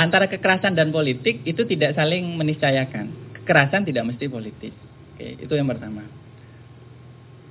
[0.00, 3.36] antara kekerasan dan politik itu tidak saling meniscayakan.
[3.36, 4.72] Kekerasan tidak mesti politik.
[5.12, 6.08] Oke, itu yang pertama.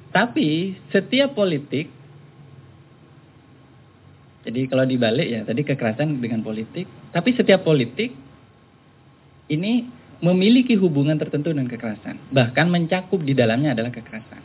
[0.09, 1.93] Tapi setiap politik
[4.49, 8.09] jadi kalau dibalik ya tadi kekerasan dengan politik, tapi setiap politik
[9.51, 9.85] ini
[10.25, 14.41] memiliki hubungan tertentu dengan kekerasan, bahkan mencakup di dalamnya adalah kekerasan.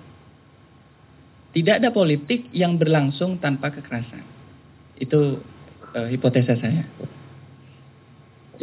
[1.54, 4.26] Tidak ada politik yang berlangsung tanpa kekerasan.
[4.98, 5.38] Itu
[5.94, 6.84] uh, hipotesa saya.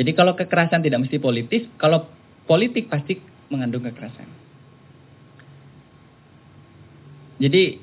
[0.01, 2.09] Jadi kalau kekerasan tidak mesti politis, kalau
[2.49, 3.21] politik pasti
[3.53, 4.25] mengandung kekerasan.
[7.37, 7.77] Jadi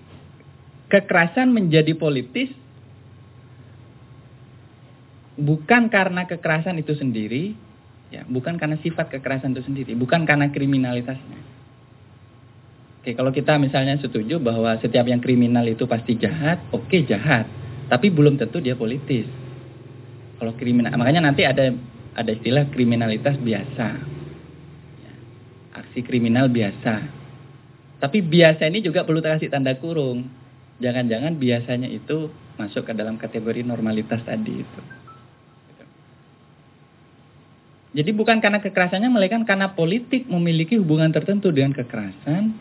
[0.90, 2.50] kekerasan menjadi politis
[5.38, 7.54] bukan karena kekerasan itu sendiri,
[8.10, 11.38] ya, bukan karena sifat kekerasan itu sendiri, bukan karena kriminalitasnya.
[12.98, 17.46] Oke, kalau kita misalnya setuju bahwa setiap yang kriminal itu pasti jahat, oke jahat,
[17.86, 19.30] tapi belum tentu dia politis.
[20.42, 21.70] Kalau kriminal, makanya nanti ada
[22.18, 23.88] ada istilah kriminalitas biasa.
[24.98, 25.12] Ya,
[25.78, 27.06] aksi kriminal biasa.
[28.02, 30.26] Tapi biasa ini juga perlu kasih tanda kurung.
[30.82, 34.82] Jangan-jangan biasanya itu masuk ke dalam kategori normalitas tadi itu.
[37.88, 42.54] Jadi bukan karena kekerasannya, melainkan karena politik memiliki hubungan tertentu dengan kekerasan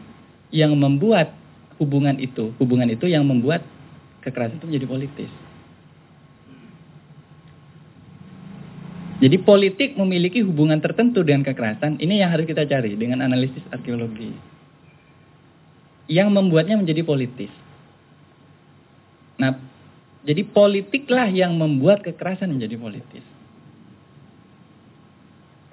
[0.49, 1.35] yang membuat
[1.77, 3.61] hubungan itu, hubungan itu yang membuat
[4.23, 5.31] kekerasan itu menjadi politis.
[9.17, 14.29] Jadi politik memiliki hubungan tertentu dengan kekerasan, ini yang harus kita cari dengan analisis arkeologi.
[16.05, 17.49] Yang membuatnya menjadi politis.
[19.41, 19.57] Nah,
[20.21, 23.25] jadi politiklah yang membuat kekerasan menjadi politis.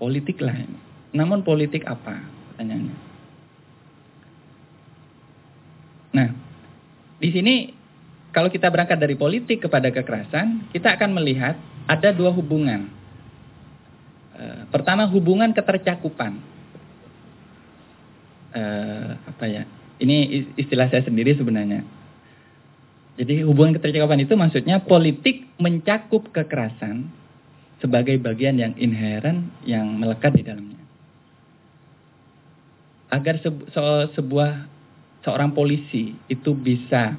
[0.01, 0.79] Politiklah ini.
[1.13, 2.25] Namun politik apa?
[2.53, 2.97] Pertanyaannya.
[6.17, 6.29] Nah,
[7.21, 7.55] di sini
[8.33, 11.55] kalau kita berangkat dari politik kepada kekerasan, kita akan melihat
[11.87, 13.04] ada dua hubungan
[14.71, 16.43] pertama hubungan ketercakupan.
[18.55, 19.63] Uh, apa ya?
[19.99, 21.87] Ini istilah saya sendiri sebenarnya.
[23.15, 27.07] Jadi hubungan ketercakupan itu maksudnya politik mencakup kekerasan
[27.79, 30.83] sebagai bagian yang inheren yang melekat di dalamnya.
[33.15, 33.83] Agar sebu se
[34.19, 34.67] sebuah
[35.23, 37.15] seorang polisi itu bisa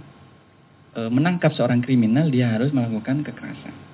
[0.92, 3.85] e, menangkap seorang kriminal, dia harus melakukan kekerasan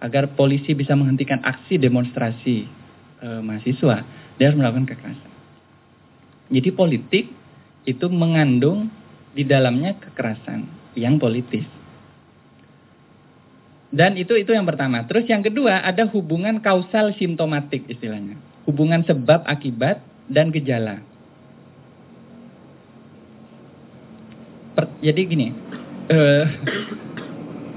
[0.00, 2.64] agar polisi bisa menghentikan aksi demonstrasi
[3.20, 4.02] e, mahasiswa,
[4.40, 5.30] dia harus melakukan kekerasan.
[6.50, 7.24] Jadi politik
[7.84, 8.88] itu mengandung
[9.36, 10.66] di dalamnya kekerasan
[10.96, 11.68] yang politis.
[13.90, 15.04] Dan itu itu yang pertama.
[15.06, 18.38] Terus yang kedua ada hubungan kausal simptomatik istilahnya.
[18.64, 20.00] Hubungan sebab akibat
[20.30, 21.02] dan gejala.
[24.78, 25.48] Per, jadi gini.
[26.10, 26.42] Uh,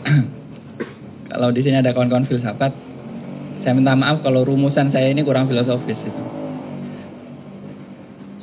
[1.31, 2.71] Kalau di sini ada kawan-kawan filsafat,
[3.63, 6.23] saya minta maaf kalau rumusan saya ini kurang filosofis itu.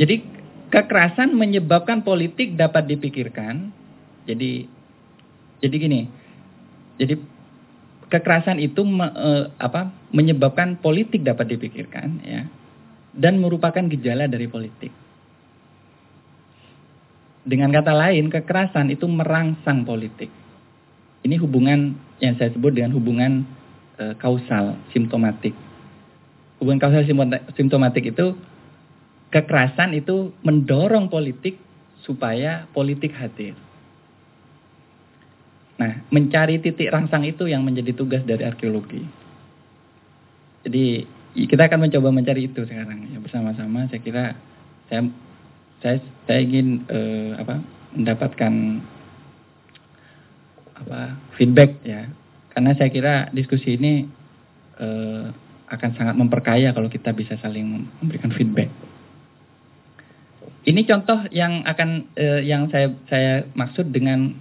[0.00, 0.16] Jadi
[0.72, 3.69] kekerasan menyebabkan politik dapat dipikirkan.
[4.24, 4.64] Jadi
[5.60, 6.00] jadi gini.
[6.96, 7.14] Jadi
[8.08, 9.30] kekerasan itu me, e,
[9.60, 12.48] apa menyebabkan politik dapat dipikirkan ya
[13.14, 14.92] dan merupakan gejala dari politik.
[17.40, 20.28] Dengan kata lain, kekerasan itu merangsang politik.
[21.24, 23.44] Ini hubungan yang saya sebut dengan hubungan
[23.97, 25.56] e, kausal, simptomatik.
[26.60, 27.04] Hubungan kausal
[27.56, 28.36] simptomatik itu
[29.32, 31.56] kekerasan itu mendorong politik
[32.04, 33.56] supaya politik hadir.
[35.81, 39.00] Nah, mencari titik rangsang itu yang menjadi tugas dari arkeologi.
[40.60, 41.08] Jadi
[41.48, 43.88] kita akan mencoba mencari itu sekarang ya bersama-sama.
[43.88, 44.25] Saya kira
[44.92, 45.08] saya
[45.81, 45.97] saya,
[46.28, 47.64] saya ingin eh, apa
[47.97, 48.52] mendapatkan
[50.86, 52.08] apa feedback ya.
[52.50, 54.04] Karena saya kira diskusi ini
[54.80, 55.24] eh,
[55.70, 58.68] akan sangat memperkaya kalau kita bisa saling memberikan feedback.
[60.66, 64.34] Ini contoh yang akan eh, yang saya saya maksud dengan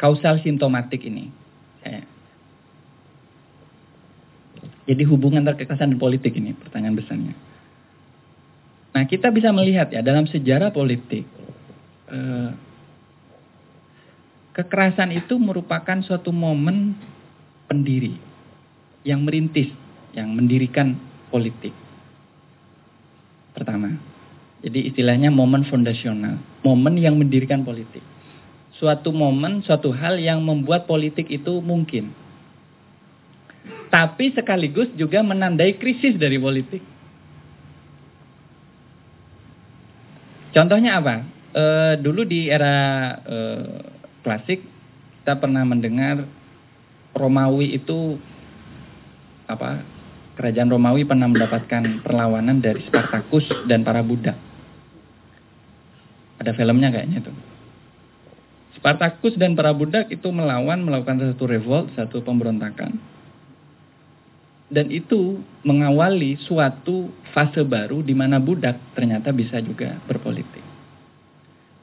[0.00, 1.30] kausal simptomatik ini
[1.84, 2.02] saya.
[4.82, 7.34] Jadi hubungan antara kekerasan dan politik ini pertanyaan besarnya.
[8.92, 11.22] Nah kita bisa melihat ya dalam sejarah politik
[12.10, 12.50] eh,
[14.52, 16.92] Kekerasan itu merupakan suatu momen
[17.72, 18.20] pendiri
[19.00, 19.72] yang merintis,
[20.12, 21.00] yang mendirikan
[21.32, 21.72] politik.
[23.56, 23.96] Pertama,
[24.60, 28.04] jadi istilahnya momen fondasional, momen yang mendirikan politik.
[28.76, 32.12] Suatu momen, suatu hal yang membuat politik itu mungkin.
[33.88, 36.80] Tapi sekaligus juga menandai krisis dari politik.
[40.52, 41.16] Contohnya apa?
[41.52, 41.64] E,
[42.00, 42.76] dulu di era
[43.20, 43.38] e,
[44.22, 44.62] klasik
[45.22, 46.26] kita pernah mendengar
[47.14, 48.18] Romawi itu
[49.46, 49.84] apa
[50.34, 54.34] kerajaan Romawi pernah mendapatkan perlawanan dari Spartacus dan para budak.
[56.40, 57.36] Ada filmnya kayaknya tuh.
[58.80, 62.98] Spartacus dan para budak itu melawan, melakukan satu revolt, satu pemberontakan.
[64.72, 70.64] Dan itu mengawali suatu fase baru di mana budak ternyata bisa juga berpolitik.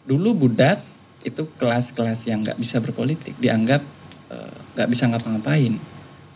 [0.10, 0.82] Dulu budak
[1.24, 3.82] itu kelas-kelas yang nggak bisa berpolitik, dianggap
[4.32, 5.76] eh, nggak uh, bisa ngapa-ngapain.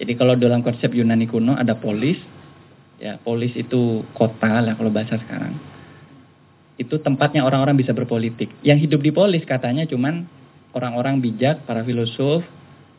[0.02, 2.20] Jadi kalau dalam konsep Yunani kuno ada polis,
[3.00, 5.56] ya polis itu kota lah kalau bahasa sekarang.
[6.76, 8.50] Itu tempatnya orang-orang bisa berpolitik.
[8.66, 10.28] Yang hidup di polis katanya cuman
[10.74, 12.44] orang-orang bijak, para filosof,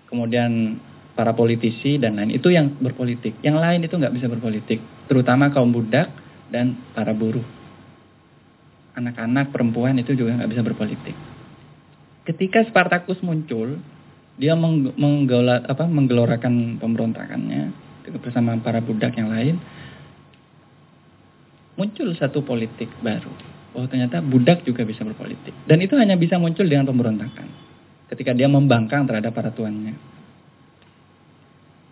[0.08, 0.78] kemudian
[1.18, 3.36] para politisi dan lain itu yang berpolitik.
[3.42, 4.80] Yang lain itu nggak bisa berpolitik,
[5.10, 6.08] terutama kaum budak
[6.48, 7.44] dan para buruh.
[8.94, 11.33] Anak-anak perempuan itu juga nggak bisa berpolitik.
[12.24, 13.80] Ketika Spartacus muncul,
[14.40, 17.70] dia menggelar, apa, menggelorakan pemberontakannya
[18.20, 19.56] bersama para budak yang lain.
[21.76, 23.30] Muncul satu politik baru.
[23.74, 25.52] Oh ternyata budak juga bisa berpolitik.
[25.66, 27.48] Dan itu hanya bisa muncul dengan pemberontakan
[28.14, 29.98] ketika dia membangkang terhadap para tuannya.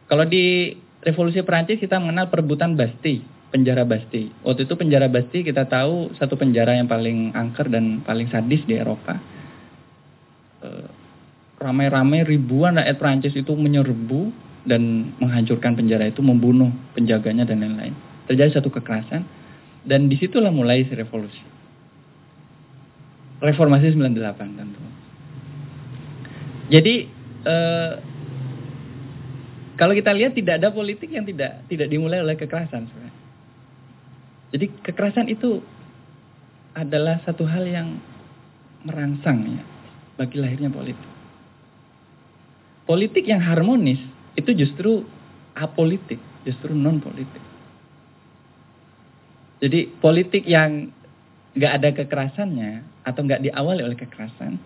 [0.07, 3.19] Kalau di revolusi Perancis kita mengenal perebutan Basti,
[3.51, 4.31] penjara Basti.
[4.47, 8.79] Waktu itu penjara Basti kita tahu satu penjara yang paling angker dan paling sadis di
[8.79, 9.19] Eropa.
[11.63, 14.35] Ramai-ramai ribuan rakyat Perancis itu menyerbu
[14.67, 17.95] dan menghancurkan penjara itu, membunuh penjaganya dan lain-lain.
[18.27, 19.23] Terjadi satu kekerasan
[19.87, 21.43] dan di situlah mulai revolusi.
[23.43, 24.83] Reformasi 98 tentu.
[26.71, 26.95] Jadi
[27.47, 27.93] eh,
[29.75, 33.19] kalau kita lihat tidak ada politik yang tidak tidak dimulai oleh kekerasan sebenarnya.
[34.55, 35.59] Jadi kekerasan itu
[36.73, 37.99] adalah satu hal yang
[38.87, 39.63] merangsang ya
[40.17, 41.09] bagi lahirnya politik.
[42.93, 43.97] Politik yang harmonis
[44.37, 45.01] itu justru
[45.57, 47.41] apolitik, justru non politik.
[49.65, 50.93] Jadi politik yang
[51.57, 54.61] nggak ada kekerasannya atau nggak diawali oleh kekerasan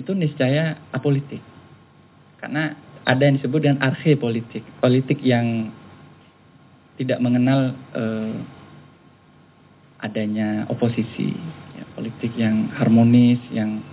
[0.00, 1.44] itu niscaya apolitik.
[2.40, 2.72] Karena
[3.04, 5.68] ada yang disebut dengan arhe politik, politik yang
[6.96, 8.32] tidak mengenal eh,
[10.00, 11.36] adanya oposisi,
[11.76, 13.84] ya, politik yang harmonis, yang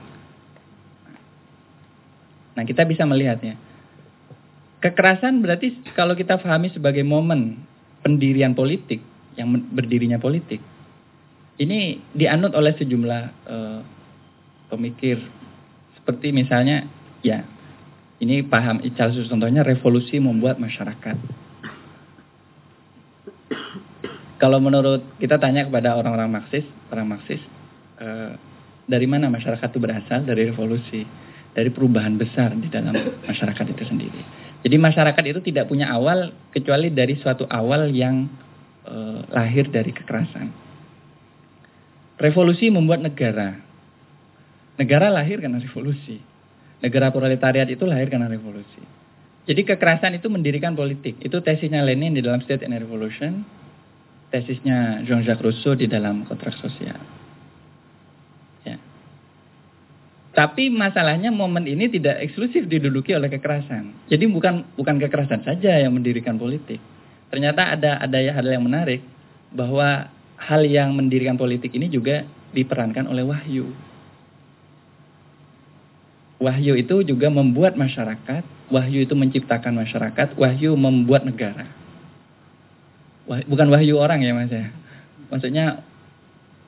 [2.57, 3.57] Nah, kita bisa melihatnya.
[4.79, 7.59] Kekerasan berarti kalau kita pahami sebagai momen
[7.99, 9.03] pendirian politik,
[9.35, 10.63] yang berdirinya politik,
[11.59, 13.79] ini dianut oleh sejumlah uh,
[14.71, 15.19] pemikir
[15.99, 16.87] seperti misalnya,
[17.19, 17.43] ya,
[18.23, 21.17] ini paham satu contohnya revolusi membuat masyarakat.
[24.39, 26.63] Kalau menurut kita tanya kepada orang-orang Marxis,
[26.95, 27.43] orang Marxis,
[27.99, 28.31] eh,
[28.87, 30.23] dari mana masyarakat itu berasal?
[30.23, 31.03] Dari revolusi,
[31.53, 32.93] dari perubahan besar di dalam
[33.25, 34.21] masyarakat itu sendiri.
[34.59, 38.27] Jadi masyarakat itu tidak punya awal kecuali dari suatu awal yang
[38.85, 40.47] eh, lahir dari kekerasan.
[42.19, 43.69] Revolusi membuat negara,
[44.79, 46.15] Negara lahir karena revolusi.
[46.79, 48.79] Negara proletariat itu lahir karena revolusi.
[49.43, 51.19] Jadi kekerasan itu mendirikan politik.
[51.19, 53.43] Itu tesisnya Lenin di dalam State and Revolution.
[54.31, 56.95] Tesisnya Jean-Jacques Rousseau di dalam kontrak sosial.
[58.63, 58.79] Ya.
[60.29, 64.07] Tapi masalahnya momen ini tidak eksklusif diduduki oleh kekerasan.
[64.13, 66.77] Jadi bukan bukan kekerasan saja yang mendirikan politik.
[67.33, 69.01] Ternyata ada ada hal yang menarik
[69.49, 70.05] bahwa
[70.37, 73.73] hal yang mendirikan politik ini juga diperankan oleh wahyu.
[76.39, 81.67] Wahyu itu juga membuat masyarakat, wahyu itu menciptakan masyarakat, wahyu membuat negara.
[83.29, 84.73] bukan wahyu orang ya mas ya.
[85.29, 85.85] Maksudnya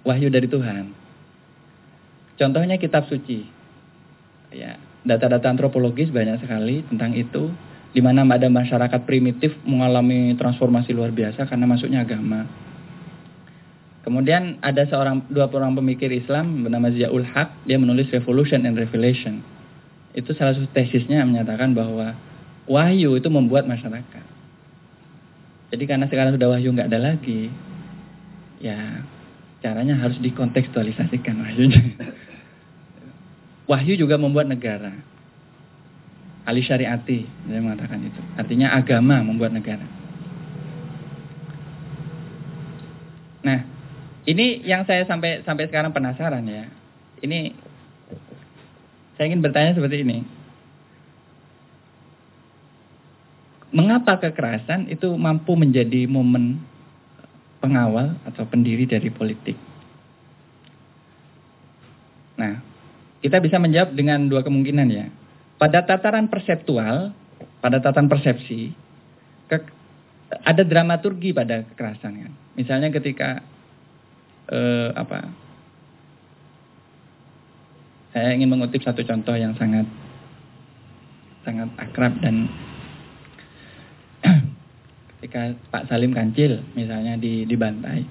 [0.06, 1.01] wahyu dari Tuhan.
[2.40, 3.48] Contohnya kitab suci.
[4.52, 4.76] Ya,
[5.08, 7.52] data-data antropologis banyak sekali tentang itu
[7.92, 12.48] di mana ada masyarakat primitif mengalami transformasi luar biasa karena masuknya agama.
[14.02, 19.46] Kemudian ada seorang dua orang pemikir Islam bernama Ziaul Haq, dia menulis Revolution and Revelation
[20.12, 22.16] itu salah satu tesisnya menyatakan bahwa
[22.68, 24.26] wahyu itu membuat masyarakat.
[25.72, 27.48] Jadi karena sekarang sudah wahyu nggak ada lagi,
[28.60, 29.08] ya
[29.64, 31.84] caranya harus dikontekstualisasikan wahyunya.
[33.70, 34.94] Wahyu juga membuat negara.
[36.42, 38.22] Ali syariati, saya mengatakan itu.
[38.34, 39.86] Artinya agama membuat negara.
[43.46, 43.60] Nah,
[44.26, 46.66] ini yang saya sampai sampai sekarang penasaran ya.
[47.22, 47.54] Ini
[49.18, 50.26] saya ingin bertanya seperti ini.
[53.72, 56.60] Mengapa kekerasan itu mampu menjadi momen
[57.62, 59.56] pengawal atau pendiri dari politik?
[62.36, 62.71] Nah,
[63.22, 65.06] kita bisa menjawab dengan dua kemungkinan ya.
[65.62, 67.14] Pada tataran perseptual,
[67.62, 68.74] pada tataran persepsi,
[69.46, 69.58] ke,
[70.42, 72.34] ada dramaturgi pada kekerasan kan.
[72.58, 73.46] Misalnya ketika
[74.50, 75.30] eh, apa?
[78.12, 79.88] Saya ingin mengutip satu contoh yang sangat
[81.46, 82.50] sangat akrab dan
[85.18, 88.04] ketika Pak Salim Kancil misalnya di dibantai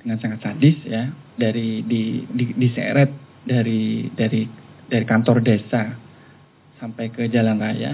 [0.00, 3.10] dengan sangat sadis ya dari di, di diseret
[3.44, 4.46] dari dari
[4.86, 5.90] dari kantor desa
[6.78, 7.92] sampai ke jalan raya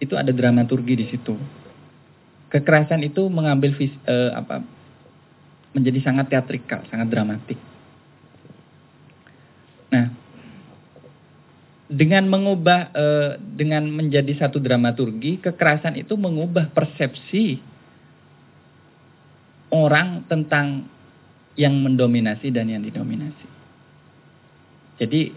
[0.00, 1.36] itu ada dramaturgi di situ.
[2.50, 4.64] Kekerasan itu mengambil vis, eh, apa
[5.70, 7.60] menjadi sangat teatrikal, sangat dramatik.
[9.92, 10.10] Nah,
[11.86, 17.62] dengan mengubah eh, dengan menjadi satu dramaturgi, kekerasan itu mengubah persepsi
[19.70, 20.90] orang tentang
[21.58, 23.48] yang mendominasi dan yang didominasi.
[25.00, 25.32] Jadi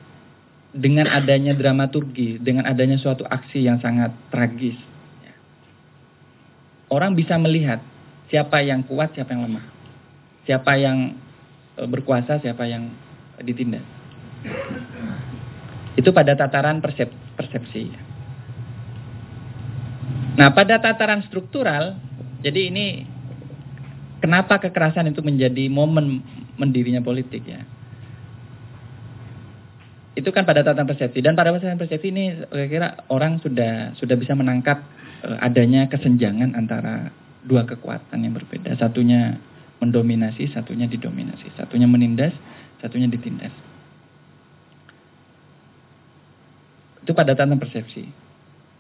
[0.74, 4.76] dengan adanya dramaturgi, dengan adanya suatu aksi yang sangat tragis,
[5.24, 5.34] ya,
[6.90, 7.80] orang bisa melihat
[8.34, 9.66] siapa yang kuat, siapa yang lemah,
[10.50, 10.98] siapa yang
[11.78, 12.90] e, berkuasa, siapa yang
[13.46, 13.86] ditindas.
[15.94, 17.94] Itu pada tataran persep, persepsi.
[20.34, 21.94] Nah, pada tataran struktural,
[22.42, 23.13] jadi ini
[24.24, 26.24] kenapa kekerasan itu menjadi momen
[26.56, 27.60] mendirinya politik ya?
[30.16, 31.20] Itu kan pada tataran persepsi.
[31.20, 34.80] Dan pada tataran persepsi ini kira-kira orang sudah sudah bisa menangkap
[35.28, 37.12] uh, adanya kesenjangan antara
[37.44, 38.80] dua kekuatan yang berbeda.
[38.80, 39.36] Satunya
[39.84, 41.52] mendominasi satunya didominasi.
[41.60, 42.32] Satunya menindas
[42.80, 43.52] satunya ditindas.
[47.04, 48.08] Itu pada tataran persepsi.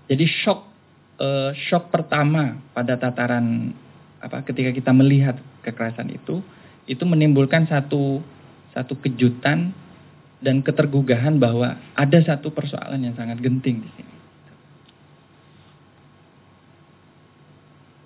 [0.07, 0.71] Jadi shock
[1.19, 3.75] uh, shock pertama pada tataran
[4.23, 5.35] apa ketika kita melihat
[5.67, 6.39] kekerasan itu
[6.87, 8.23] itu menimbulkan satu
[8.71, 9.75] satu kejutan
[10.43, 14.13] dan ketergugahan bahwa ada satu persoalan yang sangat genting di sini.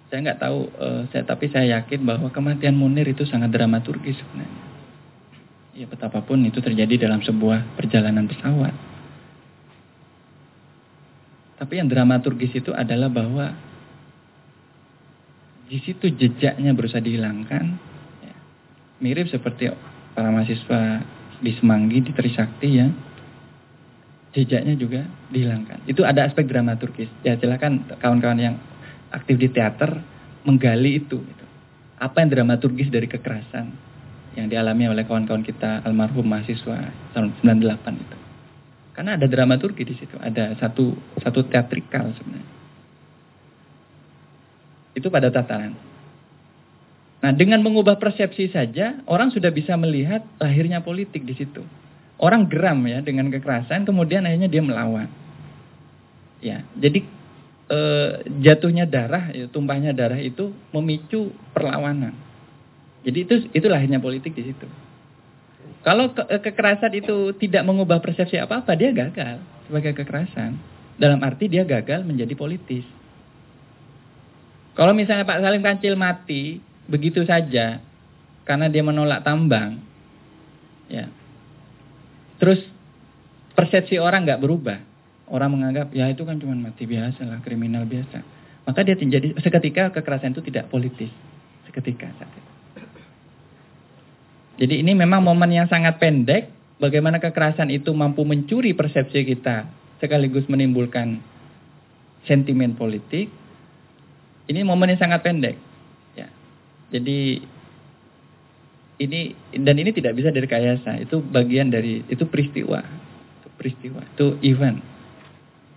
[0.07, 4.63] Saya nggak tahu, uh, saya tapi saya yakin bahwa kematian Munir itu sangat dramaturgis sebenarnya.
[5.77, 8.74] Ya betapapun itu terjadi dalam sebuah perjalanan pesawat.
[11.57, 13.51] Tapi yang dramaturgis itu adalah bahwa
[15.67, 17.65] di situ jejaknya berusaha dihilangkan.
[18.24, 18.36] Ya.
[19.03, 19.69] Mirip seperti
[20.15, 21.03] para mahasiswa
[21.43, 22.88] di Semanggi, di Trisakti ya,
[24.33, 25.86] jejaknya juga dihilangkan.
[25.86, 27.12] Itu ada aspek dramaturgis.
[27.21, 28.55] Ya silakan kawan-kawan yang
[29.12, 30.01] aktif di teater
[30.47, 31.19] menggali itu.
[31.19, 31.45] Gitu.
[32.00, 33.67] Apa yang dramaturgis dari kekerasan
[34.38, 38.17] yang dialami oleh kawan-kawan kita almarhum mahasiswa tahun 98 itu.
[38.93, 42.57] Karena ada dramaturgi di situ, ada satu satu teatrikal sebenarnya.
[44.98, 45.77] Itu pada tataran.
[47.22, 51.62] Nah, dengan mengubah persepsi saja, orang sudah bisa melihat lahirnya politik di situ.
[52.18, 55.10] Orang geram ya dengan kekerasan, kemudian akhirnya dia melawan.
[56.42, 57.06] Ya, jadi
[57.70, 57.80] e,
[58.42, 62.13] jatuhnya darah, ya, tumpahnya darah itu memicu perlawanan.
[63.06, 64.66] Jadi itu itu lahirnya politik di situ.
[65.86, 69.39] Kalau ke, eh, kekerasan itu tidak mengubah persepsi apa-apa, dia gagal
[69.70, 70.58] sebagai kekerasan.
[70.98, 72.84] Dalam arti dia gagal menjadi politis.
[74.77, 77.81] Kalau misalnya Pak Salim Kancil mati, begitu saja
[78.46, 79.81] karena dia menolak tambang.
[80.86, 81.10] Ya.
[82.38, 82.62] Terus
[83.57, 84.79] persepsi orang nggak berubah.
[85.27, 88.22] Orang menganggap ya itu kan cuma mati biasa lah, kriminal biasa.
[88.69, 91.10] Maka dia menjadi seketika kekerasan itu tidak politis.
[91.65, 92.51] Seketika saat itu.
[94.57, 100.46] Jadi ini memang momen yang sangat pendek bagaimana kekerasan itu mampu mencuri persepsi kita sekaligus
[100.46, 101.17] menimbulkan
[102.29, 103.27] sentimen politik.
[104.48, 105.60] Ini momen yang sangat pendek.
[106.88, 107.44] Jadi
[108.98, 109.22] ini
[109.60, 111.04] dan ini tidak bisa direkayasa.
[111.04, 112.80] Itu bagian dari itu peristiwa.
[113.44, 114.80] Itu peristiwa, itu event.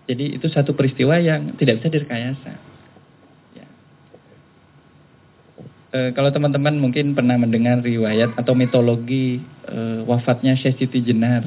[0.07, 2.53] Jadi itu satu peristiwa yang tidak bisa direkayasa.
[3.55, 3.67] Ya.
[5.95, 9.39] E, kalau teman-teman mungkin pernah mendengar riwayat atau mitologi
[9.71, 11.47] e, wafatnya Syekh Siti Jenar.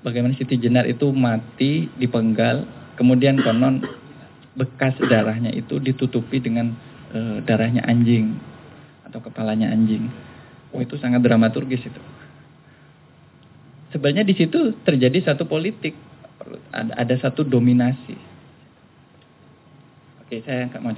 [0.00, 2.64] Bagaimana Siti Jenar itu mati dipenggal,
[2.96, 3.84] kemudian konon
[4.52, 6.76] bekas darahnya itu ditutupi dengan
[7.12, 8.36] e, darahnya anjing
[9.08, 10.08] atau kepalanya anjing.
[10.72, 12.02] Oh itu sangat dramaturgis itu.
[13.92, 15.92] Sebenarnya di situ terjadi satu politik,
[16.72, 18.16] ada, ada satu dominasi.
[20.24, 20.96] Oke, saya nggak mau.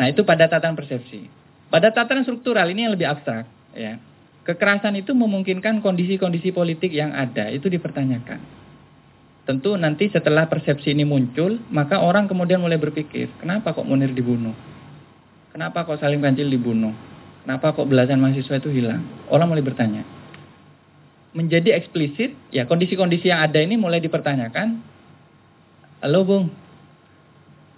[0.00, 1.28] Nah itu pada tataran persepsi.
[1.68, 3.44] Pada tataran struktural ini yang lebih abstrak,
[3.76, 4.00] ya.
[4.40, 8.59] Kekerasan itu memungkinkan kondisi-kondisi politik yang ada itu dipertanyakan.
[9.50, 14.54] Tentu nanti setelah persepsi ini muncul, maka orang kemudian mulai berpikir, kenapa kok Munir dibunuh?
[15.50, 16.94] Kenapa kok Salim Kancil dibunuh?
[17.42, 19.02] Kenapa kok belasan mahasiswa itu hilang?
[19.26, 20.06] Orang mulai bertanya.
[21.34, 24.86] Menjadi eksplisit, ya kondisi-kondisi yang ada ini mulai dipertanyakan.
[25.98, 26.46] Halo Bung,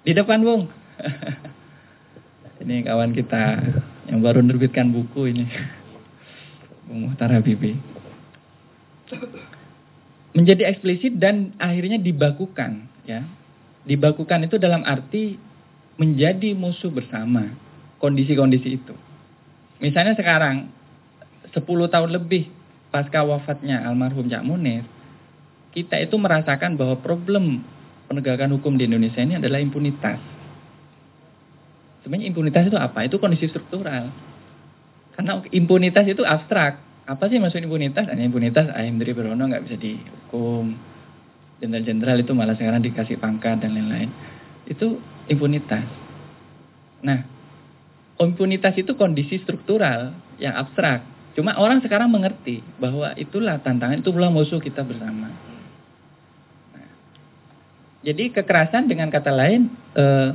[0.04, 0.68] Di depan, Bung.
[2.68, 3.64] ini kawan kita
[4.12, 5.48] yang baru menerbitkan buku ini.
[6.84, 7.80] Bung Muhtar Habibi.
[10.32, 13.24] Menjadi eksplisit dan akhirnya dibakukan, ya.
[13.84, 15.36] Dibakukan itu dalam arti
[16.00, 17.52] menjadi musuh bersama
[18.00, 18.94] kondisi-kondisi itu.
[19.82, 20.70] Misalnya sekarang
[21.52, 22.48] 10 tahun lebih
[22.88, 24.86] pasca wafatnya almarhum Cak Munir,
[25.72, 27.64] kita itu merasakan bahwa problem
[28.06, 30.20] penegakan hukum di Indonesia ini adalah impunitas.
[32.04, 33.08] Sebenarnya impunitas itu apa?
[33.08, 34.12] Itu kondisi struktural.
[35.16, 36.76] Karena impunitas itu abstrak.
[37.02, 38.06] Apa sih maksud impunitas?
[38.06, 40.78] Hanya impunitas ayam dari Berono nggak bisa dihukum.
[41.58, 44.10] Jenderal-jenderal itu malah sekarang dikasih pangkat dan lain-lain.
[44.70, 45.82] Itu impunitas.
[47.02, 47.26] Nah,
[48.22, 51.02] impunitas itu kondisi struktural yang abstrak.
[51.34, 55.32] Cuma orang sekarang mengerti bahwa itulah tantangan, itulah musuh kita bersama.
[58.02, 60.30] Jadi kekerasan dengan kata lain eh,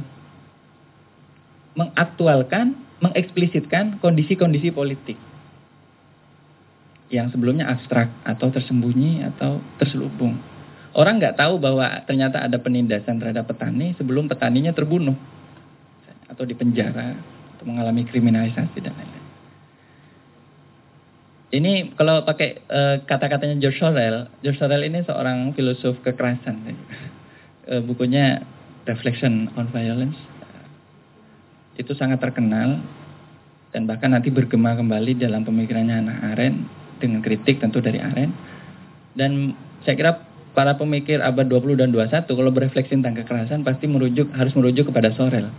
[1.75, 5.19] mengaktualkan, mengeksplisitkan kondisi-kondisi politik
[7.08, 10.36] yang sebelumnya abstrak atau tersembunyi atau terselubung.
[10.98, 15.16] Orang nggak tahu bahwa ternyata ada penindasan terhadap petani sebelum petaninya terbunuh
[16.28, 17.16] atau dipenjara
[17.56, 19.26] atau mengalami kriminalisasi dan lain-lain.
[21.48, 26.60] Ini kalau pakai uh, kata-katanya George Sorel, George Sorel ini seorang filosof kekerasan
[27.72, 28.44] uh, bukunya
[28.84, 30.16] Reflection on Violence
[31.78, 32.82] itu sangat terkenal
[33.72, 38.34] dan bahkan nanti bergema kembali dalam pemikirannya Hannah Arendt dengan kritik tentu dari Arendt
[39.18, 39.54] dan
[39.86, 40.12] saya kira
[40.58, 45.13] para pemikir abad 20 dan 21 kalau berefleksi tentang kekerasan pasti merujuk harus merujuk kepada
[45.13, 45.54] Sorel.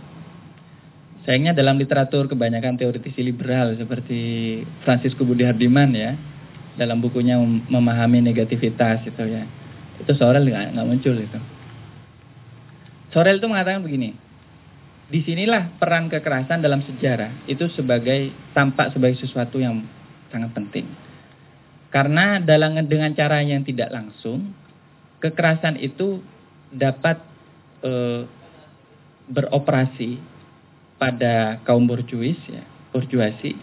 [1.23, 4.19] Sayangnya dalam literatur kebanyakan teoritisi liberal seperti
[4.83, 6.19] Francisco Budi Hardiman ya
[6.75, 9.43] dalam bukunya memahami negativitas itu ya
[9.99, 11.39] itu Sorel nggak muncul itu.
[13.11, 14.15] Sorel itu mengatakan begini,
[15.09, 19.81] di sinilah peran kekerasan dalam sejarah itu sebagai tampak sebagai sesuatu yang
[20.29, 20.85] sangat penting.
[21.89, 24.53] Karena dalam dengan cara yang tidak langsung,
[25.25, 26.21] kekerasan itu
[26.69, 27.17] dapat
[27.81, 28.23] e,
[29.29, 30.21] beroperasi
[31.01, 32.61] pada kaum borjuis, ya,
[32.93, 33.57] borjuasi,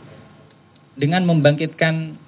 [0.99, 2.19] dengan membangkitkan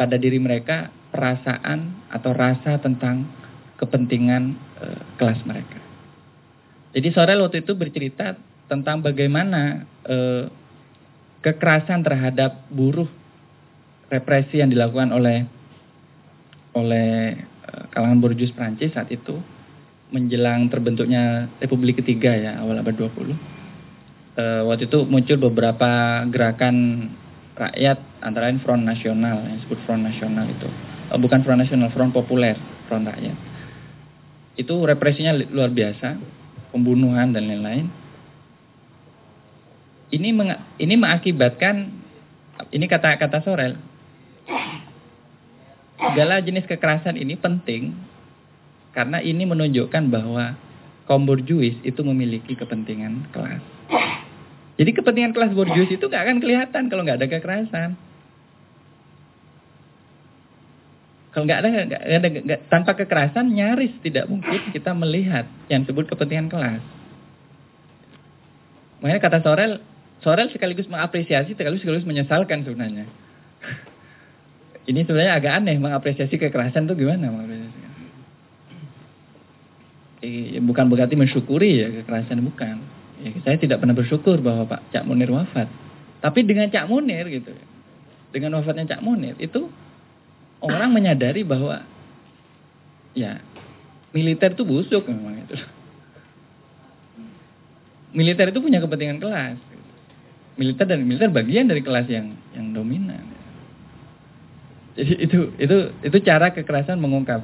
[0.00, 3.28] pada diri mereka perasaan atau rasa tentang
[3.76, 4.86] kepentingan e,
[5.20, 5.82] kelas mereka.
[6.92, 8.36] Jadi Sorel waktu itu bercerita
[8.68, 10.44] tentang bagaimana eh,
[11.40, 13.08] kekerasan terhadap buruh
[14.12, 15.48] represi yang dilakukan oleh
[16.76, 19.40] oleh eh, kalangan borjuis Prancis saat itu
[20.12, 23.32] menjelang terbentuknya Republik Ketiga ya awal abad 20.
[24.36, 27.08] Eh, waktu itu muncul beberapa gerakan
[27.56, 30.68] rakyat antara lain Front Nasional yang disebut Front Nasional itu.
[31.12, 32.56] Eh, bukan Front Nasional, Front Populer,
[32.88, 33.36] Front Rakyat.
[34.60, 36.20] Itu represinya luar biasa
[36.72, 37.88] pembunuhan dan lain-lain.
[40.12, 41.88] Ini meng, ini mengakibatkan
[42.68, 43.91] ini kata-kata Sorel.
[46.02, 47.94] Segala jenis kekerasan ini penting
[48.92, 50.58] karena ini menunjukkan bahwa
[51.08, 53.62] kaum borjuis itu memiliki kepentingan kelas.
[54.76, 57.90] Jadi kepentingan kelas borjuis itu nggak akan kelihatan kalau nggak ada kekerasan.
[61.32, 66.12] Kalau nggak ada, gak ada gak, tanpa kekerasan nyaris tidak mungkin kita melihat yang disebut
[66.12, 66.84] kepentingan kelas.
[69.00, 69.80] Makanya kata Sorel,
[70.20, 73.08] Sorel sekaligus mengapresiasi, sekaligus sekaligus menyesalkan sebenarnya.
[74.82, 77.30] Ini sebenarnya agak aneh mengapresiasi kekerasan itu gimana?
[80.22, 82.76] Eh, bukan berarti mensyukuri ya kekerasan bukan.
[83.22, 85.70] Ya, saya tidak pernah bersyukur bahwa Pak Cak Munir wafat.
[86.18, 87.54] Tapi dengan Cak Munir gitu,
[88.34, 89.70] dengan wafatnya Cak Munir itu
[90.62, 91.82] orang menyadari bahwa
[93.14, 93.42] ya
[94.14, 95.56] militer itu busuk memang itu.
[98.12, 99.56] Militer itu punya kepentingan kelas.
[100.60, 103.31] Militer dan militer bagian dari kelas yang yang dominan.
[104.96, 107.40] Itu itu itu cara kekerasan mengungkap.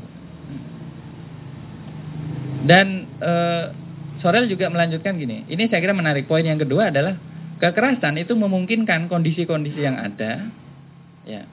[2.69, 3.33] Dan e,
[4.21, 5.47] Sorel juga melanjutkan gini.
[5.49, 6.29] Ini saya kira menarik.
[6.29, 7.17] Poin yang kedua adalah
[7.63, 10.51] kekerasan itu memungkinkan kondisi-kondisi yang ada
[11.25, 11.47] ya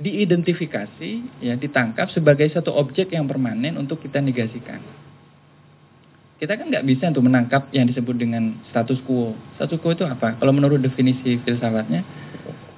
[0.00, 1.10] diidentifikasi,
[1.44, 4.80] ya ditangkap sebagai satu objek yang permanen untuk kita negasikan.
[6.40, 9.36] Kita kan nggak bisa untuk menangkap yang disebut dengan status quo.
[9.60, 10.40] Status quo itu apa?
[10.40, 12.00] Kalau menurut definisi filsafatnya,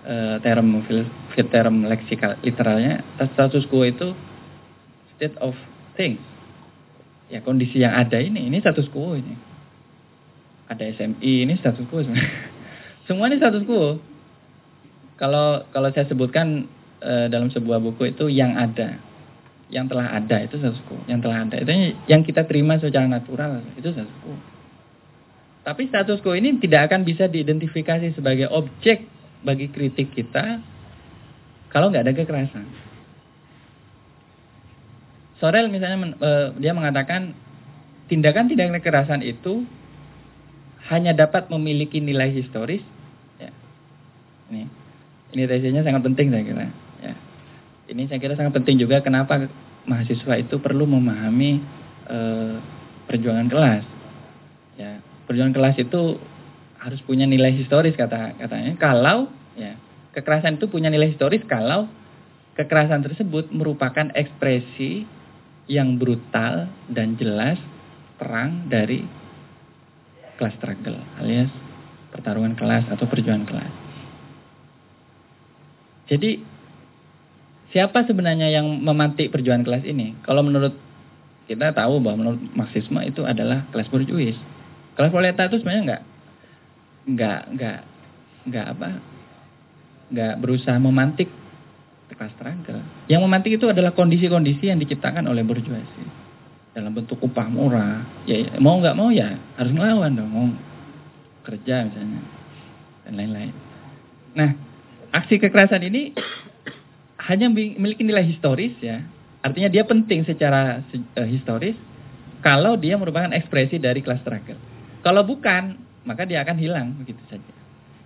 [0.07, 1.07] uh, term fil,
[1.51, 3.03] term leksikal literalnya,
[3.35, 4.15] status quo itu
[5.17, 5.55] state of
[5.99, 6.21] things.
[7.33, 9.35] Ya kondisi yang ada ini, ini status quo ini.
[10.69, 12.29] Ada SMI, ini status quo sebenarnya.
[13.09, 13.99] Semua ini status quo.
[15.17, 16.67] Kalau kalau saya sebutkan
[17.03, 19.11] Eh, dalam sebuah buku itu yang ada.
[19.73, 21.57] yang telah ada itu status quo, yang telah ada.
[21.57, 21.73] Itu
[22.05, 24.37] yang kita terima secara natural itu status quo.
[25.65, 29.09] Tapi status quo ini tidak akan bisa diidentifikasi sebagai objek
[29.43, 30.63] bagi kritik kita
[31.71, 32.67] kalau nggak ada kekerasan.
[35.43, 37.35] Sorel misalnya eh, dia mengatakan
[38.07, 39.67] tindakan tindakan kekerasan itu
[40.93, 42.83] hanya dapat memiliki nilai historis.
[43.43, 43.51] Ya.
[44.51, 44.63] Ini,
[45.35, 46.67] ini tesisnya sangat penting saya kira.
[47.03, 47.15] Ya.
[47.91, 49.51] Ini saya kira sangat penting juga kenapa
[49.87, 51.59] mahasiswa itu perlu memahami
[52.07, 52.57] eh,
[53.11, 53.85] perjuangan kelas.
[54.79, 56.17] Ya, perjuangan kelas itu
[56.83, 58.75] harus punya nilai historis kata katanya.
[58.75, 59.79] Kalau ya
[60.13, 61.87] kekerasan itu punya nilai historis kalau
[62.59, 65.07] kekerasan tersebut merupakan ekspresi
[65.71, 67.57] yang brutal dan jelas
[68.19, 69.07] perang dari
[70.37, 71.49] kelas struggle alias
[72.11, 73.75] pertarungan kelas atau perjuangan kelas.
[76.11, 76.45] Jadi
[77.71, 80.19] siapa sebenarnya yang memantik perjuangan kelas ini?
[80.27, 80.75] Kalau menurut
[81.47, 84.37] kita tahu bahwa menurut Marxisme itu adalah kelas borjuis.
[84.93, 86.03] Kelas proletar itu sebenarnya enggak
[87.07, 87.79] enggak enggak
[88.49, 88.89] enggak apa?
[90.13, 91.29] Enggak berusaha memantik
[92.13, 92.83] kelas struggle.
[93.09, 96.05] Yang memantik itu adalah kondisi-kondisi yang diciptakan oleh borjuasi
[96.73, 98.05] dalam bentuk upah murah.
[98.29, 100.47] Ya, ya mau nggak mau ya harus ngelawan dong, mau
[101.45, 102.21] kerja misalnya
[103.09, 103.55] dan lain-lain.
[104.33, 104.51] Nah,
[105.13, 106.15] aksi kekerasan ini
[107.29, 109.03] hanya memiliki nilai historis ya.
[109.43, 110.87] Artinya dia penting secara
[111.19, 111.75] uh, historis
[112.47, 114.59] kalau dia merupakan ekspresi dari kelas struggle.
[115.03, 117.53] Kalau bukan, maka dia akan hilang begitu saja.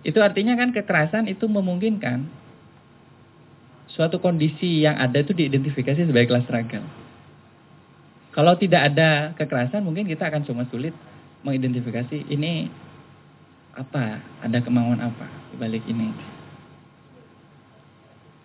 [0.05, 2.29] Itu artinya kan kekerasan itu memungkinkan
[3.91, 6.85] suatu kondisi yang ada itu diidentifikasi sebagai kelas struggle.
[8.37, 10.93] Kalau tidak ada kekerasan mungkin kita akan cuma sulit
[11.41, 12.69] mengidentifikasi ini
[13.73, 16.13] apa, ada kemauan apa di balik ini.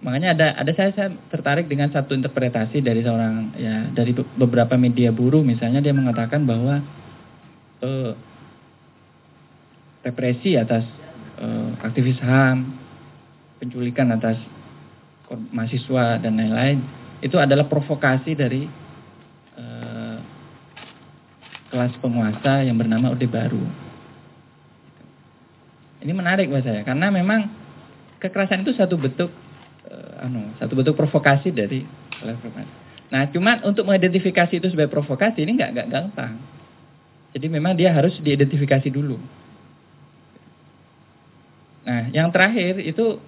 [0.02, 5.14] Makanya ada ada saya, saya tertarik dengan satu interpretasi dari seorang ya dari beberapa media
[5.14, 6.82] buruh misalnya dia mengatakan bahwa
[7.86, 8.12] uh,
[10.02, 10.82] represi atas
[11.38, 12.74] uh, aktivis HAM,
[13.62, 14.38] penculikan atas
[15.32, 16.84] mahasiswa dan lain-lain
[17.22, 18.66] itu adalah provokasi dari
[19.56, 20.18] uh,
[21.70, 23.62] kelas penguasa yang bernama Orde Baru.
[26.02, 27.46] Ini menarik buat saya karena memang
[28.18, 29.30] kekerasan itu satu bentuk
[29.86, 31.86] uh, anu, satu bentuk provokasi dari
[32.18, 32.74] kelas penguasa.
[33.12, 36.34] Nah, cuman untuk mengidentifikasi itu sebagai provokasi ini nggak nggak gampang.
[37.32, 39.16] Jadi memang dia harus diidentifikasi dulu.
[41.82, 43.18] Nah, yang terakhir itu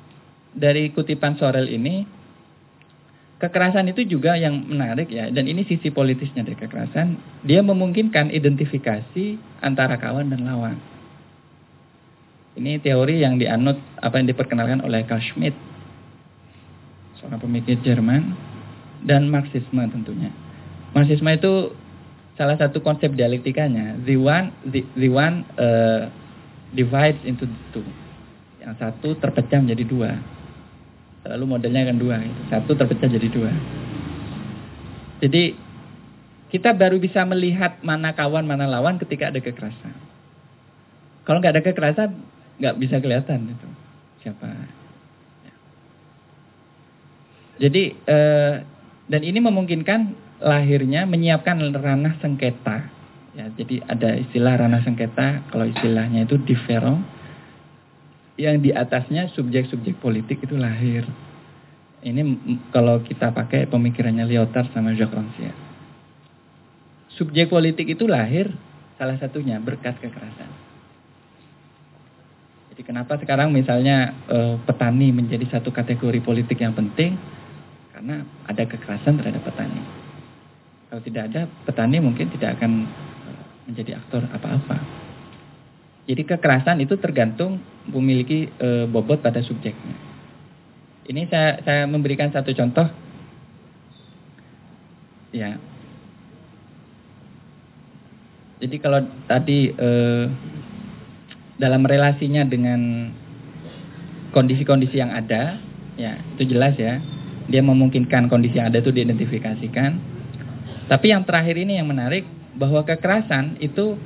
[0.54, 2.06] dari kutipan Sorel ini
[3.42, 5.28] kekerasan itu juga yang menarik ya.
[5.28, 7.18] Dan ini sisi politisnya dari kekerasan.
[7.42, 10.78] Dia memungkinkan identifikasi antara kawan dan lawan.
[12.54, 15.58] Ini teori yang dianut apa yang diperkenalkan oleh Carl Schmitt
[17.18, 18.30] seorang pemikir Jerman
[19.02, 20.30] dan Marxisme tentunya.
[20.94, 21.74] Marxisme itu
[22.38, 23.98] salah satu konsep dialektikanya.
[24.06, 26.06] The one the, the one uh,
[26.70, 27.82] divides into two
[28.64, 30.10] yang satu terpecah menjadi dua
[31.24, 32.20] Lalu modelnya akan dua.
[32.52, 33.48] Satu terpecah jadi dua.
[35.24, 35.56] Jadi
[36.52, 39.96] kita baru bisa melihat mana kawan, mana lawan ketika ada kekerasan.
[41.24, 42.10] Kalau nggak ada kekerasan,
[42.60, 43.68] nggak bisa kelihatan itu
[44.20, 44.46] siapa.
[47.56, 48.54] Jadi eh,
[49.08, 50.00] dan ini memungkinkan
[50.44, 52.92] lahirnya menyiapkan ranah sengketa.
[53.34, 57.00] Ya, jadi ada istilah ranah sengketa, kalau istilahnya itu difero,
[58.34, 61.06] yang di atasnya subjek-subjek politik itu lahir.
[62.04, 62.20] Ini
[62.74, 65.56] kalau kita pakai pemikirannya Lyotard sama Jacques Rancière.
[67.14, 68.50] Subjek politik itu lahir
[68.98, 70.50] salah satunya berkat kekerasan.
[72.74, 77.14] Jadi kenapa sekarang misalnya eh, petani menjadi satu kategori politik yang penting?
[77.94, 79.78] Karena ada kekerasan terhadap petani.
[80.90, 82.84] Kalau tidak ada, petani mungkin tidak akan
[83.30, 84.76] eh, menjadi aktor apa-apa.
[86.04, 89.96] Jadi kekerasan itu tergantung memiliki e, bobot pada subjeknya.
[91.04, 92.88] Ini saya saya memberikan satu contoh.
[95.34, 95.60] Ya.
[98.62, 99.90] Jadi kalau tadi e,
[101.60, 103.12] dalam relasinya dengan
[104.32, 105.60] kondisi-kondisi yang ada,
[106.00, 107.02] ya itu jelas ya.
[107.44, 110.00] Dia memungkinkan kondisi yang ada itu diidentifikasikan.
[110.88, 112.24] Tapi yang terakhir ini yang menarik
[112.56, 114.00] bahwa kekerasan itu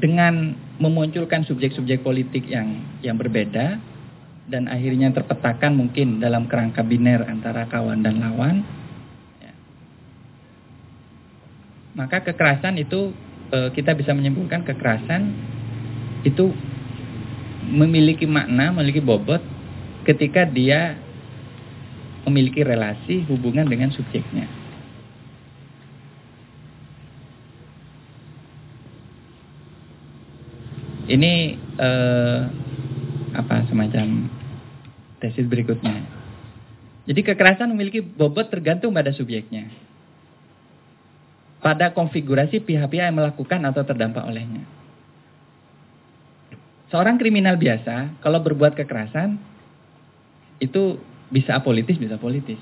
[0.00, 3.76] dengan memunculkan subjek-subjek politik yang yang berbeda
[4.50, 8.64] dan akhirnya terpetakan mungkin dalam kerangka biner antara kawan dan lawan
[9.38, 9.52] ya.
[11.94, 13.12] maka kekerasan itu
[13.52, 15.30] e, kita bisa menyimpulkan kekerasan
[16.24, 16.50] itu
[17.70, 19.44] memiliki makna memiliki bobot
[20.08, 20.96] ketika dia
[22.24, 24.59] memiliki relasi hubungan dengan subjeknya.
[31.10, 32.40] Ini eh,
[33.34, 34.30] apa semacam
[35.18, 36.06] tesis berikutnya.
[37.10, 39.66] Jadi kekerasan memiliki bobot tergantung pada subjeknya.
[41.58, 44.64] Pada konfigurasi pihak-pihak yang melakukan atau terdampak olehnya.
[46.94, 49.38] Seorang kriminal biasa kalau berbuat kekerasan
[50.58, 50.98] itu
[51.30, 52.58] bisa apolitis, bisa politis.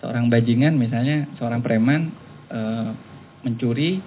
[0.00, 2.08] Seorang bajingan misalnya, seorang preman
[2.48, 2.60] e,
[3.44, 4.00] mencuri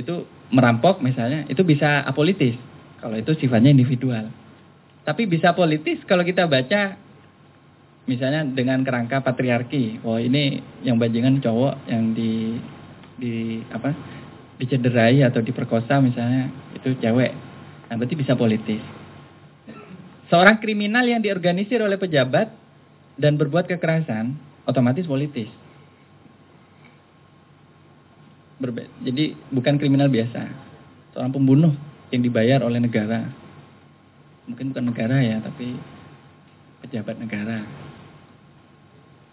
[0.00, 2.56] itu merampok misalnya, itu bisa apolitis.
[2.98, 4.28] Kalau itu sifatnya individual.
[5.06, 6.98] Tapi bisa politis kalau kita baca
[8.08, 10.02] misalnya dengan kerangka patriarki.
[10.02, 12.56] Oh ini yang bajingan cowok yang di
[13.20, 14.18] di apa?
[14.58, 17.30] dicederai atau diperkosa misalnya itu cewek.
[17.88, 18.82] Nah, berarti bisa politis.
[20.28, 22.52] Seorang kriminal yang diorganisir oleh pejabat
[23.16, 24.34] dan berbuat kekerasan
[24.66, 25.48] otomatis politis.
[28.58, 30.42] Berbe Jadi bukan kriminal biasa.
[31.14, 31.72] Seorang pembunuh
[32.10, 33.30] yang dibayar oleh negara.
[34.50, 35.78] Mungkin bukan negara ya, tapi
[36.82, 37.62] pejabat negara.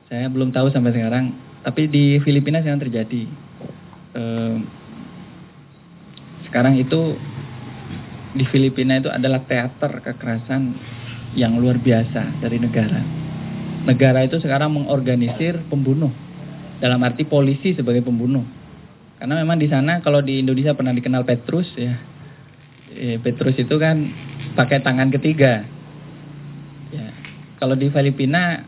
[0.05, 1.33] Saya belum tahu sampai sekarang,
[1.65, 3.25] tapi di Filipina sedang terjadi.
[4.15, 4.57] Eh,
[6.45, 7.17] sekarang itu
[8.35, 10.75] di Filipina itu adalah teater kekerasan
[11.35, 13.01] yang luar biasa dari negara.
[13.87, 16.11] Negara itu sekarang mengorganisir pembunuh
[16.79, 18.43] dalam arti polisi sebagai pembunuh.
[19.25, 21.97] Karena memang di sana kalau di Indonesia pernah dikenal Petrus ya,
[22.93, 24.05] eh, Petrus itu kan
[24.53, 25.65] pakai tangan ketiga.
[26.93, 27.09] Ya.
[27.57, 28.61] Kalau di Filipina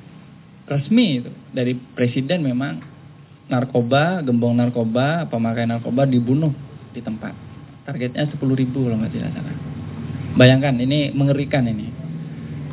[0.66, 2.82] resmi itu dari presiden memang
[3.54, 6.50] narkoba, gembong narkoba, pemakai narkoba dibunuh
[6.90, 7.38] di tempat.
[7.86, 9.54] Targetnya 10 ribu kalau nggak tidak salah.
[10.42, 11.94] Bayangkan ini mengerikan ini.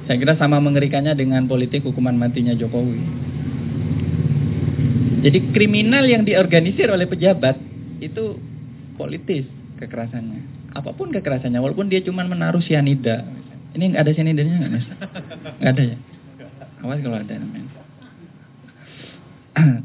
[0.08, 3.04] Saya kira sama mengerikannya dengan politik hukuman matinya Jokowi.
[5.20, 7.73] Jadi kriminal yang diorganisir oleh pejabat
[8.10, 8.36] itu
[9.00, 9.48] politis
[9.80, 10.72] kekerasannya.
[10.74, 13.24] Apa pun kekerasannya walaupun dia cuma menaruh sianida
[13.74, 14.86] ini ada sianidanya nggak mas?
[15.58, 15.96] Nggak ada ya?
[16.86, 17.70] Awas kalau ada namanya.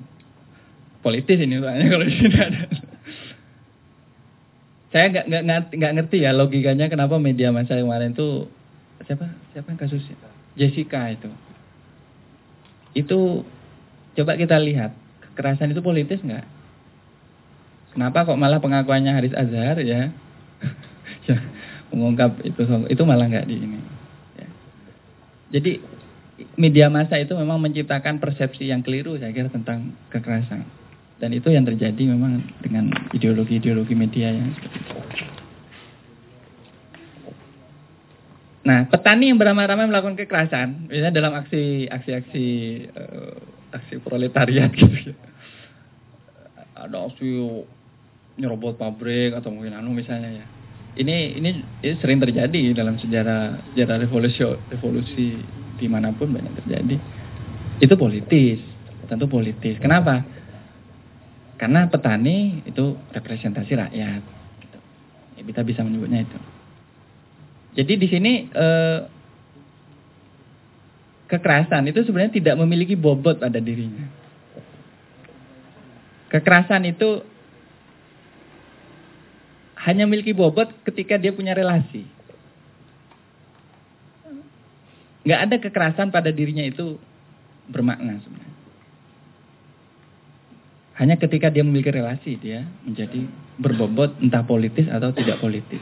[1.05, 2.63] Politis ini soalnya kalau di sini ada.
[4.93, 8.49] Saya nggak nggak nggak ngerti ya logikanya kenapa media masa kemarin tuh
[9.05, 10.17] siapa siapa yang kasusnya
[10.53, 11.29] Jessica itu.
[12.93, 13.41] Itu
[14.13, 14.93] coba kita lihat
[15.33, 16.45] kekerasan itu politis nggak
[17.99, 20.15] kenapa kok malah pengakuannya Haris Azhar ya
[21.27, 21.35] ya,
[21.91, 23.79] mengungkap itu itu malah nggak di ini.
[24.39, 24.47] Ya.
[25.59, 25.71] Jadi
[26.55, 30.63] media massa itu memang menciptakan persepsi yang keliru saya kira tentang kekerasan.
[31.19, 34.55] Dan itu yang terjadi memang dengan ideologi-ideologi media yang.
[38.63, 42.45] Nah, petani yang beramai-ramai melakukan kekerasan, misalnya dalam aksi aksi-aksi
[42.95, 43.35] uh,
[43.75, 45.11] aksi proletariat gitu.
[46.79, 47.27] Ada aksi
[48.39, 50.45] nyerobot pabrik atau mungkin anu misalnya ya.
[50.99, 51.49] Ini ini
[51.83, 55.27] ini sering terjadi dalam sejarah sejarah revolusi revolusi
[55.77, 56.95] di mana pun banyak terjadi.
[57.83, 59.81] Itu politis tentu politis.
[59.81, 60.21] Kenapa?
[61.57, 64.21] Karena petani itu representasi rakyat.
[65.35, 66.37] Ya, kita bisa menyebutnya itu.
[67.73, 68.99] Jadi di sini eh,
[71.25, 74.05] kekerasan itu sebenarnya tidak memiliki bobot pada dirinya.
[76.29, 77.25] Kekerasan itu
[79.79, 82.03] hanya memiliki bobot ketika dia punya relasi.
[85.23, 86.99] Nggak ada kekerasan pada dirinya itu
[87.71, 88.57] bermakna sebenarnya.
[90.99, 93.23] Hanya ketika dia memiliki relasi dia menjadi
[93.55, 95.79] berbobot entah politis atau tidak politis.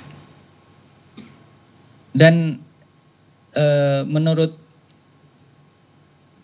[2.14, 2.62] Dan
[3.54, 3.66] e,
[4.06, 4.54] menurut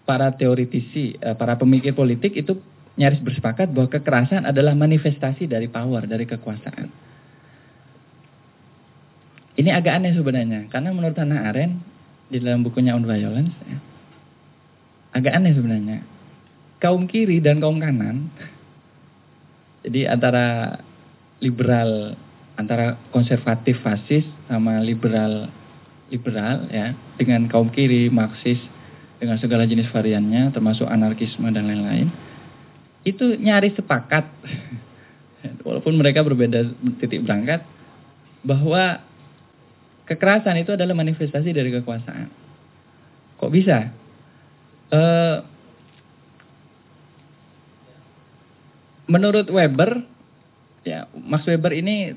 [0.09, 2.57] para teoritisi, e, para pemikir politik itu
[2.97, 7.12] nyaris bersepakat bahwa kekerasan adalah manifestasi dari power, dari kekuasaan.
[9.63, 11.79] Ini agak aneh sebenarnya, karena menurut Hannah Arendt
[12.27, 13.79] di dalam bukunya On Violence, ya,
[15.15, 16.03] agak aneh sebenarnya.
[16.83, 18.27] Kaum kiri dan kaum kanan,
[19.87, 20.75] jadi antara
[21.39, 22.19] liberal,
[22.59, 25.47] antara konservatif fasis sama liberal
[26.11, 28.59] liberal ya, dengan kaum kiri Marxis
[29.15, 32.11] dengan segala jenis variannya, termasuk anarkisme dan lain-lain,
[33.07, 34.27] itu nyaris sepakat,
[35.67, 36.67] walaupun mereka berbeda
[36.99, 37.63] titik berangkat,
[38.43, 38.99] bahwa
[40.07, 42.27] kekerasan itu adalah manifestasi dari kekuasaan.
[43.39, 43.91] Kok bisa?
[44.93, 45.37] Uh,
[49.09, 50.05] menurut Weber,
[50.85, 52.13] ya Max Weber ini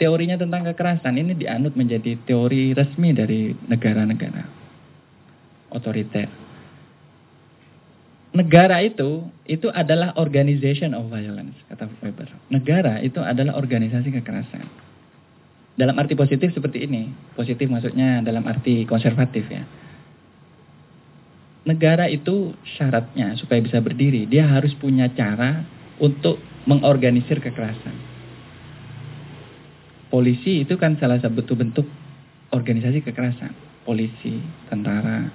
[0.00, 4.42] teorinya tentang kekerasan ini dianut menjadi teori resmi dari negara-negara
[5.70, 6.28] otoriter.
[8.30, 12.30] negara itu itu adalah organization of violence kata Weber.
[12.46, 14.89] Negara itu adalah organisasi kekerasan.
[15.80, 17.08] Dalam arti positif seperti ini.
[17.32, 19.64] Positif maksudnya dalam arti konservatif ya.
[21.64, 25.64] Negara itu syaratnya supaya bisa berdiri, dia harus punya cara
[25.96, 26.36] untuk
[26.68, 27.96] mengorganisir kekerasan.
[30.12, 31.88] Polisi itu kan salah satu bentuk
[32.52, 33.56] organisasi kekerasan.
[33.88, 34.36] Polisi,
[34.68, 35.32] tentara.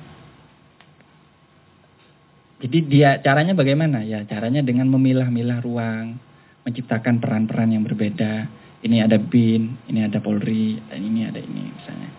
[2.62, 4.06] Jadi dia caranya bagaimana?
[4.06, 6.22] Ya caranya dengan memilah-milah ruang,
[6.70, 12.10] menciptakan peran-peran yang berbeda ini ada BIN, ini ada Polri, dan ini ada ini misalnya.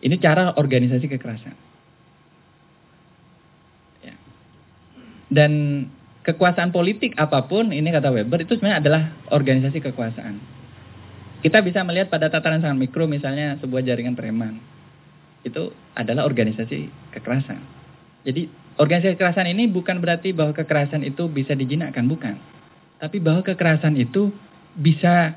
[0.00, 1.54] Ini cara organisasi kekerasan.
[4.00, 4.16] Ya.
[5.28, 5.52] Dan
[6.24, 10.40] kekuasaan politik apa pun, ini kata Weber, itu sebenarnya adalah organisasi kekuasaan.
[11.44, 14.56] Kita bisa melihat pada tataran sangat mikro, misalnya sebuah jaringan preman.
[15.44, 17.60] Itu adalah organisasi kekerasan.
[18.24, 18.48] Jadi
[18.80, 22.40] organisasi kekerasan ini bukan berarti bahwa kekerasan itu bisa dijinakkan, bukan.
[22.96, 24.32] Tapi bahwa kekerasan itu
[24.74, 25.36] bisa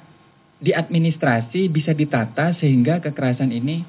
[0.60, 3.84] diadministrasi, bisa ditata sehingga kekerasan ini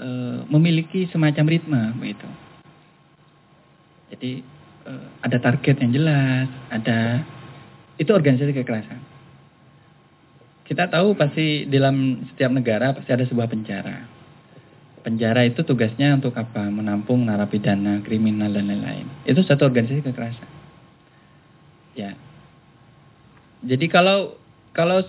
[0.00, 0.08] e,
[0.48, 2.28] memiliki semacam ritme begitu.
[4.12, 4.32] Jadi
[4.88, 7.20] e, ada target yang jelas, ada
[8.00, 9.00] itu organisasi kekerasan.
[10.64, 14.08] Kita tahu pasti dalam setiap negara pasti ada sebuah penjara.
[15.04, 16.64] Penjara itu tugasnya untuk apa?
[16.72, 19.04] Menampung narapidana, kriminal dan lain-lain.
[19.28, 20.48] Itu satu organisasi kekerasan.
[21.92, 22.16] Ya.
[23.60, 24.40] Jadi kalau
[24.72, 25.04] kalau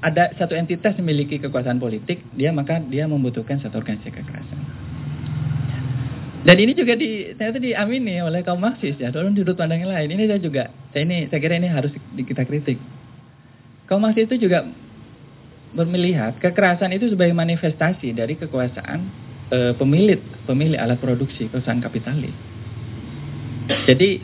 [0.00, 4.60] ada satu entitas memiliki kekuasaan politik, dia maka dia membutuhkan satu organisasi kekerasan.
[6.40, 10.08] Dan ini juga di ternyata diamini oleh kaum Marxis ya, dalam sudut pandang yang lain.
[10.08, 12.80] Ini saya juga, saya ini saya kira ini harus kita kritik.
[13.84, 14.64] Kaum Marxis itu juga
[15.76, 19.00] melihat kekerasan itu sebagai manifestasi dari kekuasaan
[19.52, 20.18] e, pemilik
[20.48, 22.32] pemilik alat produksi kekuasaan kapitalis.
[23.84, 24.18] Jadi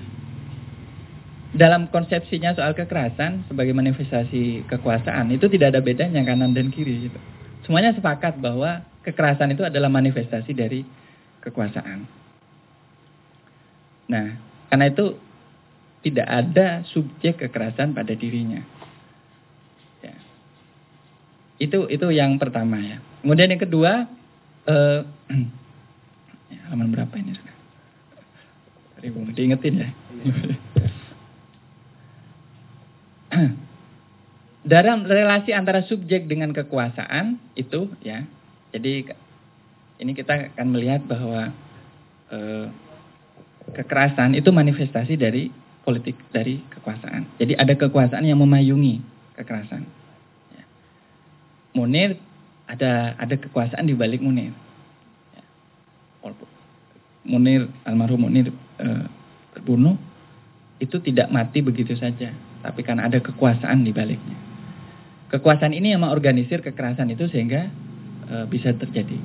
[1.57, 7.19] dalam konsepsinya soal kekerasan sebagai manifestasi kekuasaan itu tidak ada bedanya kanan dan kiri gitu.
[7.65, 10.85] Semuanya sepakat bahwa kekerasan itu adalah manifestasi dari
[11.41, 12.07] kekuasaan.
[14.07, 14.27] Nah,
[14.71, 15.19] karena itu
[16.07, 18.63] tidak ada subjek kekerasan pada dirinya.
[20.05, 20.15] Ya.
[21.59, 23.03] Itu itu yang pertama ya.
[23.25, 24.07] Kemudian yang kedua,
[24.71, 25.01] eh,
[26.55, 27.57] ya, halaman berapa ini sudah?
[29.35, 29.91] Diingetin ya.
[34.77, 38.27] dalam relasi antara subjek dengan kekuasaan itu ya.
[38.75, 39.09] Jadi
[40.03, 41.55] ini kita akan melihat bahwa
[42.35, 42.67] eh,
[43.73, 45.49] kekerasan itu manifestasi dari
[45.87, 47.39] politik dari kekuasaan.
[47.39, 49.01] Jadi ada kekuasaan yang memayungi
[49.39, 49.87] kekerasan.
[50.53, 50.65] Ya.
[51.79, 52.19] Munir
[52.67, 54.51] ada ada kekuasaan di balik Munir.
[55.33, 55.45] Ya.
[57.23, 58.51] Munir almarhum Munir
[58.83, 59.07] eh,
[59.55, 59.95] terbunuh
[60.77, 62.33] itu tidak mati begitu saja
[62.67, 64.35] tapi kan ada kekuasaan di baliknya.
[65.31, 67.71] Kekuasaan ini yang mengorganisir kekerasan itu sehingga
[68.27, 69.19] e, bisa terjadi.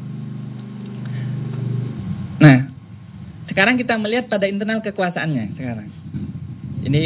[2.42, 2.70] Nah,
[3.50, 5.90] sekarang kita melihat pada internal kekuasaannya sekarang.
[6.86, 7.02] Ini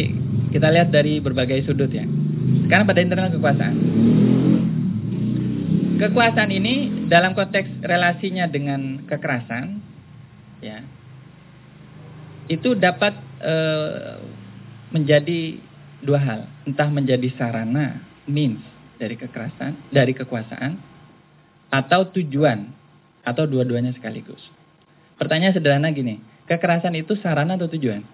[0.51, 2.03] kita lihat dari berbagai sudut ya.
[2.67, 3.75] Sekarang pada internal kekuasaan.
[5.95, 9.79] Kekuasaan ini dalam konteks relasinya dengan kekerasan,
[10.59, 10.83] ya,
[12.51, 13.55] itu dapat e,
[14.95, 15.59] menjadi
[15.99, 18.63] dua hal, entah menjadi sarana, means
[18.95, 20.79] dari kekerasan, dari kekuasaan,
[21.67, 22.71] atau tujuan,
[23.27, 24.39] atau dua-duanya sekaligus.
[25.19, 28.07] Pertanyaan sederhana gini, kekerasan itu sarana atau tujuan?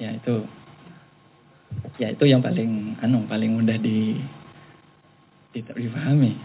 [0.00, 0.44] Ya itu,
[2.00, 4.16] ya itu yang paling, anu, paling mudah di,
[5.52, 6.36] dipahami.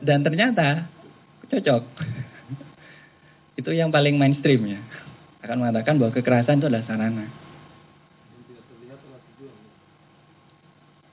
[0.00, 0.88] Dan ternyata
[1.48, 1.82] cocok
[3.56, 4.80] itu yang paling mainstream ya.
[5.40, 7.26] Akan mengatakan bahwa kekerasan itu adalah sarana.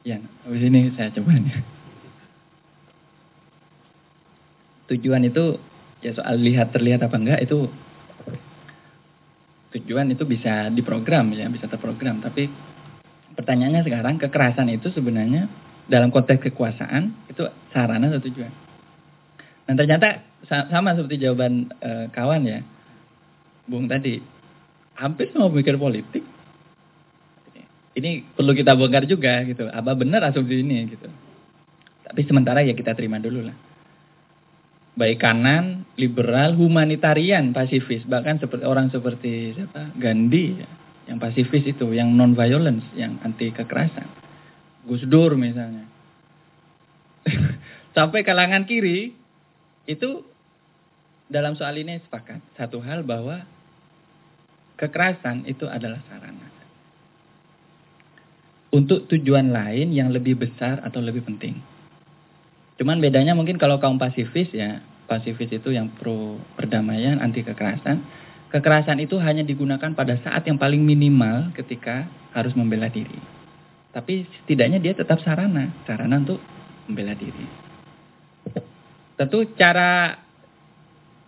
[0.04, 1.64] Ya, habis ini saya coba nih.
[4.92, 5.56] Tujuan itu
[6.04, 7.72] ya soal lihat terlihat apa enggak itu
[9.72, 12.20] tujuan itu bisa diprogram ya, bisa terprogram.
[12.20, 12.52] Tapi
[13.40, 15.48] pertanyaannya sekarang kekerasan itu sebenarnya
[15.88, 18.63] dalam konteks kekuasaan itu sarana atau tujuan?
[19.64, 22.60] Dan ternyata sama seperti jawaban uh, kawan ya,
[23.64, 24.20] Bung tadi,
[25.00, 26.24] hampir semua pemikir politik.
[27.94, 29.70] Ini perlu kita bongkar juga gitu.
[29.70, 31.08] Apa benar asumsi ini gitu.
[32.04, 33.56] Tapi sementara ya kita terima dulu lah.
[34.98, 38.02] Baik kanan, liberal, humanitarian, pasifis.
[38.06, 39.94] Bahkan seperti orang seperti siapa?
[39.98, 40.70] Gandhi ya.
[41.14, 44.10] Yang pasifis itu, yang non violence, yang anti kekerasan.
[44.90, 45.86] Gus Dur misalnya.
[47.98, 49.14] Sampai kalangan kiri
[49.90, 50.24] itu
[51.28, 53.44] dalam soal ini sepakat satu hal bahwa
[54.78, 56.54] kekerasan itu adalah sarana
[58.74, 61.62] untuk tujuan lain yang lebih besar atau lebih penting.
[62.82, 68.02] Cuman bedanya mungkin kalau kaum pasifis ya, pasifis itu yang pro perdamaian, anti kekerasan.
[68.50, 73.18] Kekerasan itu hanya digunakan pada saat yang paling minimal ketika harus membela diri.
[73.94, 76.42] Tapi setidaknya dia tetap sarana, sarana untuk
[76.90, 77.73] membela diri.
[79.14, 80.18] Tentu cara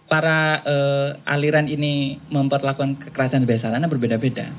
[0.05, 4.53] para uh, aliran ini memperlakukan kekerasan sebagai sarana berbeda-beda.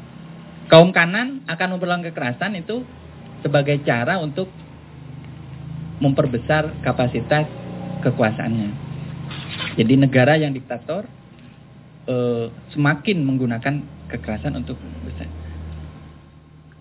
[0.67, 2.83] Kaum kanan akan memperlakukan kekerasan itu
[3.47, 4.51] sebagai cara untuk
[6.03, 7.47] memperbesar kapasitas
[8.03, 8.71] kekuasaannya.
[9.79, 11.07] Jadi negara yang diktator
[12.11, 13.75] uh, semakin menggunakan
[14.11, 15.31] kekerasan untuk besar.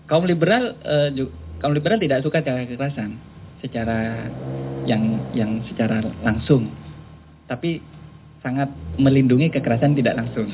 [0.06, 1.10] Kaum liberal uh,
[1.58, 3.18] kaum liberal tidak suka cara kekerasan
[3.62, 4.30] secara
[4.86, 6.70] yang yang secara langsung.
[7.46, 7.78] Tapi
[8.40, 10.46] sangat melindungi kekerasan tidak langsung.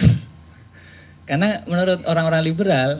[1.28, 2.90] Karena menurut orang-orang liberal,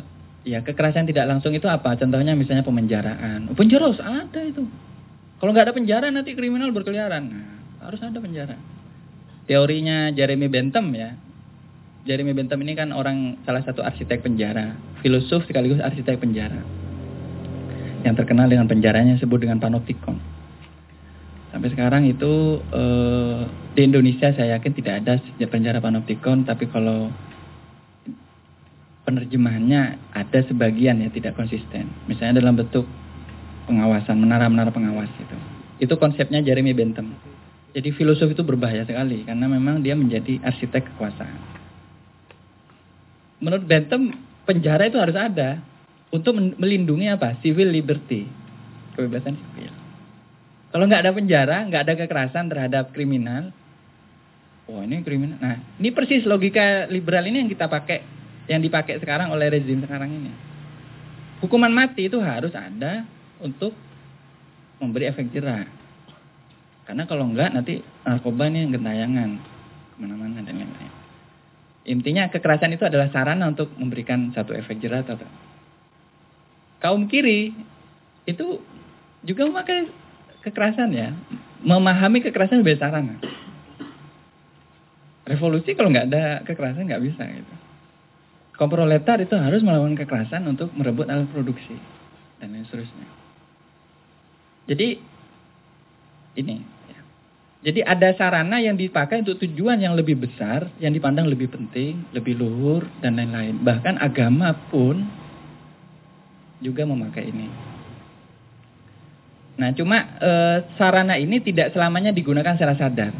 [0.47, 1.97] ya kekerasan tidak langsung itu apa?
[1.99, 3.51] Contohnya misalnya pemenjaraan.
[3.57, 4.62] Penjara harus ada itu.
[5.43, 7.24] Kalau nggak ada penjara nanti kriminal berkeliaran.
[7.26, 7.47] Nah,
[7.83, 8.55] harus ada penjara.
[9.51, 11.18] Teorinya Jeremy Bentham ya,
[12.07, 16.62] Jeremy Bentham ini kan orang salah satu arsitek penjara, filosof sekaligus arsitek penjara.
[18.07, 20.32] Yang terkenal dengan penjaranya disebut dengan panoptikon.
[21.53, 23.45] Sampai sekarang itu eh,
[23.77, 27.13] di Indonesia saya yakin tidak ada penjara panoptikon, tapi kalau
[29.05, 31.93] penerjemahannya ada sebagian ya tidak konsisten.
[32.09, 32.89] Misalnya dalam bentuk
[33.69, 35.37] pengawasan, menara-menara pengawas itu.
[35.85, 37.13] Itu konsepnya Jeremy Bentham.
[37.77, 41.53] Jadi filosof itu berbahaya sekali karena memang dia menjadi arsitek kekuasaan
[43.43, 44.15] menurut Bentham
[44.47, 45.59] penjara itu harus ada
[46.15, 47.37] untuk melindungi apa?
[47.43, 48.31] Civil liberty,
[48.95, 49.82] kebebasan sipil.
[50.73, 53.53] Kalau nggak ada penjara, nggak ada kekerasan terhadap kriminal,
[54.73, 55.37] oh ini kriminal.
[55.37, 58.01] Nah, ini persis logika liberal ini yang kita pakai,
[58.49, 60.33] yang dipakai sekarang oleh rezim sekarang ini.
[61.45, 63.05] Hukuman mati itu harus ada
[63.45, 63.77] untuk
[64.81, 65.68] memberi efek jerah.
[66.89, 69.31] Karena kalau enggak nanti narkoba ini gentayangan
[69.93, 70.93] ke mana-mana dan lain-lain.
[71.85, 75.27] Intinya kekerasan itu adalah sarana untuk memberikan satu efek jerat atau
[76.83, 77.55] kaum kiri
[78.27, 78.59] itu
[79.23, 79.87] juga memakai
[80.43, 81.14] kekerasan ya,
[81.62, 83.16] memahami kekerasan sebagai sarana.
[85.22, 87.55] Revolusi kalau nggak ada kekerasan nggak bisa gitu.
[88.59, 91.78] Kaum proletar itu harus melakukan kekerasan untuk merebut alat produksi
[92.43, 93.09] dan lain seterusnya.
[94.66, 94.88] Jadi
[96.38, 96.57] ini
[97.62, 102.34] jadi ada sarana yang dipakai untuk tujuan yang lebih besar, yang dipandang lebih penting, lebih
[102.34, 103.62] luhur, dan lain-lain.
[103.62, 105.07] Bahkan agama pun
[106.59, 107.47] juga memakai ini.
[109.53, 110.31] Nah, cuma e,
[110.81, 113.13] sarana ini tidak selamanya digunakan secara sadar.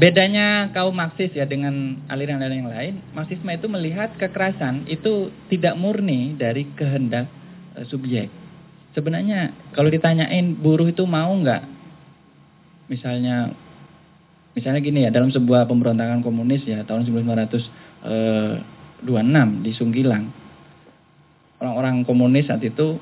[0.00, 6.38] Bedanya kaum Marxis ya dengan aliran-aliran yang lain, Marxisme itu melihat kekerasan itu tidak murni
[6.38, 7.26] dari kehendak
[7.74, 8.30] e, subjek.
[8.94, 11.62] Sebenarnya kalau ditanyain buruh itu mau nggak
[12.90, 13.54] misalnya
[14.50, 17.54] misalnya gini ya dalam sebuah pemberontakan komunis ya tahun 1926
[19.06, 20.34] eh, di Sunggilang
[21.62, 22.98] orang-orang komunis saat itu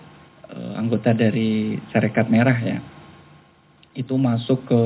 [0.56, 2.78] anggota dari Serikat Merah ya.
[3.92, 4.82] Itu masuk ke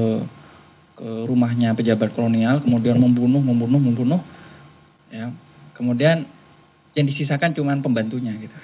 [0.92, 4.20] ke rumahnya pejabat kolonial kemudian membunuh membunuh membunuh
[5.10, 5.30] ya.
[5.72, 6.28] Kemudian
[6.92, 8.56] yang disisakan cuma pembantunya gitu.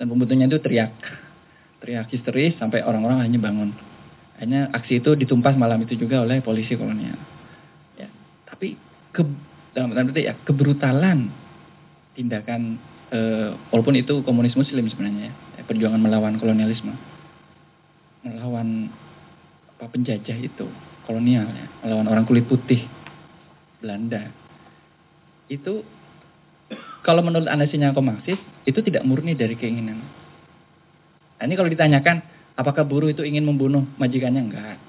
[0.00, 0.92] Dan pembantunya itu teriak.
[1.80, 3.70] Teriak histeris sampai orang-orang hanya bangun.
[4.40, 7.16] Hanya aksi itu ditumpas malam itu juga oleh polisi kolonial.
[7.96, 8.08] Ya,
[8.44, 8.76] tapi
[9.12, 9.24] ke,
[9.72, 11.32] dalam tanda ya kebrutalan
[12.12, 12.76] tindakan
[13.08, 13.20] e,
[13.72, 15.34] walaupun itu komunis muslim sebenarnya ya,
[15.66, 16.94] perjuangan melawan kolonialisme.
[18.26, 18.90] Melawan
[19.76, 20.66] apa penjajah itu
[21.04, 22.82] kolonial ya, melawan orang kulit putih
[23.78, 24.32] Belanda.
[25.46, 25.84] Itu
[27.06, 30.02] kalau menurut analisisnya Marxis itu tidak murni dari keinginan.
[31.36, 34.40] Nah, ini kalau ditanyakan Apakah buruh itu ingin membunuh majikannya?
[34.48, 34.80] Enggak.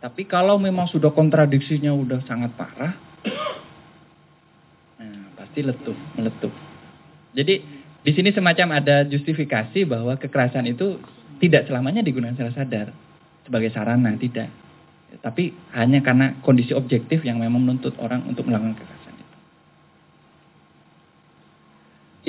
[0.00, 2.96] Tapi kalau memang sudah kontradiksinya udah sangat parah,
[5.00, 6.52] nah, pasti letup, meletup.
[7.36, 7.60] Jadi
[8.06, 11.02] di sini semacam ada justifikasi bahwa kekerasan itu
[11.42, 12.86] tidak selamanya digunakan secara sadar
[13.42, 14.46] sebagai sarana, tidak.
[15.18, 19.14] Tapi hanya karena kondisi objektif yang memang menuntut orang untuk melakukan kekerasan.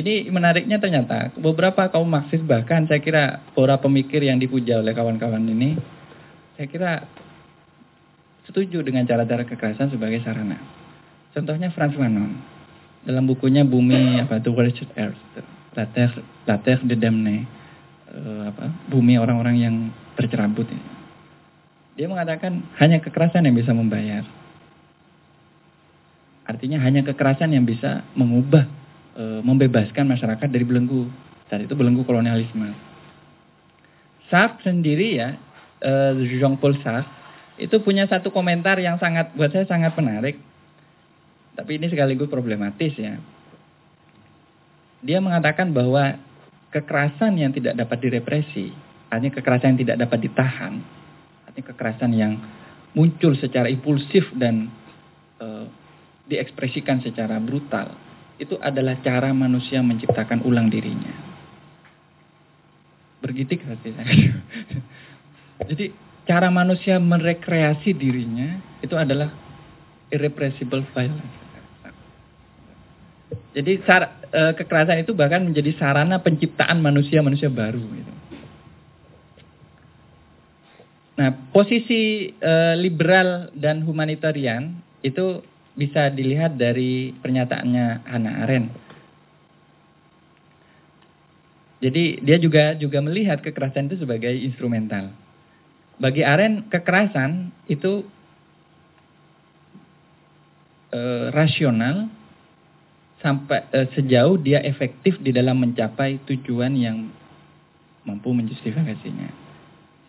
[0.01, 5.45] Ini menariknya ternyata beberapa kaum Marxis bahkan saya kira para pemikir yang dipuja oleh kawan-kawan
[5.45, 5.77] ini,
[6.57, 7.05] saya kira
[8.49, 10.57] setuju dengan cara-cara kekerasan sebagai sarana.
[11.37, 12.33] Contohnya Franz Fanon
[13.05, 17.45] dalam bukunya Bumi apa The Wretched Earth, La Terre, La Terre de Damne,
[18.09, 19.75] uh, apa, bumi orang-orang yang
[20.17, 20.65] tercerabut.
[21.97, 24.25] Dia mengatakan hanya kekerasan yang bisa membayar.
[26.45, 28.63] Artinya hanya kekerasan yang bisa mengubah,
[29.17, 31.09] e, membebaskan masyarakat dari belenggu.
[31.51, 32.71] Saat itu belenggu kolonialisme.
[34.31, 35.35] Sartre sendiri ya,
[35.83, 35.91] e,
[36.37, 37.11] Jean-Paul Sartre,
[37.57, 40.39] itu punya satu komentar yang sangat buat saya sangat menarik.
[41.57, 43.17] Tapi ini sekaligus problematis ya.
[45.05, 46.17] Dia mengatakan bahwa
[46.73, 48.73] kekerasan yang tidak dapat direpresi,
[49.07, 50.73] artinya kekerasan yang tidak dapat ditahan,
[51.45, 52.33] artinya kekerasan yang
[52.97, 54.73] muncul secara impulsif dan
[55.37, 55.47] e,
[56.27, 57.93] diekspresikan secara brutal,
[58.41, 61.13] itu adalah cara manusia menciptakan ulang dirinya.
[63.21, 64.33] Bergitik hati saya.
[65.69, 65.89] Jadi
[66.29, 69.29] cara manusia merekreasi dirinya itu adalah
[70.13, 71.37] irrepressible violence.
[73.57, 77.81] Jadi sar, e, kekerasan itu bahkan menjadi sarana penciptaan manusia-manusia baru.
[77.81, 78.13] Gitu.
[81.17, 85.41] Nah, posisi e, liberal dan humanitarian itu
[85.77, 88.73] bisa dilihat dari pernyataannya Hannah Arendt.
[91.77, 95.13] Jadi dia juga juga melihat kekerasan itu sebagai instrumental.
[96.01, 98.01] Bagi Arendt kekerasan itu
[100.89, 102.16] e, rasional
[103.21, 107.09] sampai uh, sejauh dia efektif di dalam mencapai tujuan yang
[108.05, 109.49] mampu menjustifikasinya.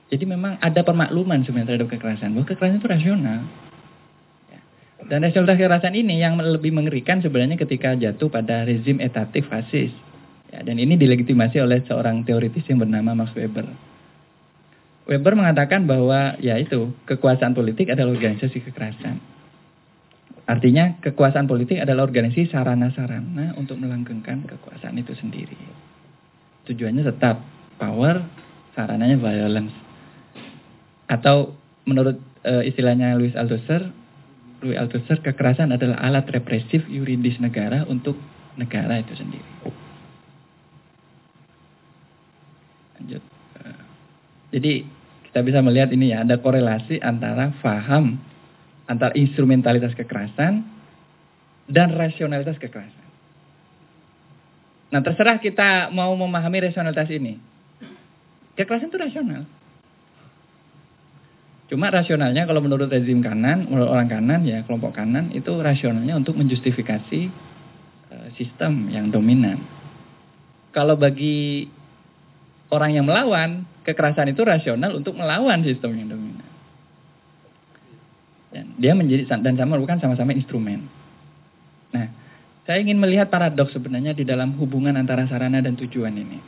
[0.09, 2.33] Jadi memang ada permakluman sebenarnya terhadap kekerasan.
[2.33, 3.41] Bahwa kekerasan itu rasional.
[4.49, 4.61] Ya.
[5.05, 9.93] Dan rasionalitas kekerasan ini yang lebih mengerikan sebenarnya ketika jatuh pada rezim etatik fasis.
[10.49, 13.69] Ya, dan ini dilegitimasi oleh seorang teoritis yang bernama Max Weber.
[15.05, 19.21] Weber mengatakan bahwa ya itu kekuasaan politik adalah organisasi kekerasan.
[20.49, 25.61] Artinya kekuasaan politik adalah organisasi sarana-sarana untuk melanggengkan kekuasaan itu sendiri.
[26.65, 27.45] Tujuannya tetap
[27.77, 28.25] power,
[28.73, 29.77] sarananya violence.
[31.05, 31.53] Atau
[31.85, 32.17] menurut
[32.49, 33.93] e, istilahnya Louis Althusser,
[34.65, 38.17] Louis Althusser kekerasan adalah alat represif yuridis negara untuk
[38.57, 39.53] negara itu sendiri.
[42.99, 43.23] Lanjut.
[43.63, 43.81] Eh,
[44.57, 44.73] jadi
[45.29, 48.19] kita bisa melihat ini ya ada korelasi antara faham
[48.89, 50.65] antara instrumentalitas kekerasan
[51.69, 53.07] dan rasionalitas kekerasan.
[54.89, 57.37] Nah terserah kita mau memahami rasionalitas ini.
[58.57, 59.43] Kekerasan itu rasional.
[61.69, 66.41] Cuma rasionalnya kalau menurut rezim kanan, menurut orang kanan ya kelompok kanan itu rasionalnya untuk
[66.41, 67.29] menjustifikasi
[68.09, 69.61] uh, sistem yang dominan.
[70.73, 71.69] Kalau bagi
[72.73, 76.48] orang yang melawan, kekerasan itu rasional untuk melawan sistem yang dominan.
[78.53, 80.89] Dia menjadi dan sama merupakan sama-sama instrumen.
[81.93, 82.07] Nah,
[82.65, 86.41] saya ingin melihat paradoks sebenarnya di dalam hubungan antara sarana dan tujuan ini.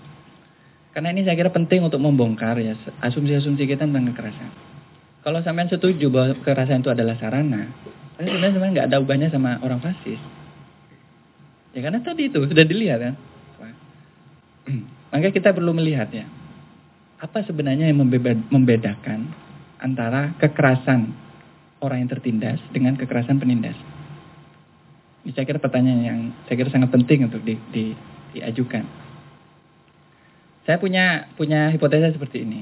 [0.91, 2.75] Karena ini saya kira penting untuk membongkar ya
[3.05, 4.51] asumsi-asumsi kita tentang kekerasan.
[5.21, 7.69] Kalau sampean setuju bahwa kekerasan itu adalah sarana,
[8.17, 10.21] tapi sebenarnya sebenarnya nggak ada ubahnya sama orang fasis.
[11.77, 13.15] Ya karena tadi itu sudah dilihat kan.
[15.13, 16.27] Maka kita perlu melihat ya.
[17.21, 18.01] Apa sebenarnya yang
[18.49, 19.29] membedakan
[19.79, 21.13] antara kekerasan
[21.81, 23.77] orang yang tertindas dengan kekerasan penindas?
[25.25, 26.19] Ini saya kira pertanyaan yang
[26.49, 27.93] saya kira sangat penting untuk di, di,
[28.33, 28.85] diajukan.
[30.65, 32.61] Saya punya punya hipotesa seperti ini.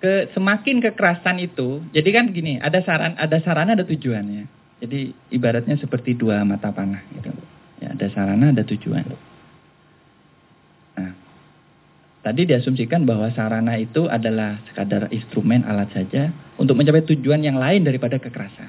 [0.00, 4.48] Ke, semakin kekerasan itu, jadi kan gini, ada saran, ada sarana, ada tujuannya.
[4.80, 7.28] Jadi ibaratnya seperti dua mata panah gitu.
[7.84, 9.04] Ya, ada sarana, ada tujuan.
[12.20, 16.28] Tadi diasumsikan bahwa sarana itu adalah sekadar instrumen alat saja
[16.60, 18.68] untuk mencapai tujuan yang lain daripada kekerasan.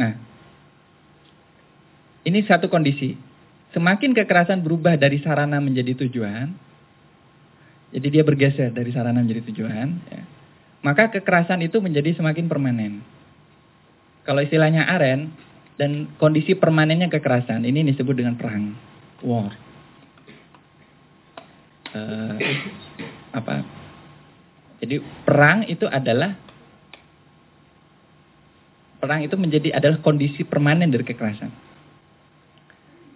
[0.00, 0.12] Nah,
[2.24, 3.12] ini satu kondisi.
[3.76, 6.48] Semakin kekerasan berubah dari sarana menjadi tujuan,
[7.92, 10.22] jadi dia bergeser dari sarana menjadi tujuan, ya,
[10.80, 13.04] maka kekerasan itu menjadi semakin permanen.
[14.24, 15.28] Kalau istilahnya Aren,
[15.76, 18.72] dan kondisi permanennya kekerasan, ini disebut dengan perang,
[19.20, 19.52] war
[21.96, 22.36] uh,
[23.32, 23.54] apa?
[24.80, 26.36] Jadi perang itu adalah
[29.00, 31.52] perang itu menjadi adalah kondisi permanen dari kekerasan.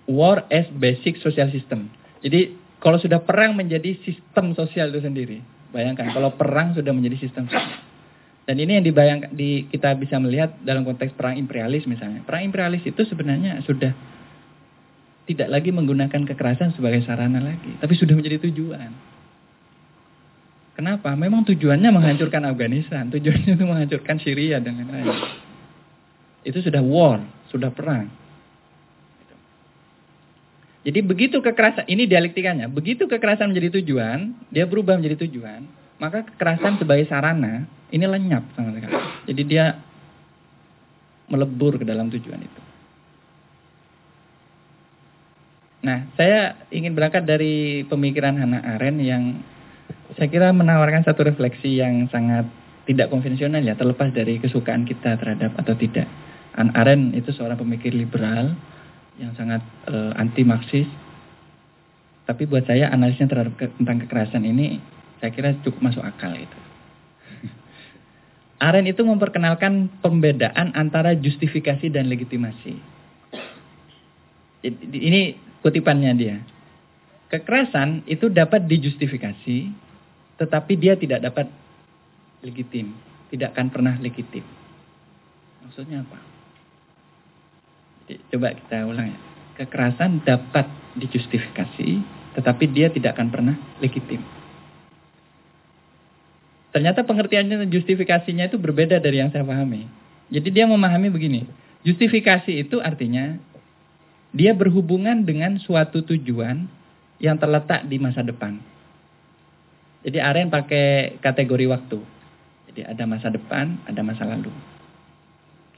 [0.09, 1.93] War as basic social system.
[2.25, 5.39] Jadi kalau sudah perang menjadi sistem sosial itu sendiri.
[5.71, 7.85] Bayangkan kalau perang sudah menjadi sistem sosial.
[8.49, 12.25] Dan ini yang dibayangkan di kita bisa melihat dalam konteks perang imperialis misalnya.
[12.27, 13.95] Perang imperialis itu sebenarnya sudah
[15.31, 18.91] tidak lagi menggunakan kekerasan sebagai sarana lagi, tapi sudah menjadi tujuan.
[20.81, 21.13] Kenapa?
[21.13, 25.13] Memang tujuannya menghancurkan Afghanistan, tujuannya itu menghancurkan Syria dan lain-lain.
[26.41, 27.21] Itu sudah war,
[27.53, 28.09] sudah perang.
[30.81, 35.69] Jadi begitu kekerasan, ini dialektikanya, begitu kekerasan menjadi tujuan, dia berubah menjadi tujuan,
[36.01, 38.97] maka kekerasan sebagai sarana ini lenyap sama sekali.
[39.29, 39.77] Jadi dia
[41.29, 42.63] melebur ke dalam tujuan itu.
[45.85, 49.45] Nah, saya ingin berangkat dari pemikiran Hannah Arendt yang
[50.17, 52.49] saya kira menawarkan satu refleksi yang sangat
[52.89, 56.11] tidak konvensional ya, terlepas dari kesukaan kita terhadap atau tidak.
[56.59, 58.53] Arendt itu seorang pemikir liberal
[59.21, 60.89] yang sangat uh, eh, anti Marxis.
[62.27, 64.79] Tapi buat saya analisnya terhadap ke, tentang kekerasan ini
[65.23, 66.59] saya kira cukup masuk akal itu.
[68.61, 72.77] Arendt itu memperkenalkan pembedaan antara justifikasi dan legitimasi.
[74.93, 75.21] Ini
[75.65, 76.37] kutipannya dia.
[77.33, 79.73] Kekerasan itu dapat dijustifikasi,
[80.41, 81.53] tetapi dia tidak dapat
[82.41, 82.97] legitim.
[83.29, 84.43] Tidak akan pernah legitim.
[85.61, 86.19] Maksudnya apa?
[88.33, 89.19] Coba kita ulang ya.
[89.61, 90.67] Kekerasan dapat
[90.97, 92.01] dijustifikasi,
[92.35, 94.25] tetapi dia tidak akan pernah legitim.
[96.73, 99.87] Ternyata pengertiannya justifikasinya itu berbeda dari yang saya pahami.
[100.33, 101.45] Jadi dia memahami begini.
[101.85, 103.37] Justifikasi itu artinya
[104.33, 106.67] dia berhubungan dengan suatu tujuan
[107.21, 108.70] yang terletak di masa depan.
[110.01, 111.99] Jadi Aren pakai kategori waktu.
[112.73, 114.53] Jadi ada masa depan, ada masa lalu.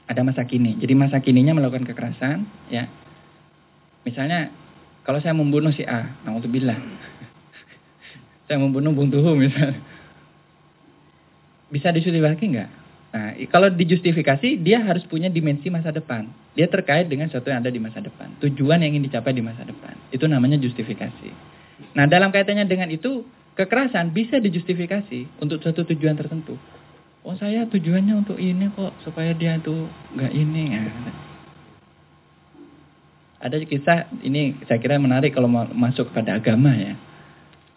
[0.07, 0.79] Ada masa kini.
[0.79, 2.87] Jadi masa kininya melakukan kekerasan, ya.
[4.03, 4.51] Misalnya
[5.03, 6.79] kalau saya membunuh si A, naudzubillah.
[8.47, 9.79] saya membunuh Bung Tuhu misalnya.
[11.67, 12.69] Bisa lagi enggak?
[13.13, 16.25] Nah, kalau dijustifikasi, dia harus punya dimensi masa depan.
[16.57, 18.41] Dia terkait dengan sesuatu yang ada di masa depan.
[18.41, 19.93] Tujuan yang ingin dicapai di masa depan.
[20.09, 21.29] Itu namanya justifikasi.
[21.93, 26.57] Nah, dalam kaitannya dengan itu, kekerasan bisa dijustifikasi untuk suatu tujuan tertentu.
[27.23, 29.87] Oh, saya tujuannya untuk ini kok, supaya dia itu
[30.17, 30.63] nggak ini.
[30.75, 30.83] Ya.
[33.43, 36.99] Ada kisah, ini saya kira menarik kalau masuk kepada agama ya.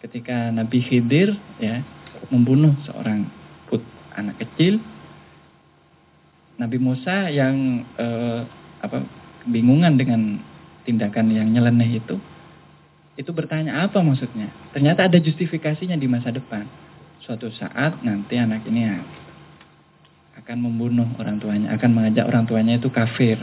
[0.03, 1.81] Ketika Nabi Khidir ya
[2.27, 3.27] membunuh seorang
[3.71, 3.79] put
[4.19, 4.83] anak kecil,
[6.59, 8.41] Nabi Musa yang eh,
[8.83, 9.05] apa
[9.47, 10.43] bingungan dengan
[10.83, 12.19] tindakan yang nyeleneh itu,
[13.17, 14.53] itu bertanya apa maksudnya?
[14.71, 16.69] Ternyata ada justifikasinya di masa depan.
[17.25, 18.85] Suatu saat nanti anak ini
[20.37, 23.41] akan membunuh orang tuanya, akan mengajak orang tuanya itu kafir.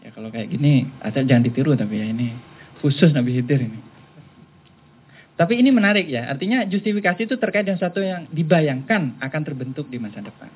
[0.00, 2.32] Ya kalau kayak gini, asal jangan ditiru tapi ya ini
[2.80, 3.80] khusus Nabi Khidir ini.
[5.34, 9.98] Tapi ini menarik ya, artinya justifikasi itu terkait dengan sesuatu yang dibayangkan akan terbentuk di
[9.98, 10.46] masa depan.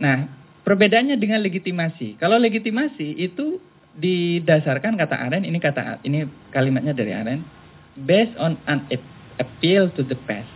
[0.00, 0.24] Nah,
[0.64, 2.16] perbedaannya dengan legitimasi.
[2.16, 3.60] Kalau legitimasi itu
[3.98, 6.24] didasarkan kata Aren, ini kata ini
[6.54, 7.42] kalimatnya dari Aren,
[7.98, 8.86] based on an
[9.42, 10.46] appeal to the past.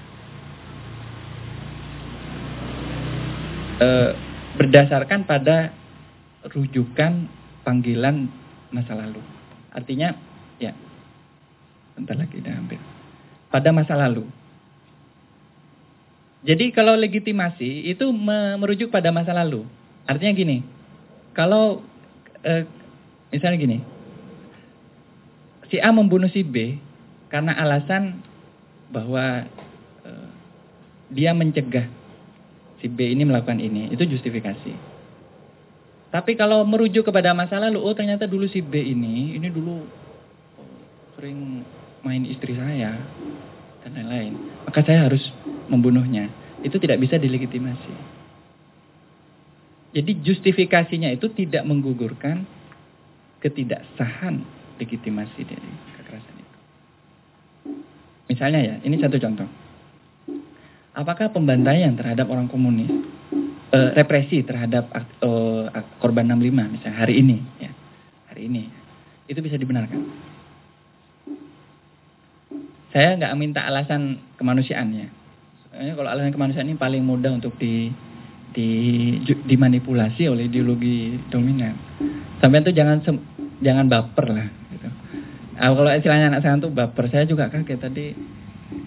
[3.83, 3.89] E,
[4.63, 5.75] berdasarkan pada
[6.55, 7.27] rujukan
[7.67, 8.31] panggilan
[8.71, 9.19] masa lalu.
[9.75, 10.15] Artinya,
[10.63, 10.71] ya,
[11.99, 12.79] bentar lagi udah hampir.
[13.51, 14.25] Pada masa lalu.
[16.43, 18.11] Jadi kalau legitimasi itu
[18.59, 19.63] merujuk pada masa lalu.
[20.11, 20.59] Artinya gini,
[21.39, 21.79] kalau
[22.43, 22.67] eh,
[23.33, 23.79] misalnya gini,
[25.73, 26.77] si A membunuh si B
[27.33, 28.21] karena alasan
[28.93, 29.49] bahwa
[30.05, 30.29] eh,
[31.09, 31.89] dia mencegah
[32.85, 34.93] si B ini melakukan ini, itu justifikasi.
[36.13, 39.81] Tapi kalau merujuk kepada masa lalu, oh ternyata dulu si B ini, ini dulu
[41.17, 41.65] sering
[42.05, 43.01] main istri saya
[43.81, 44.35] dan lain-lain.
[44.69, 45.23] Maka saya harus
[45.73, 46.29] membunuhnya.
[46.61, 47.95] Itu tidak bisa dilegitimasi.
[49.93, 52.45] Jadi justifikasinya itu tidak menggugurkan
[53.43, 54.39] ketidaksahan
[54.79, 56.59] legitimasi dari kekerasan itu.
[58.31, 59.49] Misalnya ya, ini satu contoh.
[60.95, 62.89] Apakah pembantaian terhadap orang komunis,
[63.75, 65.65] eh, represi terhadap eh,
[65.99, 67.73] korban 65 misalnya hari ini, ya,
[68.31, 68.63] hari ini,
[69.27, 70.01] itu bisa dibenarkan?
[72.93, 75.09] Saya nggak minta alasan kemanusiaannya.
[75.73, 77.89] Soalnya kalau alasan kemanusiaan ini paling mudah untuk di,
[78.53, 78.69] di
[79.25, 81.75] dimanipulasi oleh ideologi dominan.
[82.39, 83.01] Sampai itu jangan
[83.65, 84.49] jangan baper lah.
[84.73, 84.89] Gitu.
[85.57, 88.07] Nah, kalau istilahnya anak saya itu baper, saya juga kaget tadi.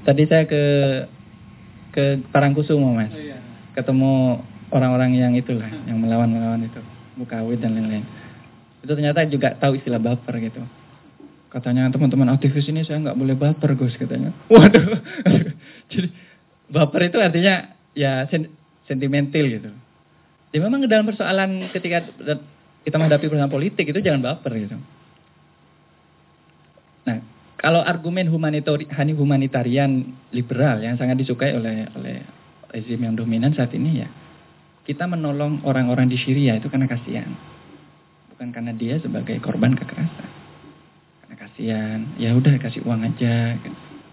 [0.05, 0.63] Tadi saya ke
[1.95, 3.39] ke Parangkusumo mas, oh, iya.
[3.71, 4.43] ketemu
[4.73, 6.81] orang-orang yang itulah, yang melawan-melawan itu,
[7.15, 8.03] Bukawit dan lain-lain.
[8.83, 10.59] Itu ternyata juga tahu istilah baper gitu.
[11.47, 14.35] Katanya teman-teman aktivis ini saya nggak boleh baper Gus katanya.
[14.51, 14.99] Waduh.
[15.91, 16.11] Jadi
[16.67, 18.51] baper itu artinya ya sen
[18.85, 19.71] sentimental gitu.
[20.55, 22.07] Ya memang dalam persoalan ketika
[22.85, 24.77] kita menghadapi persoalan politik itu jangan baper gitu.
[27.05, 27.17] Nah,
[27.59, 29.91] kalau argumen humanitarian, humanitarian
[30.31, 32.23] liberal yang sangat disukai oleh oleh
[32.71, 34.09] rezim yang dominan saat ini ya,
[34.87, 37.29] kita menolong orang-orang di Syria itu karena kasihan.
[38.31, 40.45] Bukan karena dia sebagai korban kekerasan
[41.55, 43.55] kasihan ya udah kasih uang aja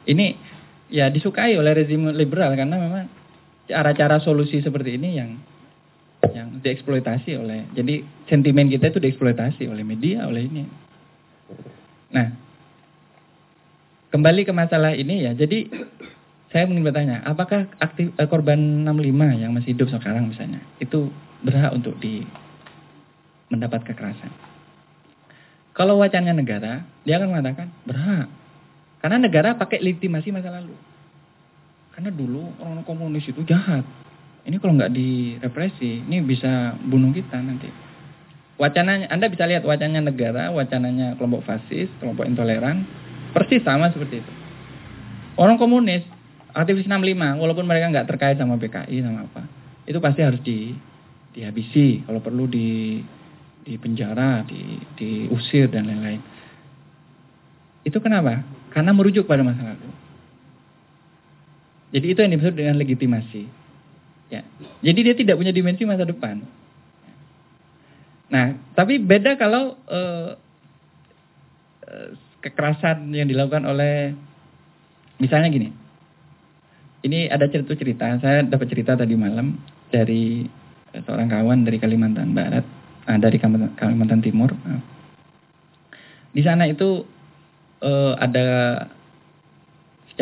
[0.07, 0.39] ini
[0.87, 3.11] ya disukai oleh rezim liberal karena memang
[3.73, 5.31] cara-cara solusi seperti ini yang
[6.31, 10.65] yang dieksploitasi oleh jadi sentimen kita itu dieksploitasi oleh media oleh ini.
[12.13, 12.29] Nah
[14.13, 15.33] kembali ke masalah ini ya.
[15.33, 15.73] Jadi
[16.53, 21.09] saya ingin bertanya apakah aktif eh, korban 65 yang masih hidup sekarang misalnya itu
[21.41, 22.23] berhak untuk di
[23.49, 24.31] mendapat kekerasan?
[25.73, 28.29] Kalau wacannya negara dia akan mengatakan berhak.
[29.03, 30.92] Karena negara pakai legitimasi masa lalu
[31.93, 33.85] karena dulu orang komunis itu jahat
[34.43, 37.71] ini kalau nggak direpresi, ini bisa bunuh kita nanti.
[38.59, 42.83] Wacananya, Anda bisa lihat wacananya negara, wacananya kelompok fasis, kelompok intoleran,
[43.31, 44.33] persis sama seperti itu.
[45.39, 46.03] Orang komunis,
[46.51, 49.43] aktivis 65, walaupun mereka nggak terkait sama PKI sama apa,
[49.87, 50.75] itu pasti harus di
[51.33, 52.99] dihabisi, kalau perlu di
[53.63, 56.21] di penjara, di diusir dan lain-lain.
[57.87, 58.43] Itu kenapa?
[58.75, 60.02] Karena merujuk pada masa lalu.
[61.93, 63.43] Jadi itu yang dimaksud dengan legitimasi.
[64.33, 64.41] Ya.
[64.81, 66.41] Jadi dia tidak punya dimensi masa depan.
[68.33, 70.33] Nah, tapi beda kalau uh,
[71.85, 72.09] uh,
[72.41, 74.17] kekerasan yang dilakukan oleh
[75.21, 75.69] misalnya gini.
[77.03, 79.59] Ini ada cerita-cerita, saya dapat cerita tadi malam
[79.91, 80.47] dari
[80.95, 82.65] seorang kawan dari Kalimantan Barat,
[83.05, 84.55] nah, dari Kalimantan, Timur.
[84.65, 84.81] Nah.
[86.33, 87.05] Di sana itu
[87.85, 88.47] uh, ada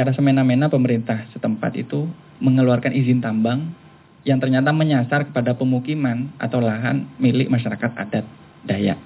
[0.01, 2.09] secara semena-mena pemerintah setempat itu
[2.40, 3.76] mengeluarkan izin tambang
[4.24, 8.24] yang ternyata menyasar kepada pemukiman atau lahan milik masyarakat adat
[8.64, 8.96] Dayak.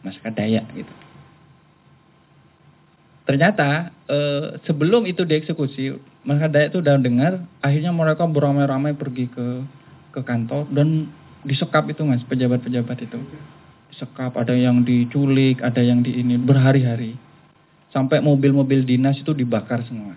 [0.00, 0.88] Masyarakat Dayak gitu.
[3.28, 9.68] Ternyata eh, sebelum itu dieksekusi, masyarakat Dayak itu udah dengar, akhirnya mereka beramai-ramai pergi ke
[10.16, 11.12] ke kantor dan
[11.44, 13.20] disekap itu mas pejabat-pejabat itu.
[13.92, 17.25] Disekap, ada yang diculik, ada yang di ini berhari-hari.
[17.96, 20.12] Sampai mobil-mobil dinas itu dibakar semua.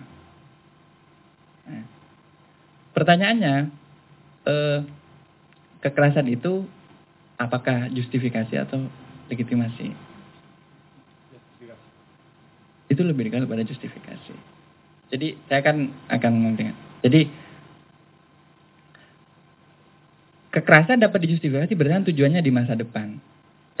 [1.64, 1.84] Nah,
[2.92, 3.72] pertanyaannya,
[4.44, 4.78] eh,
[5.80, 6.68] kekerasan itu
[7.40, 8.84] apakah justifikasi atau
[9.32, 9.96] legitimasi?
[12.92, 14.34] Itu lebih dekat pada justifikasi.
[15.08, 15.76] Jadi saya akan
[16.12, 16.54] akan ngomong
[17.00, 17.32] Jadi
[20.52, 23.16] kekerasan dapat dijustifikasi berdasarkan tujuannya di masa depan.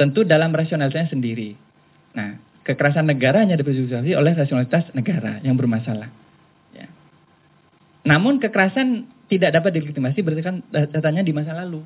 [0.00, 1.52] Tentu dalam rasionalitasnya sendiri.
[2.16, 3.74] Nah, kekerasan negara hanya dapat
[4.14, 6.06] oleh rasionalitas negara yang bermasalah.
[6.70, 6.86] Ya.
[8.06, 11.82] Namun kekerasan tidak dapat dilegitimasi berdasarkan datanya di masa lalu.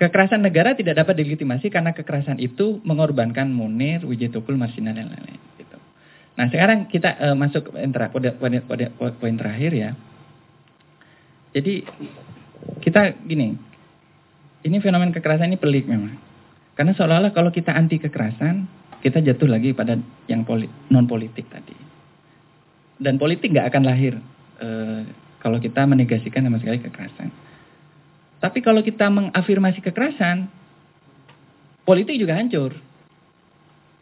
[0.00, 5.42] Kekerasan negara tidak dapat dilegitimasi karena kekerasan itu mengorbankan Munir, Wijitukul, Marsina dan lain-lain.
[5.60, 5.76] Gitu.
[6.40, 7.70] Nah sekarang kita uh, masuk ke
[8.08, 9.90] poin, poin, poin terakhir ya.
[11.52, 11.84] Jadi
[12.80, 13.58] kita gini,
[14.64, 16.29] ini fenomen kekerasan ini pelik memang.
[16.80, 18.64] Karena seolah-olah kalau kita anti kekerasan,
[19.04, 20.00] kita jatuh lagi pada
[20.32, 20.48] yang
[20.88, 21.76] non politik tadi.
[22.96, 24.16] Dan politik nggak akan lahir
[24.60, 25.00] Eh,
[25.40, 27.32] kalau kita menegasikan sama sekali kekerasan.
[28.44, 30.52] Tapi kalau kita mengafirmasi kekerasan,
[31.88, 32.76] politik juga hancur.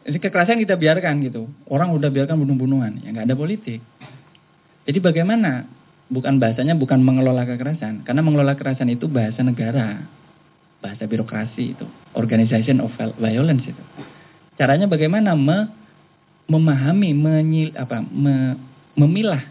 [0.03, 1.47] Jadi kekerasan kita biarkan gitu.
[1.71, 3.79] Orang udah biarkan bunuh-bunuhan, ya nggak ada politik.
[4.83, 5.63] Jadi bagaimana?
[6.09, 10.09] Bukan bahasanya bukan mengelola kekerasan, karena mengelola kekerasan itu bahasa negara,
[10.79, 13.83] bahasa birokrasi itu, organization of violence itu.
[14.55, 15.67] Caranya bagaimana me,
[16.47, 18.55] memahami, menyil, apa, me,
[18.95, 19.43] memilah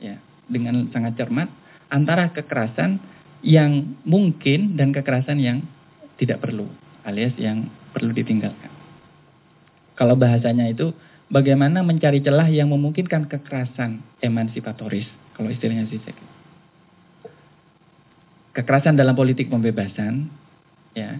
[0.00, 0.16] ya
[0.48, 1.48] dengan sangat cermat
[1.92, 3.00] antara kekerasan
[3.44, 5.60] yang mungkin dan kekerasan yang
[6.18, 6.66] tidak perlu
[7.08, 8.70] alias yang perlu ditinggalkan.
[9.96, 10.92] Kalau bahasanya itu
[11.32, 16.14] bagaimana mencari celah yang memungkinkan kekerasan emansipatoris kalau istilahnya Zizek.
[18.54, 20.28] Kekerasan dalam politik pembebasan
[20.98, 21.10] ya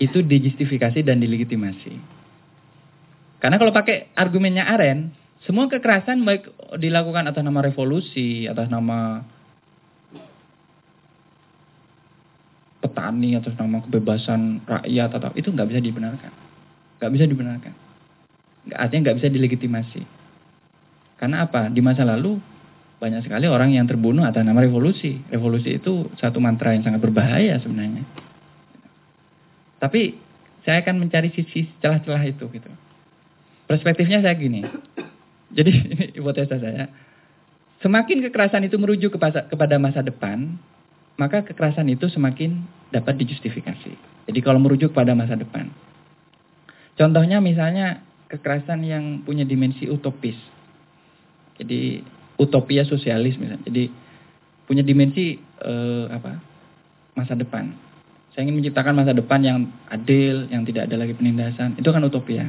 [0.00, 1.98] itu dijustifikasi dan dilegitimasi.
[3.40, 5.12] Karena kalau pakai argumennya Aren,
[5.44, 6.48] semua kekerasan baik
[6.80, 9.24] dilakukan atas nama revolusi, atas nama
[12.80, 16.32] petani, atas nama kebebasan rakyat atau itu nggak bisa dibenarkan,
[17.00, 17.72] nggak bisa dibenarkan.
[18.76, 20.02] Artinya nggak bisa dilegitimasi.
[21.20, 21.68] Karena apa?
[21.68, 22.40] Di masa lalu
[23.00, 25.20] banyak sekali orang yang terbunuh atas nama revolusi.
[25.32, 28.29] Revolusi itu satu mantra yang sangat berbahaya sebenarnya.
[29.80, 30.14] Tapi
[30.62, 32.70] saya akan mencari sisi celah-celah itu gitu.
[33.64, 34.60] Perspektifnya saya gini.
[35.50, 36.86] Jadi ini hipotesa saya.
[37.80, 40.60] Semakin kekerasan itu merujuk kepada masa depan,
[41.16, 42.60] maka kekerasan itu semakin
[42.92, 43.92] dapat dijustifikasi.
[44.28, 45.72] Jadi kalau merujuk pada masa depan.
[47.00, 50.36] Contohnya misalnya kekerasan yang punya dimensi utopis.
[51.56, 52.04] Jadi
[52.36, 53.64] utopia sosialis misalnya.
[53.64, 53.88] Jadi
[54.68, 56.52] punya dimensi eh, apa?
[57.16, 57.89] masa depan.
[58.40, 61.76] Saya ingin menciptakan masa depan yang adil, yang tidak ada lagi penindasan.
[61.76, 62.48] Itu kan utopia.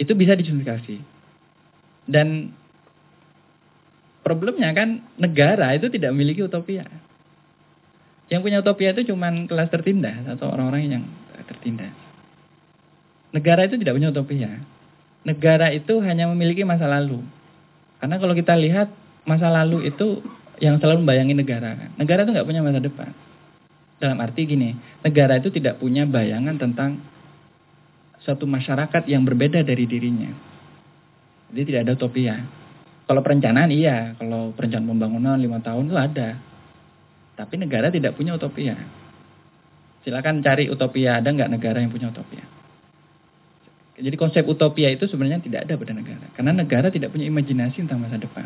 [0.00, 0.96] Itu bisa dijustifikasi.
[2.08, 2.56] Dan
[4.24, 6.88] problemnya kan negara itu tidak memiliki utopia.
[8.32, 11.04] Yang punya utopia itu cuma kelas tertindas atau orang-orang yang
[11.44, 11.92] tertindas.
[13.36, 14.56] Negara itu tidak punya utopia.
[15.28, 17.20] Negara itu hanya memiliki masa lalu.
[18.00, 18.88] Karena kalau kita lihat
[19.28, 20.24] masa lalu itu
[20.64, 21.76] yang selalu membayangi negara.
[22.00, 23.12] Negara itu nggak punya masa depan.
[23.96, 27.00] Dalam arti gini, negara itu tidak punya bayangan tentang
[28.20, 30.28] suatu masyarakat yang berbeda dari dirinya.
[31.48, 32.34] Jadi tidak ada utopia.
[33.06, 36.28] Kalau perencanaan iya, kalau perencanaan pembangunan lima tahun itu ada.
[37.38, 38.74] Tapi negara tidak punya utopia.
[40.02, 42.42] Silakan cari utopia, ada nggak negara yang punya utopia?
[43.96, 46.26] Jadi konsep utopia itu sebenarnya tidak ada pada negara.
[46.36, 48.44] Karena negara tidak punya imajinasi tentang masa depan.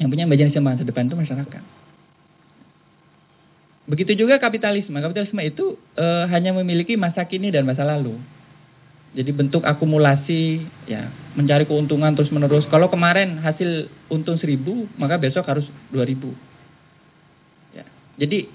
[0.00, 1.79] Yang punya imajinasi tentang masa depan itu masyarakat.
[3.88, 4.98] Begitu juga kapitalisme.
[5.00, 8.20] Kapitalisme itu e, hanya memiliki masa kini dan masa lalu.
[9.10, 12.62] Jadi bentuk akumulasi, ya mencari keuntungan terus menerus.
[12.70, 16.30] Kalau kemarin hasil untung seribu, maka besok harus dua ribu.
[17.74, 17.82] Ya.
[18.20, 18.46] Jadi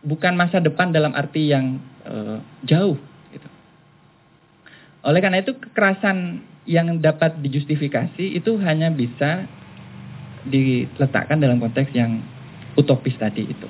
[0.00, 2.96] bukan masa depan dalam arti yang e, jauh.
[3.34, 3.48] Gitu.
[5.04, 9.44] Oleh karena itu kekerasan yang dapat dijustifikasi itu hanya bisa
[10.48, 12.24] diletakkan dalam konteks yang
[12.78, 13.68] utopis tadi itu.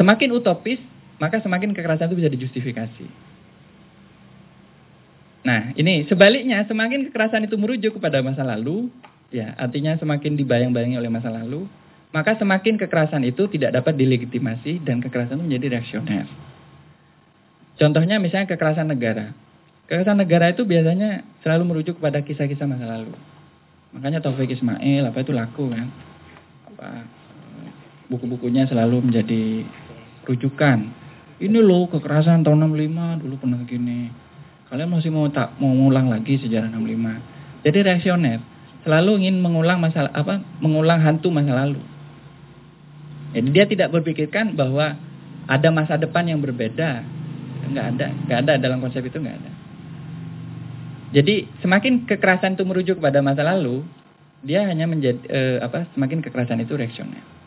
[0.00, 0.80] Semakin utopis,
[1.20, 3.06] maka semakin kekerasan itu bisa dijustifikasi.
[5.44, 8.88] Nah, ini sebaliknya, semakin kekerasan itu merujuk kepada masa lalu,
[9.28, 11.68] ya, artinya semakin dibayang-bayangi oleh masa lalu,
[12.16, 16.24] maka semakin kekerasan itu tidak dapat dilegitimasi dan kekerasan itu menjadi reaksioner.
[17.76, 19.36] Contohnya misalnya kekerasan negara.
[19.84, 23.12] Kekerasan negara itu biasanya selalu merujuk kepada kisah-kisah masa lalu.
[23.96, 25.88] Makanya Taufik Ismail apa itu laku kan.
[28.10, 29.64] Buku-bukunya selalu menjadi
[30.24, 30.78] rujukan.
[31.40, 34.12] Ini loh kekerasan tahun 65 dulu pernah gini.
[34.68, 37.64] Kalian masih mau tak mau mengulang lagi sejarah 65.
[37.66, 38.38] Jadi reaksioner
[38.84, 40.40] selalu ingin mengulang masalah apa?
[40.60, 41.80] Mengulang hantu masa lalu.
[43.30, 44.98] Jadi dia tidak berpikirkan bahwa
[45.46, 47.02] ada masa depan yang berbeda.
[47.66, 49.50] Enggak ada, enggak ada dalam konsep itu enggak ada.
[51.10, 53.82] Jadi semakin kekerasan itu merujuk kepada masa lalu,
[54.46, 55.90] dia hanya menjadi eh, apa?
[55.94, 57.39] Semakin kekerasan itu reaksioner.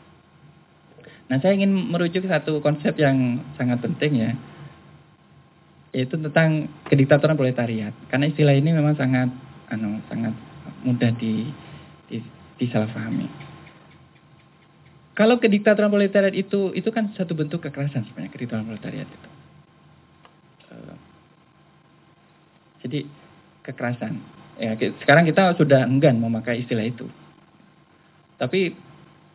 [1.34, 4.38] Nah, saya ingin merujuk satu konsep yang sangat penting ya,
[5.89, 7.89] yaitu tentang kediktatoran proletariat.
[8.05, 9.34] Karena istilah ini memang sangat,
[9.73, 10.29] anu, sangat
[10.86, 11.49] mudah di,
[12.05, 12.21] di
[12.61, 13.25] disalahpahami.
[15.17, 19.29] Kalau kediktatoran proletariat itu, itu kan satu bentuk kekerasan sebenarnya kediktatoran proletariat itu.
[20.69, 20.97] Uh,
[22.86, 23.09] jadi
[23.65, 24.21] kekerasan.
[24.61, 27.09] Ya, sekarang kita sudah enggan memakai istilah itu.
[28.38, 28.69] Tapi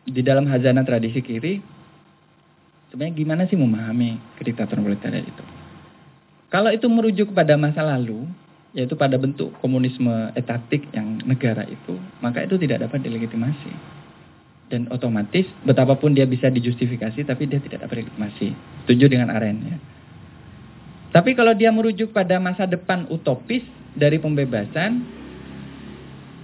[0.07, 1.78] di dalam hazana tradisi kiri
[2.89, 5.43] Sebenarnya gimana sih memahami kediktatoran proletariat itu?
[6.49, 8.25] Kalau itu merujuk pada masa lalu,
[8.73, 13.71] yaitu pada bentuk komunisme etatik yang negara itu, maka itu tidak dapat dilegitimasi.
[14.69, 18.53] Dan otomatis betapapun dia bisa dijustifikasi, tapi dia tidak dapat dilegitimasi.
[18.85, 19.77] Setuju dengan Aren ya.
[21.09, 23.65] Tapi kalau dia merujuk pada masa depan utopis
[23.97, 25.01] dari pembebasan,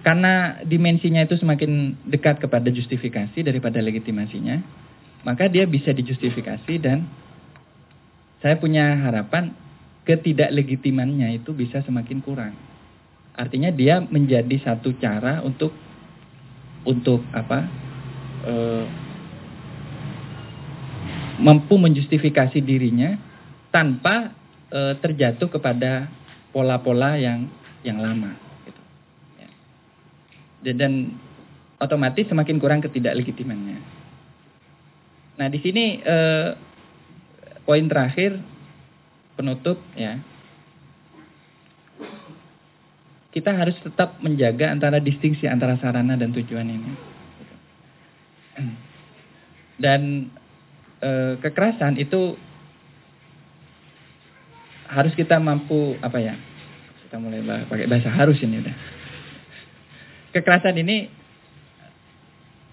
[0.05, 4.84] karena dimensinya itu semakin dekat kepada justifikasi daripada legitimasinya,
[5.25, 7.09] maka dia bisa dijustifikasi dan
[8.45, 9.57] saya punya harapan
[10.05, 12.53] ketidaklegitimannya itu bisa semakin kurang.
[13.33, 15.73] Artinya dia menjadi satu cara untuk
[16.85, 17.65] untuk apa?
[18.45, 18.53] E,
[21.41, 23.17] mampu menjustifikasi dirinya
[23.73, 24.29] tanpa
[24.69, 26.05] e, terjatuh kepada
[26.53, 27.49] pola-pola yang
[27.81, 28.37] yang lama.
[28.69, 28.81] Gitu.
[29.41, 29.49] Ya.
[30.69, 31.17] Dan
[31.81, 33.94] otomatis semakin kurang ketidaklegitimannya.
[35.35, 36.49] Nah, di sini eh,
[37.67, 38.39] poin terakhir
[39.35, 40.19] penutup ya.
[43.35, 46.91] Kita harus tetap menjaga antara distingsi antara sarana dan tujuan ini.
[49.75, 50.31] Dan
[51.03, 52.39] eh, kekerasan itu
[54.87, 56.39] harus kita mampu apa ya?
[57.03, 58.75] Kita mulai pakai bahasa harus ini udah.
[60.31, 61.24] Kekerasan ini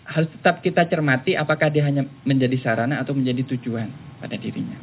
[0.03, 3.89] harus tetap kita cermati apakah dia hanya menjadi sarana atau menjadi tujuan
[4.19, 4.79] pada dirinya.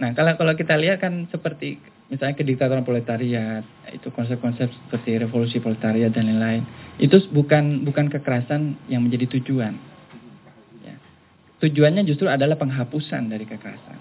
[0.00, 1.76] Nah, kalau kalau kita lihat kan seperti
[2.08, 6.64] misalnya kediktatoran proletariat, itu konsep-konsep seperti revolusi proletariat dan lain-lain,
[6.96, 9.76] itu bukan bukan kekerasan yang menjadi tujuan.
[10.80, 10.96] Ya.
[11.60, 14.00] Tujuannya justru adalah penghapusan dari kekerasan.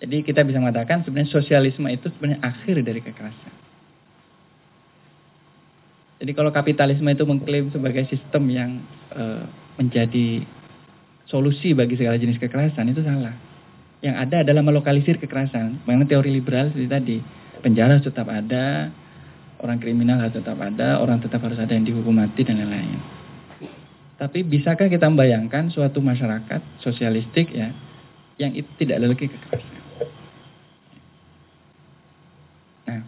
[0.00, 3.59] Jadi kita bisa mengatakan sebenarnya sosialisme itu sebenarnya akhir dari kekerasan.
[6.20, 8.70] Jadi kalau kapitalisme itu mengklaim sebagai sistem yang
[9.16, 9.40] uh,
[9.80, 10.44] menjadi
[11.24, 13.32] solusi bagi segala jenis kekerasan itu salah.
[14.04, 15.80] Yang ada adalah melokalisir kekerasan.
[15.88, 17.16] Mengenai teori liberal seperti tadi,
[17.64, 18.92] penjara tetap ada,
[19.64, 23.00] orang kriminal harus tetap ada, orang tetap harus ada yang dihukum mati dan lain-lain.
[24.20, 27.72] Tapi bisakah kita membayangkan suatu masyarakat sosialistik ya
[28.36, 29.80] yang itu tidak ada lagi kekerasan?
[32.88, 33.00] Nah,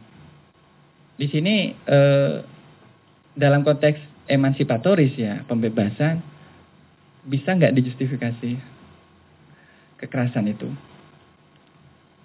[1.20, 2.36] di sini eh,
[3.32, 6.20] dalam konteks emansipatoris ya pembebasan
[7.26, 8.58] bisa nggak dijustifikasi
[10.02, 10.68] kekerasan itu?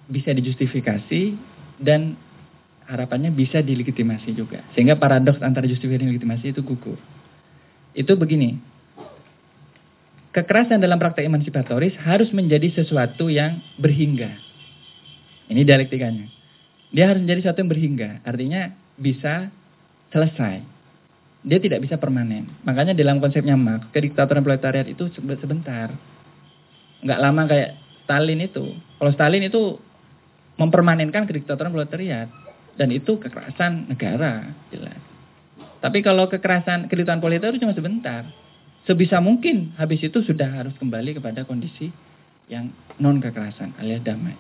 [0.07, 1.35] Bisa dijustifikasi
[1.77, 2.15] dan
[2.87, 4.63] harapannya bisa dilegitimasi juga.
[4.73, 6.97] Sehingga paradoks antara justifikasi dan legitimasi itu gugur.
[7.91, 8.55] Itu begini,
[10.31, 14.31] kekerasan dalam praktek emansipatoris harus menjadi sesuatu yang berhingga.
[15.51, 16.27] Ini dialektikanya.
[16.95, 19.51] Dia harus menjadi sesuatu yang berhingga, artinya bisa
[20.15, 20.76] selesai.
[21.47, 22.51] Dia tidak bisa permanen.
[22.67, 25.95] Makanya dalam konsepnya Marx, kediktatoran proletariat itu sebentar.
[26.99, 27.69] Nggak lama kayak
[28.03, 28.75] Stalin itu.
[28.99, 29.79] Kalau Stalin itu
[30.59, 32.27] mempermanenkan kediktatoran proletariat.
[32.77, 34.99] Dan itu kekerasan negara, jelas.
[35.81, 38.27] Tapi kalau kekerasan kediktatoran proletariat itu cuma sebentar
[38.87, 41.91] sebisa mungkin habis itu sudah harus kembali kepada kondisi
[42.47, 42.71] yang
[43.03, 44.33] non kekerasan alias damai.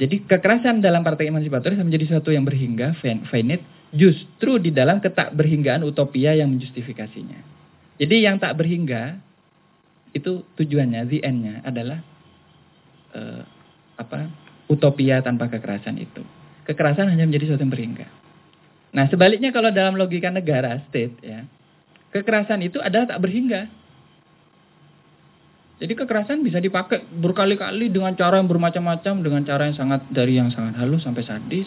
[0.00, 2.98] Jadi kekerasan dalam partai emansipatoris menjadi sesuatu yang berhingga,
[3.30, 3.62] finite,
[3.94, 7.54] justru di dalam ketak berhinggaan utopia yang menjustifikasinya.
[7.96, 9.22] Jadi yang tak berhingga
[10.10, 12.02] itu tujuannya, the end-nya adalah
[13.14, 13.42] uh,
[13.96, 14.30] apa?
[14.66, 16.26] Utopia tanpa kekerasan itu.
[16.66, 18.06] Kekerasan hanya menjadi sesuatu yang berhingga.
[18.94, 21.46] Nah sebaliknya kalau dalam logika negara, state ya,
[22.14, 23.66] Kekerasan itu adalah tak berhingga.
[25.82, 30.54] Jadi kekerasan bisa dipakai berkali-kali dengan cara yang bermacam-macam, dengan cara yang sangat dari yang
[30.54, 31.66] sangat halus sampai sadis.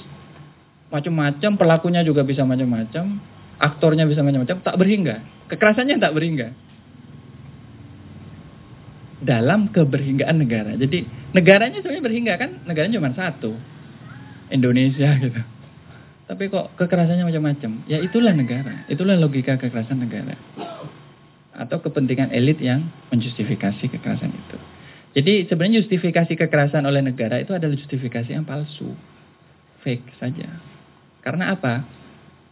[0.88, 3.20] Macam-macam, pelakunya juga bisa macam-macam,
[3.60, 5.20] aktornya bisa macam-macam, tak berhingga.
[5.52, 6.48] Kekerasannya tak berhingga.
[9.18, 10.78] Dalam keberhinggaan negara.
[10.78, 11.04] Jadi
[11.36, 13.52] negaranya sebenarnya berhingga kan, negaranya cuma satu.
[14.48, 15.42] Indonesia gitu.
[16.28, 17.88] Tapi kok kekerasannya macam-macam?
[17.88, 20.36] Ya itulah negara, itulah logika kekerasan negara.
[21.56, 24.58] Atau kepentingan elit yang menjustifikasi kekerasan itu.
[25.18, 28.92] Jadi sebenarnya justifikasi kekerasan oleh negara itu adalah justifikasi yang palsu.
[29.82, 30.76] Fake saja.
[31.28, 31.84] Karena apa?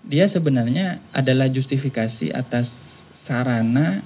[0.03, 2.67] Dia sebenarnya adalah justifikasi atas
[3.23, 4.03] sarana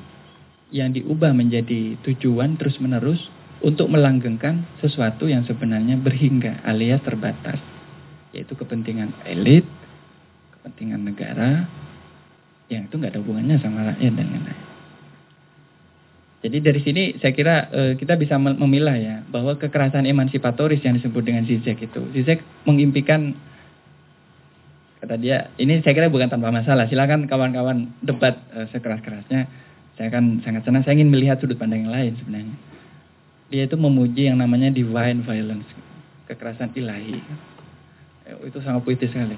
[0.70, 3.17] yang diubah menjadi tujuan terus-menerus
[3.65, 7.57] untuk melanggengkan sesuatu yang sebenarnya berhingga alias terbatas
[8.30, 9.65] yaitu kepentingan elit,
[10.53, 11.65] kepentingan negara,
[12.70, 14.61] yang itu nggak ada hubungannya sama rakyat dan lain-lain.
[16.45, 21.26] Jadi dari sini saya kira e, kita bisa memilah ya bahwa kekerasan emansipatoris yang disebut
[21.26, 23.34] dengan Zizek itu, Zizek mengimpikan
[25.00, 26.86] kata dia ini saya kira bukan tanpa masalah.
[26.91, 29.47] Silakan kawan-kawan debat e, sekeras-kerasnya.
[29.95, 30.84] Saya akan sangat senang.
[30.84, 32.56] Saya ingin melihat sudut pandang yang lain sebenarnya.
[33.50, 35.68] Dia itu memuji yang namanya divine violence,
[36.30, 37.18] kekerasan ilahi.
[38.30, 39.36] Ya, itu sangat puitis sekali.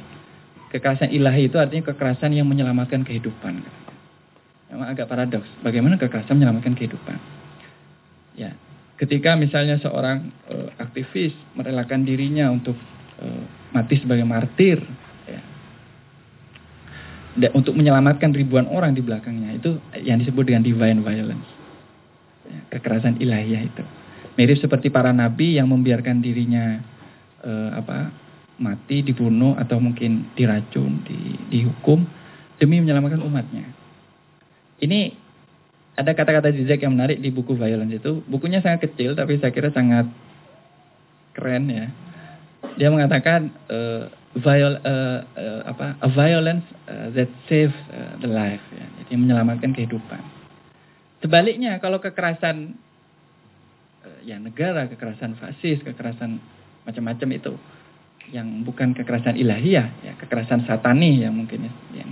[0.70, 3.64] Kekerasan ilahi itu artinya kekerasan yang menyelamatkan kehidupan.
[4.72, 5.48] Memang agak paradoks.
[5.64, 7.18] Bagaimana kekerasan menyelamatkan kehidupan?
[8.36, 8.56] Ya,
[9.00, 12.76] ketika misalnya seorang uh, aktivis merelakan dirinya untuk
[13.20, 13.44] uh,
[13.76, 14.80] mati sebagai martir,
[17.56, 21.48] untuk menyelamatkan ribuan orang di belakangnya, itu yang disebut dengan divine violence.
[22.44, 23.84] Ya, kekerasan ilahiyah itu.
[24.36, 26.80] Mirip seperti para nabi yang membiarkan dirinya
[27.44, 28.12] uh, apa
[28.62, 32.04] mati, dibunuh atau mungkin diracun, di, dihukum
[32.62, 33.66] demi menyelamatkan umatnya.
[34.82, 35.00] Ini
[35.98, 38.22] ada kata-kata Zizek yang menarik di buku Violence itu.
[38.30, 40.10] Bukunya sangat kecil tapi saya kira sangat
[41.34, 41.88] keren ya.
[42.78, 48.64] Dia mengatakan uh, viol, uh, uh, apa, a violence uh, that saves uh, the life,
[48.72, 48.86] ya.
[49.04, 50.22] jadi menyelamatkan kehidupan.
[51.20, 52.80] Sebaliknya kalau kekerasan
[54.08, 56.40] uh, ya negara, kekerasan fasis, kekerasan
[56.88, 57.54] macam-macam itu
[58.32, 62.10] yang bukan kekerasan ilahiyah, ya, kekerasan satani yang mungkin ya, yang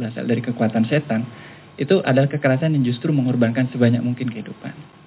[0.00, 1.28] berasal dari kekuatan setan,
[1.76, 4.99] itu adalah kekerasan yang justru mengorbankan sebanyak mungkin kehidupan.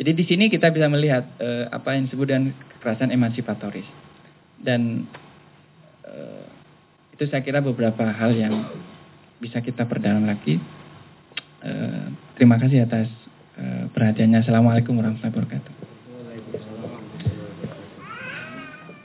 [0.00, 3.84] Jadi di sini kita bisa melihat eh, apa yang disebut dengan kekerasan emansipatoris.
[4.56, 5.04] Dan
[6.08, 6.44] eh,
[7.12, 8.64] itu saya kira beberapa hal yang
[9.44, 10.56] bisa kita perdalam lagi.
[11.60, 12.04] Eh,
[12.40, 13.12] terima kasih atas
[13.60, 14.40] eh, perhatiannya.
[14.40, 15.74] Assalamualaikum warahmatullahi wabarakatuh.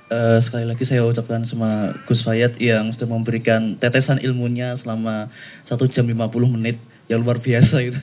[0.05, 5.33] Uh, sekali lagi saya ucapkan sama Gus Fayat yang sudah memberikan tetesan ilmunya selama
[5.65, 6.77] satu jam 50 menit
[7.09, 7.99] yang luar biasa itu.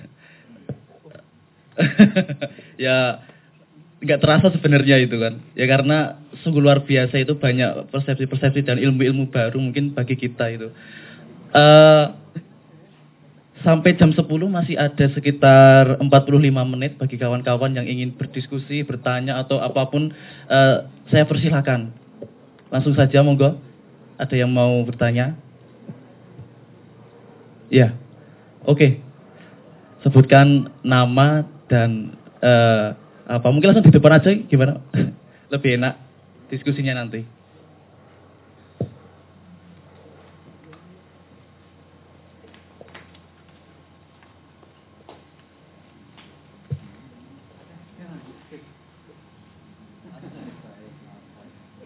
[2.84, 3.22] ya
[4.02, 5.38] nggak terasa sebenarnya itu kan.
[5.54, 10.68] Ya karena sungguh luar biasa itu banyak persepsi-persepsi dan ilmu-ilmu baru mungkin bagi kita itu.
[11.54, 12.18] Uh,
[13.62, 16.10] sampai jam 10 masih ada sekitar 45
[16.66, 20.10] menit bagi kawan-kawan yang ingin berdiskusi, bertanya atau apa pun
[20.50, 21.94] uh, saya persilahkan.
[22.74, 23.54] Langsung saja monggo.
[24.18, 25.34] Ada yang mau bertanya?
[27.70, 27.94] Ya.
[28.66, 28.98] Oke.
[30.02, 32.12] Sebutkan nama dan
[32.44, 32.92] uh,
[33.24, 34.76] apa mungkin langsung di depan aja gimana?
[35.56, 35.96] Lebih enak
[36.52, 37.24] diskusinya nanti.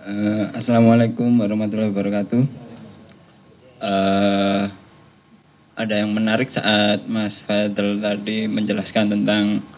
[0.03, 2.43] Uh, Assalamualaikum warahmatullahi wabarakatuh.
[3.79, 4.67] Uh,
[5.79, 9.76] ada yang menarik saat Mas Fadl tadi menjelaskan tentang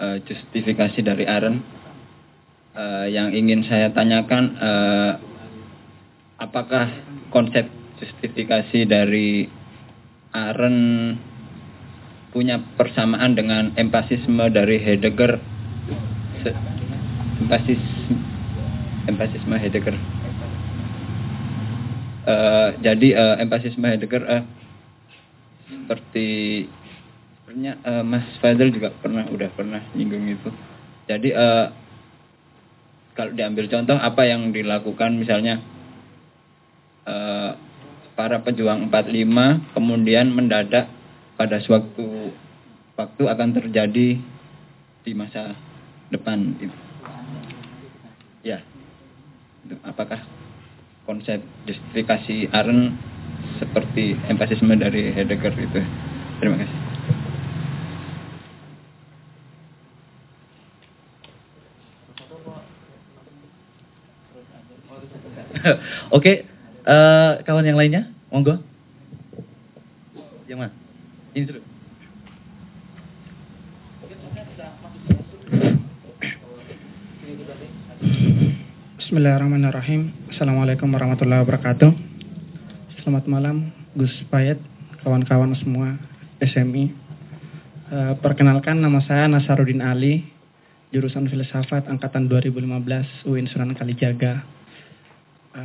[0.00, 1.60] uh, justifikasi dari Aren.
[2.70, 5.12] Uh, yang ingin saya tanyakan, uh,
[6.40, 6.88] apakah
[7.28, 7.68] konsep
[8.00, 9.44] justifikasi dari
[10.32, 11.18] Aren
[12.32, 15.36] punya persamaan dengan empasisme dari Heidegger?
[17.42, 18.00] Empasisme
[19.10, 19.96] empasisme Heidegger.
[22.20, 24.44] Uh, jadi uh, empasisme Heidegger uh,
[25.66, 26.28] seperti
[27.50, 30.54] sebenarnya uh, Mas Fadil juga pernah udah pernah nyinggung itu.
[31.10, 31.66] Jadi uh,
[33.18, 35.58] kalau diambil contoh apa yang dilakukan misalnya
[37.10, 37.58] uh,
[38.14, 40.86] para pejuang 45 kemudian mendadak
[41.34, 42.30] pada suatu
[42.94, 44.22] waktu akan terjadi
[45.02, 45.58] di masa
[46.14, 46.78] depan itu.
[48.46, 48.62] Ya
[49.82, 50.22] apakah
[51.02, 52.94] konsep justifikasi Aren
[53.58, 55.82] seperti empasisme dari Heidegger itu
[56.38, 56.79] terima kasih
[66.16, 66.48] Oke,
[66.88, 68.56] uh, kawan yang lainnya, monggo.
[70.48, 70.72] Yang mana?
[71.36, 71.60] Ini dulu.
[79.00, 80.14] Bismillahirrahmanirrahim.
[80.32, 81.90] Assalamualaikum warahmatullahi wabarakatuh.
[83.02, 84.62] Selamat malam, Gus Payet,
[85.02, 85.98] kawan-kawan semua
[86.38, 86.84] SMI.
[86.88, 86.92] E,
[87.90, 90.22] eh, perkenalkan nama saya Nasaruddin Ali,
[90.94, 94.59] jurusan filsafat angkatan 2015 UIN Sunan Kalijaga.
[95.50, 95.62] E,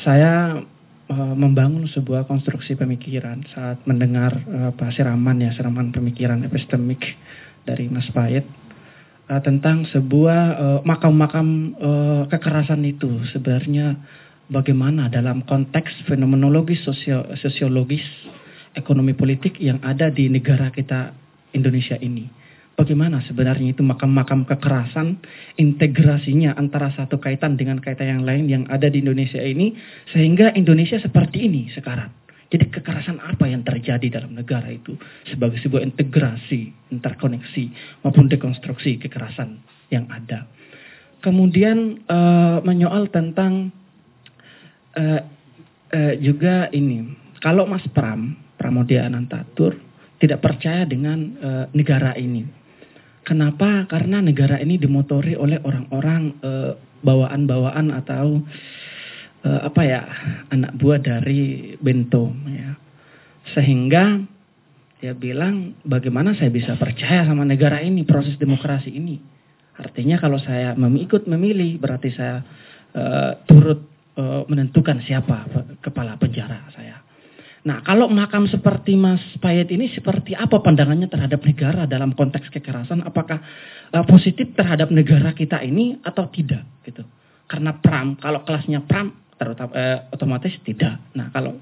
[0.00, 0.64] saya
[1.08, 7.02] e, membangun sebuah konstruksi pemikiran saat mendengar e, apa siraman ya, siraman pemikiran epistemik
[7.66, 8.46] dari Mas Payet
[9.26, 13.98] uh, tentang sebuah uh, makam-makam uh, kekerasan itu sebenarnya
[14.46, 18.06] bagaimana dalam konteks fenomenologis sosio sosiologis
[18.78, 21.10] ekonomi politik yang ada di negara kita
[21.56, 22.45] Indonesia ini.
[22.76, 25.16] Bagaimana sebenarnya itu makam-makam kekerasan
[25.56, 29.72] integrasinya antara satu kaitan dengan kaitan yang lain yang ada di Indonesia ini
[30.12, 32.12] sehingga Indonesia seperti ini sekarang.
[32.52, 34.92] Jadi kekerasan apa yang terjadi dalam negara itu
[35.24, 37.64] sebagai sebuah integrasi, interkoneksi
[38.04, 39.56] maupun dekonstruksi kekerasan
[39.88, 40.44] yang ada.
[41.24, 43.72] Kemudian uh, menyoal tentang
[44.94, 45.20] uh,
[45.90, 47.08] uh, juga ini,
[47.40, 49.74] kalau Mas Pram, Pramodia Anantatur
[50.20, 52.65] tidak percaya dengan uh, negara ini.
[53.26, 53.90] Kenapa?
[53.90, 58.38] Karena negara ini dimotori oleh orang-orang uh, bawaan-bawaan atau
[59.42, 60.00] uh, apa ya
[60.54, 62.78] anak buah dari Bento ya.
[63.50, 64.22] Sehingga
[65.02, 69.18] dia bilang bagaimana saya bisa percaya sama negara ini proses demokrasi ini?
[69.74, 72.46] Artinya kalau saya mengikut memilih berarti saya
[72.94, 73.98] uh, turut
[74.48, 75.44] menentukan siapa
[75.84, 77.05] kepala penjara saya
[77.66, 83.02] Nah, kalau makam seperti Mas Payet ini seperti apa pandangannya terhadap negara dalam konteks kekerasan?
[83.02, 83.42] Apakah
[83.90, 87.02] uh, positif terhadap negara kita ini atau tidak gitu?
[87.50, 90.98] Karena Pram, kalau kelasnya Pram terutama eh, otomatis tidak.
[91.12, 91.60] Nah kalau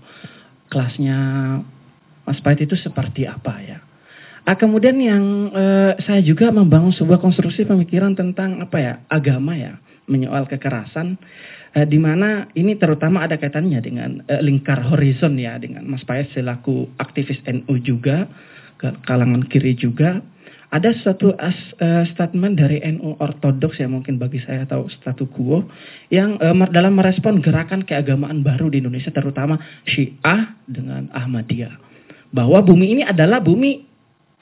[0.71, 1.19] kelasnya
[2.25, 3.79] Mas Pait itu seperti apa ya?
[4.45, 9.81] Ah, kemudian yang eh, saya juga membangun sebuah konstruksi pemikiran tentang apa ya agama ya
[10.05, 11.17] menyoal kekerasan
[11.75, 16.31] eh, di mana ini terutama ada kaitannya dengan eh, lingkar horizon ya dengan Mas Pait
[16.33, 18.31] selaku aktivis NU juga
[18.79, 20.23] ke kalangan kiri juga.
[20.75, 25.63] Ada suatu as, uh, statement dari NU Ortodoks yang mungkin bagi saya tahu statu quo
[26.11, 29.55] yang uh, dalam merespon gerakan keagamaan baru di Indonesia terutama
[29.87, 31.79] Syiah dengan Ahmadiyah.
[32.35, 33.94] Bahwa bumi ini adalah bumi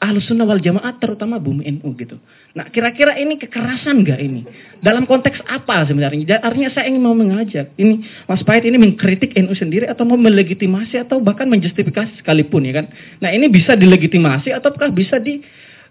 [0.02, 2.18] Ahlus Sunnah wal Jamaah terutama bumi NU gitu.
[2.58, 4.42] Nah kira-kira ini kekerasan nggak ini?
[4.82, 6.42] Dalam konteks apa sebenarnya?
[6.42, 11.06] Artinya saya ingin mau mengajak ini Mas Pahit ini mengkritik NU sendiri atau mau melegitimasi
[11.06, 12.90] atau bahkan menjustifikasi sekalipun ya kan?
[13.22, 15.38] Nah ini bisa dilegitimasi ataukah bisa di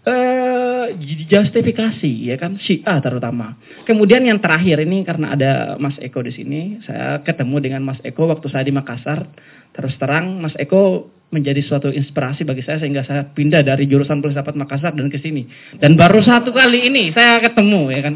[0.05, 0.85] uh,
[1.29, 3.57] justifikasi ya kan Syiah terutama.
[3.85, 8.29] Kemudian yang terakhir ini karena ada Mas Eko di sini, saya ketemu dengan Mas Eko
[8.29, 9.29] waktu saya di Makassar.
[9.71, 14.55] Terus terang Mas Eko menjadi suatu inspirasi bagi saya sehingga saya pindah dari jurusan filsafat
[14.57, 15.47] Makassar dan ke sini.
[15.79, 18.15] Dan baru satu kali ini saya ketemu ya kan.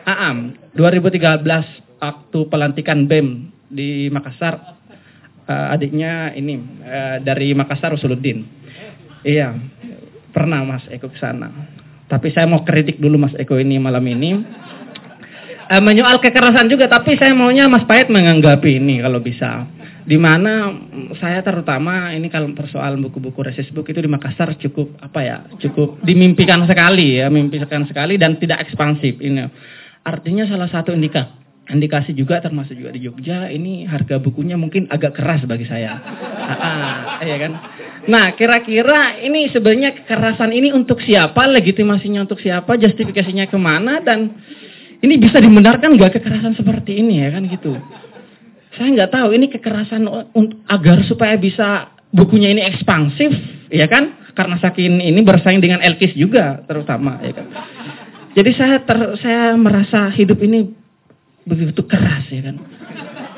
[0.00, 1.44] Aam 2013
[2.00, 4.80] waktu pelantikan BEM di Makassar
[5.44, 8.60] uh, adiknya ini uh, dari Makassar Usuluddin
[9.20, 9.52] Iya,
[10.30, 11.50] pernah Mas Eko ke sana.
[12.10, 14.30] Tapi saya mau kritik dulu Mas Eko ini malam ini.
[15.70, 19.70] Eh, menyoal kekerasan juga, tapi saya maunya Mas Payet menganggapi ini kalau bisa.
[20.02, 25.20] Di mana mm, saya terutama ini kalau persoalan buku-buku resisbook itu di Makassar cukup apa
[25.22, 29.46] ya, cukup dimimpikan sekali ya, mimpikan sekali dan tidak ekspansif ini.
[30.02, 31.39] Artinya salah satu indika,
[31.70, 35.96] indikasi juga termasuk juga di Jogja ini harga bukunya mungkin agak keras bagi saya.
[36.02, 37.52] Ah, ah, iya kan?
[38.10, 44.34] Nah, kira-kira ini sebenarnya kekerasan ini untuk siapa, legitimasinya untuk siapa, justifikasinya ke mana, dan
[45.00, 47.78] ini bisa dibenarkan nggak kekerasan seperti ini ya kan gitu.
[48.74, 50.06] Saya nggak tahu ini kekerasan
[50.70, 53.30] agar supaya bisa bukunya ini ekspansif,
[53.70, 54.18] ya kan?
[54.34, 57.46] Karena saking ini bersaing dengan Elkis juga terutama, ya kan?
[58.30, 60.79] Jadi saya ter, saya merasa hidup ini
[61.50, 62.56] begitu keras ya kan.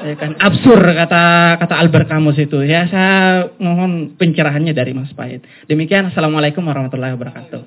[0.03, 2.61] Ya kan absurd kata kata Albert Camus itu.
[2.67, 5.41] Ya saya mohon pencerahannya dari Mas Pahit.
[5.71, 7.61] Demikian Assalamualaikum warahmatullahi wabarakatuh.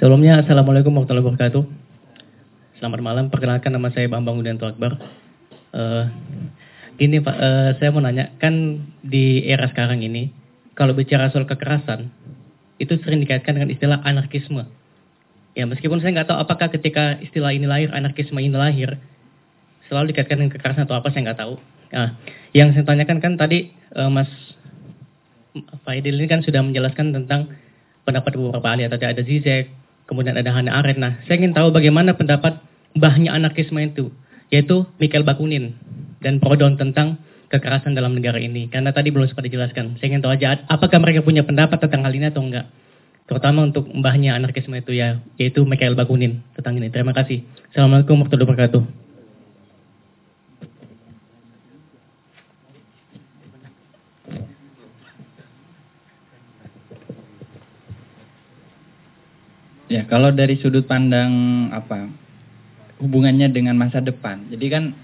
[0.00, 1.62] Sebelumnya Assalamualaikum warahmatullahi wabarakatuh.
[2.82, 4.98] Selamat malam, perkenalkan nama saya Bambang Udianto Akbar.
[5.70, 6.10] Uh,
[6.98, 10.34] gini Pak, uh, saya mau nanya, kan di era sekarang ini,
[10.74, 12.10] kalau bicara soal kekerasan,
[12.82, 14.66] itu sering dikaitkan dengan istilah anarkisme
[15.52, 18.96] Ya meskipun saya nggak tahu apakah ketika istilah ini lahir, anarkisme ini lahir,
[19.88, 21.54] selalu dikaitkan dengan kekerasan atau apa saya nggak tahu.
[21.92, 22.16] Nah,
[22.56, 24.32] yang saya tanyakan kan tadi uh, Mas
[25.84, 27.52] Faidil ini kan sudah menjelaskan tentang
[28.08, 28.88] pendapat beberapa ahli.
[28.88, 29.68] Tadi ada Zizek,
[30.08, 30.96] kemudian ada Hannah Arendt.
[30.96, 32.56] Nah, saya ingin tahu bagaimana pendapat
[32.96, 34.08] mbahnya anarkisme itu,
[34.48, 35.76] yaitu Michael Bakunin
[36.24, 37.20] dan Prodon tentang
[37.52, 38.72] kekerasan dalam negara ini.
[38.72, 40.00] Karena tadi belum sempat dijelaskan.
[40.00, 42.64] Saya ingin tahu aja apakah mereka punya pendapat tentang hal ini atau enggak
[43.26, 46.90] terutama untuk mbahnya anarkisme itu ya, yaitu Michael Bakunin tentang ini.
[46.90, 47.46] Terima kasih.
[47.70, 49.02] Assalamualaikum warahmatullahi wabarakatuh.
[59.92, 62.08] Ya, kalau dari sudut pandang apa
[62.96, 64.48] hubungannya dengan masa depan.
[64.48, 64.96] Jadi kan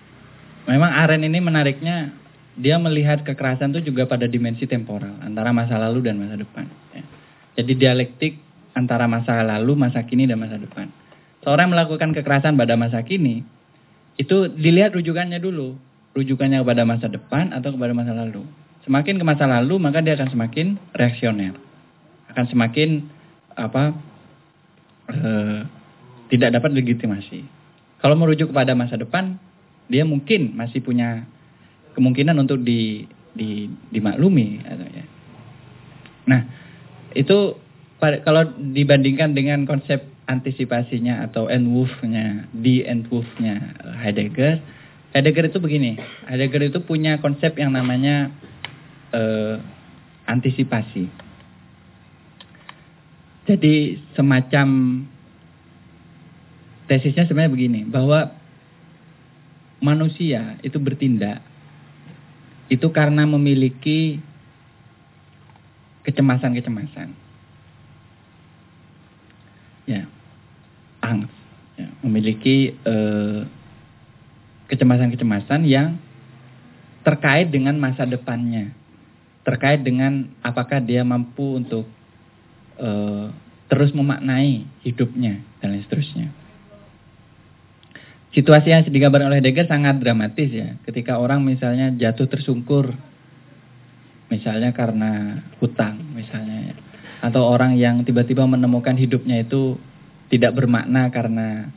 [0.64, 2.08] memang Aren ini menariknya
[2.56, 6.64] dia melihat kekerasan itu juga pada dimensi temporal antara masa lalu dan masa depan.
[6.96, 7.04] Ya.
[7.58, 8.38] Jadi dialektik
[8.78, 10.86] antara masa lalu, masa kini, dan masa depan.
[11.42, 13.42] Seorang melakukan kekerasan pada masa kini,
[14.14, 15.74] itu dilihat rujukannya dulu.
[16.14, 18.46] Rujukannya kepada masa depan atau kepada masa lalu.
[18.86, 21.58] Semakin ke masa lalu, maka dia akan semakin reaksioner.
[22.30, 23.10] Akan semakin
[23.58, 23.90] apa
[25.10, 25.60] eh,
[26.30, 27.42] tidak dapat legitimasi.
[27.98, 29.34] Kalau merujuk kepada masa depan,
[29.90, 31.26] dia mungkin masih punya
[31.98, 34.62] kemungkinan untuk di, di, dimaklumi.
[34.62, 35.04] Ya.
[36.30, 36.40] Nah,
[37.16, 37.56] itu
[37.98, 44.60] kalau dibandingkan dengan konsep antisipasinya atau Entwurf-nya, di Entwurf-nya Heidegger,
[45.16, 45.96] Heidegger itu begini,
[46.28, 48.28] Heidegger itu punya konsep yang namanya
[49.16, 49.56] uh,
[50.28, 51.08] antisipasi.
[53.48, 54.68] Jadi semacam
[56.84, 58.28] tesisnya sebenarnya begini, bahwa
[59.80, 61.40] manusia itu bertindak
[62.68, 64.20] itu karena memiliki
[66.08, 67.12] kecemasan-kecemasan.
[69.84, 70.08] Ya,
[71.04, 71.36] angst,
[71.76, 73.56] ya, memiliki kecemasan
[74.68, 75.96] kecemasan-kecemasan yang
[77.04, 78.72] terkait dengan masa depannya,
[79.44, 81.88] terkait dengan apakah dia mampu untuk
[82.76, 83.32] uh,
[83.72, 86.28] terus memaknai hidupnya dan lain seterusnya.
[88.36, 92.92] Situasi yang digambarkan oleh Heidegger sangat dramatis ya, ketika orang misalnya jatuh tersungkur
[94.28, 96.76] misalnya karena hutang misalnya.
[97.18, 99.74] Atau orang yang tiba-tiba menemukan hidupnya itu
[100.30, 101.72] tidak bermakna karena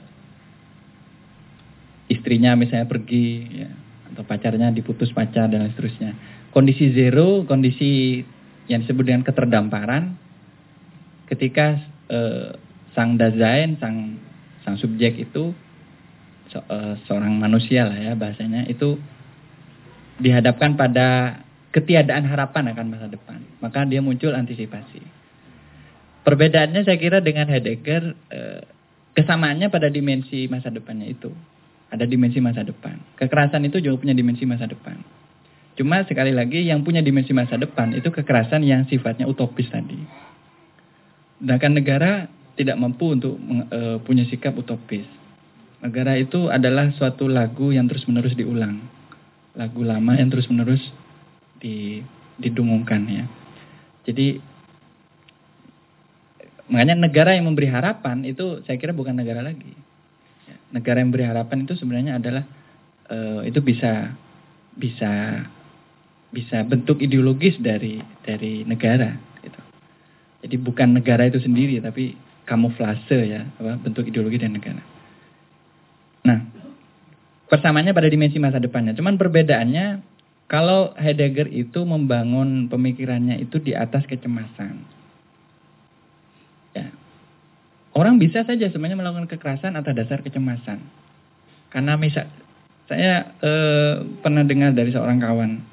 [2.11, 3.27] istrinya misalnya pergi
[3.63, 3.69] ya,
[4.13, 6.13] atau pacarnya diputus pacar dan seterusnya.
[6.51, 8.21] Kondisi zero kondisi
[8.67, 10.19] yang disebut dengan keterdamparan
[11.31, 11.79] ketika
[12.11, 12.59] eh,
[12.91, 14.19] sang dazain sang
[14.67, 15.55] sang subjek itu
[16.51, 18.99] so, eh, seorang manusia lah ya bahasanya itu
[20.19, 21.39] dihadapkan pada
[21.72, 23.39] ketiadaan harapan akan masa depan.
[23.64, 25.02] Maka dia muncul antisipasi.
[26.22, 28.61] Perbedaannya saya kira dengan Heidegger, eh,
[29.18, 31.34] kesamaannya pada dimensi masa depannya itu.
[31.91, 32.99] Ada dimensi masa depan.
[33.19, 34.95] Kekerasan itu juga punya dimensi masa depan.
[35.76, 39.98] Cuma sekali lagi yang punya dimensi masa depan itu kekerasan yang sifatnya utopis tadi.
[41.41, 42.11] Sedangkan negara
[42.53, 43.39] tidak mampu untuk
[43.72, 45.07] e, punya sikap utopis.
[45.81, 48.77] Negara itu adalah suatu lagu yang terus-menerus diulang.
[49.57, 50.84] Lagu lama yang terus-menerus
[51.61, 52.01] di,
[52.41, 53.25] didungungkan ya.
[54.09, 54.41] Jadi
[56.71, 59.71] makanya negara yang memberi harapan itu saya kira bukan negara lagi.
[60.49, 62.43] Ya, negara yang memberi harapan itu sebenarnya adalah
[63.13, 64.17] uh, itu bisa
[64.73, 65.45] bisa
[66.31, 69.13] bisa bentuk ideologis dari dari negara
[69.45, 69.61] gitu.
[70.47, 72.17] Jadi bukan negara itu sendiri tapi
[72.49, 74.81] kamuflase ya, apa bentuk ideologi dan negara.
[76.25, 76.39] Nah,
[77.51, 78.95] persamaannya pada dimensi masa depannya.
[78.95, 80.10] Cuman perbedaannya
[80.51, 84.83] kalau Heidegger itu membangun pemikirannya itu di atas kecemasan.
[86.75, 86.91] Ya.
[87.95, 90.83] Orang bisa saja sebenarnya melakukan kekerasan atas dasar kecemasan.
[91.71, 92.27] Karena misal
[92.91, 95.63] saya eh, pernah dengar dari seorang kawan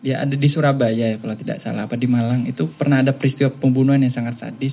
[0.00, 3.52] dia ada di Surabaya ya kalau tidak salah apa di Malang itu pernah ada peristiwa
[3.52, 4.72] pembunuhan yang sangat sadis.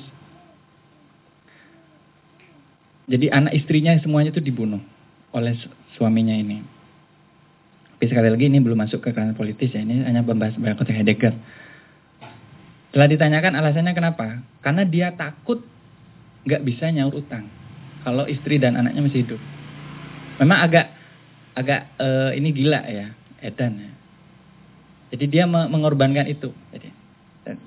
[3.12, 4.80] Jadi anak istrinya semuanya itu dibunuh
[5.36, 5.52] oleh
[6.00, 6.79] suaminya ini.
[8.00, 11.36] Tapi sekali lagi ini belum masuk ke ranah politis ya, ini hanya membahas konteks Heidegger.
[12.96, 14.40] Setelah ditanyakan alasannya kenapa?
[14.64, 15.60] Karena dia takut
[16.48, 17.52] nggak bisa nyaur utang
[18.08, 19.42] kalau istri dan anaknya masih hidup.
[20.40, 20.96] Memang agak
[21.60, 23.12] agak uh, ini gila ya,
[23.44, 23.92] Edan ya.
[25.12, 26.56] Jadi dia mengorbankan itu.
[26.72, 26.88] Jadi,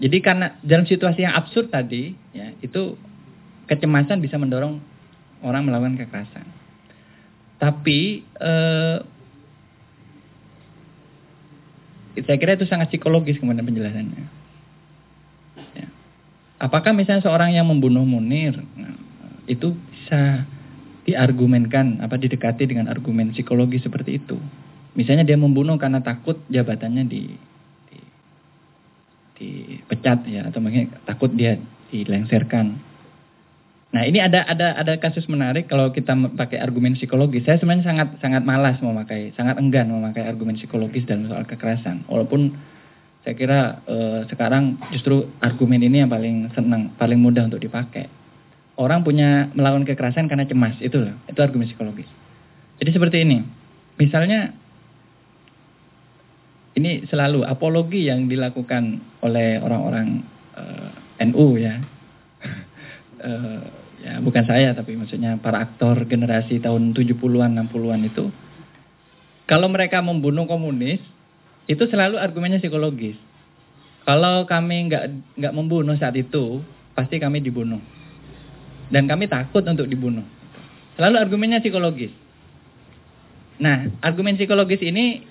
[0.01, 2.97] jadi karena dalam situasi yang absurd tadi, ya itu
[3.69, 4.81] kecemasan bisa mendorong
[5.45, 6.47] orang melakukan kekerasan.
[7.59, 8.99] Tapi eh,
[12.21, 14.25] saya kira itu sangat psikologis kemudian penjelasannya.
[15.73, 15.89] Ya.
[16.61, 18.97] Apakah misalnya seorang yang membunuh Munir nah,
[19.49, 20.45] itu bisa
[21.09, 24.37] diargumenkan apa didekati dengan argumen psikologi seperti itu?
[24.93, 27.33] Misalnya dia membunuh karena takut jabatannya di,
[27.89, 27.99] di
[29.41, 31.57] dipecat ya atau mungkin takut dia
[31.89, 32.91] dilengserkan.
[33.93, 37.44] Nah ini ada ada ada kasus menarik kalau kita pakai argumen psikologis.
[37.44, 42.09] Saya sebenarnya sangat sangat malas memakai, sangat enggan memakai argumen psikologis dalam soal kekerasan.
[42.09, 42.56] Walaupun
[43.20, 48.09] saya kira eh, sekarang justru argumen ini yang paling senang, paling mudah untuk dipakai.
[48.81, 52.09] Orang punya melakukan kekerasan karena cemas, itu loh, itu argumen psikologis.
[52.81, 53.44] Jadi seperti ini,
[54.01, 54.56] misalnya
[56.81, 60.24] ini selalu apologi yang dilakukan oleh orang-orang
[60.56, 61.77] eh, NU ya.
[63.20, 63.62] uh,
[64.03, 68.35] ya bukan saya tapi maksudnya para aktor generasi tahun 70-an 60-an itu
[69.47, 71.03] kalau mereka membunuh komunis
[71.66, 73.19] itu selalu argumennya psikologis.
[74.03, 75.05] Kalau kami nggak
[75.39, 76.65] nggak membunuh saat itu,
[76.97, 77.79] pasti kami dibunuh.
[78.91, 80.27] Dan kami takut untuk dibunuh.
[80.99, 82.12] Selalu argumennya psikologis.
[83.62, 85.23] Nah, argumen psikologis ini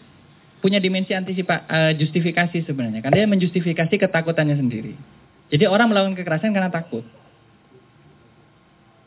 [0.64, 3.04] punya dimensi antisipa, uh, justifikasi sebenarnya.
[3.04, 4.94] Karena dia menjustifikasi ketakutannya sendiri.
[5.52, 7.04] Jadi orang melakukan kekerasan karena takut.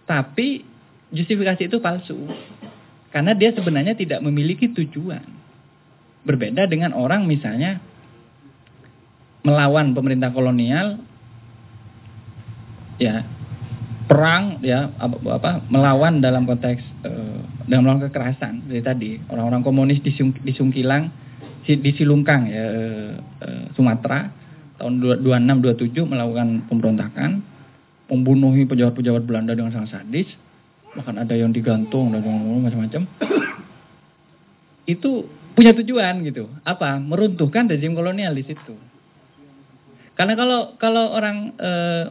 [0.05, 0.63] Tapi
[1.13, 2.19] justifikasi itu palsu.
[3.15, 5.23] Karena dia sebenarnya tidak memiliki tujuan.
[6.25, 7.79] Berbeda dengan orang misalnya
[9.45, 10.97] melawan pemerintah kolonial
[12.97, 13.29] ya
[14.09, 20.01] perang ya apa, apa melawan dalam konteks uh, dalam melakukan kekerasan seperti tadi orang-orang komunis
[20.01, 21.13] di, di Sungkilang
[21.65, 22.67] di Silungkang ya
[23.41, 24.29] eh, Sumatera
[24.77, 27.41] tahun 26 27 melakukan pemberontakan
[28.11, 30.29] membunuhi pejabat-pejabat Belanda dengan sangat sadis
[30.95, 32.23] bahkan ada yang digantung dan
[32.63, 33.03] macam-macam.
[34.95, 35.27] Itu
[35.59, 36.47] punya tujuan gitu.
[36.63, 37.03] Apa?
[37.03, 38.79] Meruntuhkan rezim kolonial di situ
[40.15, 42.05] karena kalau kalau orang eh,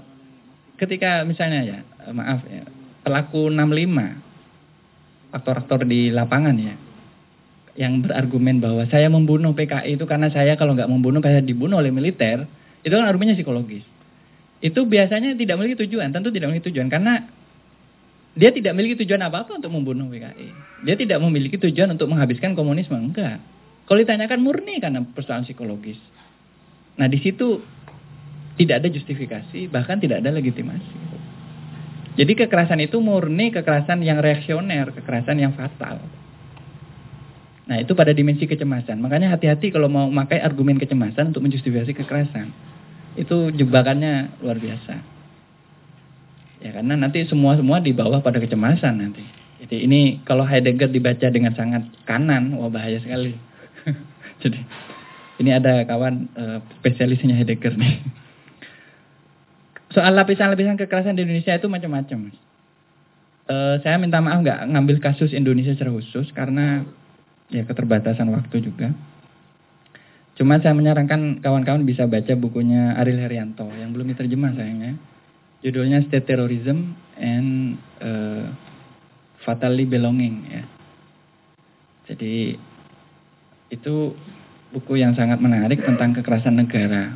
[0.75, 1.79] ketika misalnya ya
[2.11, 2.67] maaf ya
[3.03, 6.75] pelaku 65 aktor-aktor di lapangan ya
[7.79, 11.89] yang berargumen bahwa saya membunuh PKI itu karena saya kalau nggak membunuh saya dibunuh oleh
[11.89, 12.45] militer,
[12.85, 13.81] itu kan argumennya psikologis.
[14.64, 17.27] Itu biasanya tidak memiliki tujuan, tentu tidak memiliki tujuan karena
[18.34, 20.48] dia tidak memiliki tujuan apa-apa untuk membunuh PKI.
[20.88, 23.44] Dia tidak memiliki tujuan untuk menghabiskan komunisme, enggak.
[23.84, 25.99] Kalau ditanyakan murni karena persoalan psikologis.
[26.95, 27.60] Nah di situ
[28.56, 30.95] tidak ada justifikasi, bahkan tidak ada legitimasi.
[32.15, 35.99] Jadi kekerasan itu murni kekerasan yang reaksioner, kekerasan yang fatal.
[37.68, 39.02] Nah itu pada dimensi kecemasan.
[39.02, 42.72] Makanya hati-hati kalau mau memakai argumen kecemasan untuk menjustifikasi kekerasan.
[43.14, 44.94] Itu jebakannya luar biasa.
[46.64, 49.23] Ya karena nanti semua-semua di bawah pada kecemasan nanti.
[49.64, 53.35] Jadi ini kalau Heidegger dibaca dengan sangat kanan, wah bahaya sekali.
[54.44, 54.60] Jadi
[55.44, 57.99] ini ada kawan uh, spesialisnya Heidegger nih.
[59.94, 62.34] Soal lapisan-lapisan kekerasan di Indonesia itu macam-macam.
[63.44, 66.88] Uh, saya minta maaf nggak ngambil kasus Indonesia secara khusus karena
[67.52, 68.95] ya keterbatasan waktu juga.
[70.34, 74.97] Cuma saya menyarankan kawan-kawan bisa baca bukunya Ariel Herianto yang belum diterjemah sayangnya.
[75.61, 78.49] Judulnya State Terrorism and uh,
[79.45, 80.64] Fatally Belonging ya.
[82.10, 82.57] Jadi
[83.69, 83.95] itu
[84.73, 87.14] buku yang sangat menarik tentang kekerasan negara.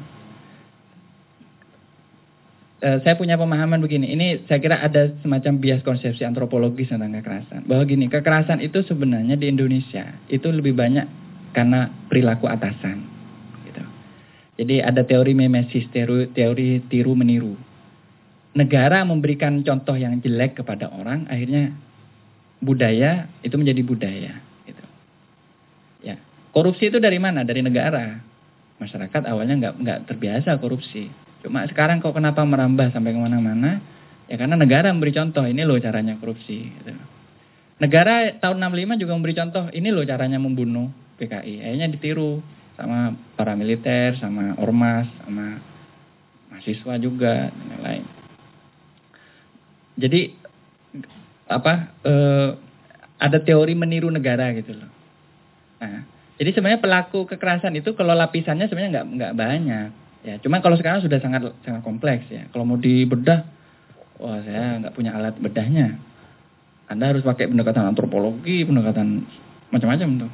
[2.77, 7.65] Uh, saya punya pemahaman begini, ini saya kira ada semacam bias konsepsi antropologis tentang kekerasan.
[7.65, 11.26] Bahwa gini, kekerasan itu sebenarnya di Indonesia itu lebih banyak
[11.57, 13.01] karena perilaku atasan.
[13.65, 13.83] Gitu.
[14.61, 17.57] Jadi ada teori mimesis, teori, teori tiru meniru.
[18.53, 21.73] Negara memberikan contoh yang jelek kepada orang, akhirnya
[22.61, 24.33] budaya itu menjadi budaya.
[24.69, 24.85] Gitu.
[26.05, 26.21] Ya,
[26.53, 27.41] korupsi itu dari mana?
[27.41, 28.21] Dari negara.
[28.77, 31.09] Masyarakat awalnya nggak nggak terbiasa korupsi.
[31.41, 33.81] Cuma sekarang kok kenapa merambah sampai ke mana-mana?
[34.29, 36.69] Ya karena negara memberi contoh, ini loh caranya korupsi.
[36.69, 36.93] Gitu.
[37.81, 41.65] Negara tahun 65 juga memberi contoh, ini loh caranya membunuh PKI.
[41.65, 42.39] Akhirnya ditiru
[42.77, 45.57] sama para militer, sama ormas, sama
[46.53, 48.03] mahasiswa juga dan lain-lain.
[49.97, 50.21] Jadi
[51.49, 51.73] apa
[52.05, 52.49] eh,
[53.17, 54.91] ada teori meniru negara gitu loh.
[55.81, 56.05] Nah,
[56.37, 59.89] jadi sebenarnya pelaku kekerasan itu kalau lapisannya sebenarnya nggak nggak banyak.
[60.25, 62.45] Ya, cuman kalau sekarang sudah sangat sangat kompleks ya.
[62.53, 63.41] Kalau mau dibedah,
[64.21, 65.97] wah saya nggak punya alat bedahnya.
[66.87, 69.25] Anda harus pakai pendekatan antropologi, pendekatan
[69.73, 70.31] macam-macam tuh.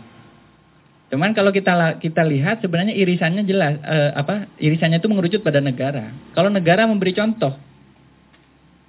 [1.13, 6.09] Cuman kalau kita kita lihat sebenarnya irisannya jelas eh, apa irisannya itu mengerucut pada negara.
[6.33, 7.53] Kalau negara memberi contoh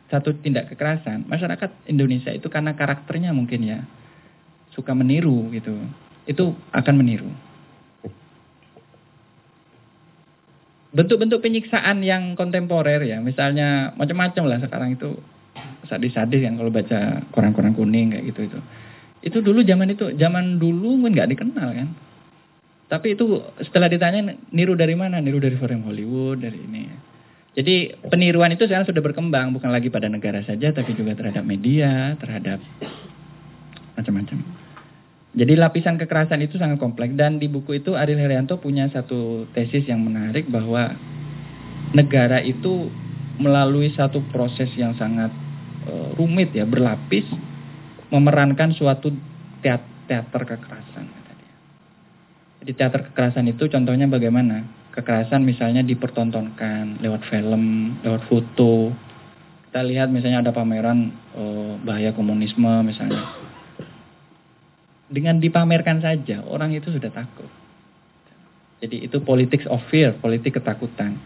[0.08, 3.84] satu tindak kekerasan, masyarakat Indonesia itu karena karakternya mungkin ya
[4.72, 5.76] suka meniru gitu.
[6.24, 7.28] Itu akan meniru.
[10.96, 15.12] Bentuk-bentuk penyiksaan yang kontemporer ya, misalnya macam-macam lah sekarang itu
[15.92, 18.58] sadis-sadis yang kalau baca koran-koran kuning kayak gitu itu.
[19.28, 22.13] Itu dulu zaman itu, zaman dulu nggak dikenal kan.
[22.94, 25.18] Tapi itu setelah ditanya niru dari mana?
[25.18, 26.86] Niru dari film Hollywood, dari ini.
[27.58, 32.14] Jadi peniruan itu sekarang sudah berkembang bukan lagi pada negara saja tapi juga terhadap media,
[32.22, 32.62] terhadap
[33.98, 34.42] macam-macam.
[35.34, 39.86] Jadi lapisan kekerasan itu sangat kompleks dan di buku itu Ariel Herianto punya satu tesis
[39.90, 40.94] yang menarik bahwa
[41.94, 42.90] negara itu
[43.38, 45.34] melalui satu proses yang sangat
[45.90, 47.26] uh, rumit ya, berlapis
[48.14, 49.10] memerankan suatu
[49.62, 51.13] teater kekerasan.
[52.64, 54.64] Jadi teater kekerasan itu contohnya bagaimana?
[54.94, 58.94] kekerasan misalnya dipertontonkan lewat film, lewat foto.
[59.68, 63.26] Kita lihat misalnya ada pameran oh, bahaya komunisme misalnya.
[65.10, 67.50] Dengan dipamerkan saja orang itu sudah takut.
[68.78, 71.18] Jadi itu politics of fear, politik ketakutan.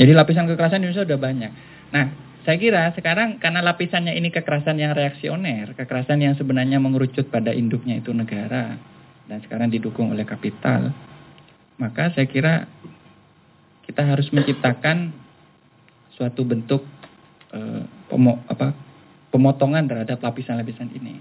[0.00, 1.52] Jadi lapisan kekerasan di Indonesia sudah banyak.
[1.92, 2.06] Nah,
[2.48, 8.00] saya kira sekarang karena lapisannya ini kekerasan yang reaksioner, kekerasan yang sebenarnya mengerucut pada induknya
[8.00, 8.78] itu negara
[9.28, 10.90] dan sekarang didukung oleh kapital
[11.78, 12.66] maka saya kira
[13.86, 15.14] kita harus menciptakan
[16.12, 16.82] suatu bentuk
[17.54, 18.74] eh, pemo, apa,
[19.30, 21.14] pemotongan terhadap lapisan-lapisan ini.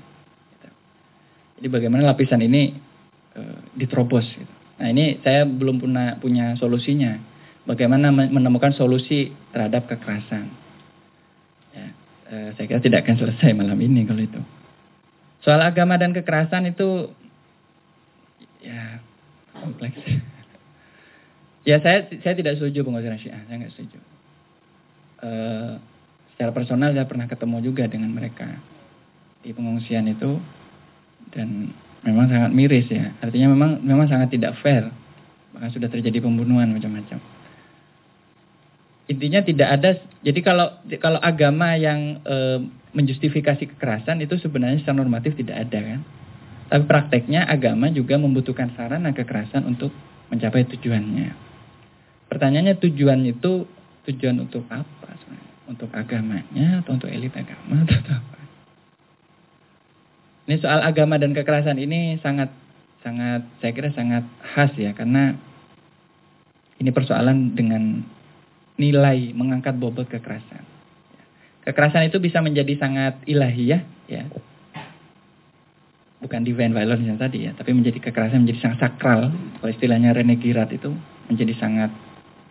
[1.58, 2.74] Jadi bagaimana lapisan ini
[3.38, 4.26] eh, diterobos.
[4.26, 4.54] Gitu.
[4.82, 7.38] Nah ini saya belum punya punya solusinya.
[7.70, 10.48] Bagaimana menemukan solusi terhadap kekerasan.
[11.76, 11.88] Ya,
[12.34, 14.42] eh, saya kira tidak akan selesai malam ini kalau itu.
[15.46, 17.12] Soal agama dan kekerasan itu
[18.68, 18.99] ya
[19.56, 19.95] kompleks.
[21.64, 23.99] Ya saya saya tidak setuju pengusiran Syiah, saya nggak setuju.
[25.18, 25.80] Uh,
[26.35, 28.45] secara personal saya pernah ketemu juga dengan mereka
[29.41, 30.38] di pengungsian itu
[31.34, 31.73] dan
[32.03, 33.15] memang sangat miris ya.
[33.19, 34.88] Artinya memang memang sangat tidak fair.
[35.56, 37.19] Bahkan sudah terjadi pembunuhan macam-macam.
[39.07, 39.89] Intinya tidak ada.
[40.22, 40.68] Jadi kalau
[40.99, 42.35] kalau agama yang e,
[42.91, 45.99] menjustifikasi kekerasan itu sebenarnya secara normatif tidak ada kan.
[46.68, 49.95] Tapi prakteknya agama juga membutuhkan sarana kekerasan untuk
[50.27, 51.31] mencapai tujuannya.
[52.27, 53.64] Pertanyaannya tujuan itu
[54.11, 55.15] tujuan untuk apa?
[55.68, 58.38] Untuk agamanya atau untuk elit agama atau apa?
[60.48, 62.52] Ini soal agama dan kekerasan ini sangat
[63.03, 64.23] sangat saya kira sangat
[64.56, 65.35] khas ya karena
[66.80, 67.99] ini persoalan dengan
[68.80, 70.64] nilai mengangkat bobot kekerasan.
[71.68, 74.23] Kekerasan itu bisa menjadi sangat ilahiyah ya.
[76.18, 79.30] Bukan divine violence yang tadi ya, tapi menjadi kekerasan menjadi sangat sakral.
[79.61, 80.89] Kalau istilahnya Rene Girard itu
[81.30, 81.94] menjadi sangat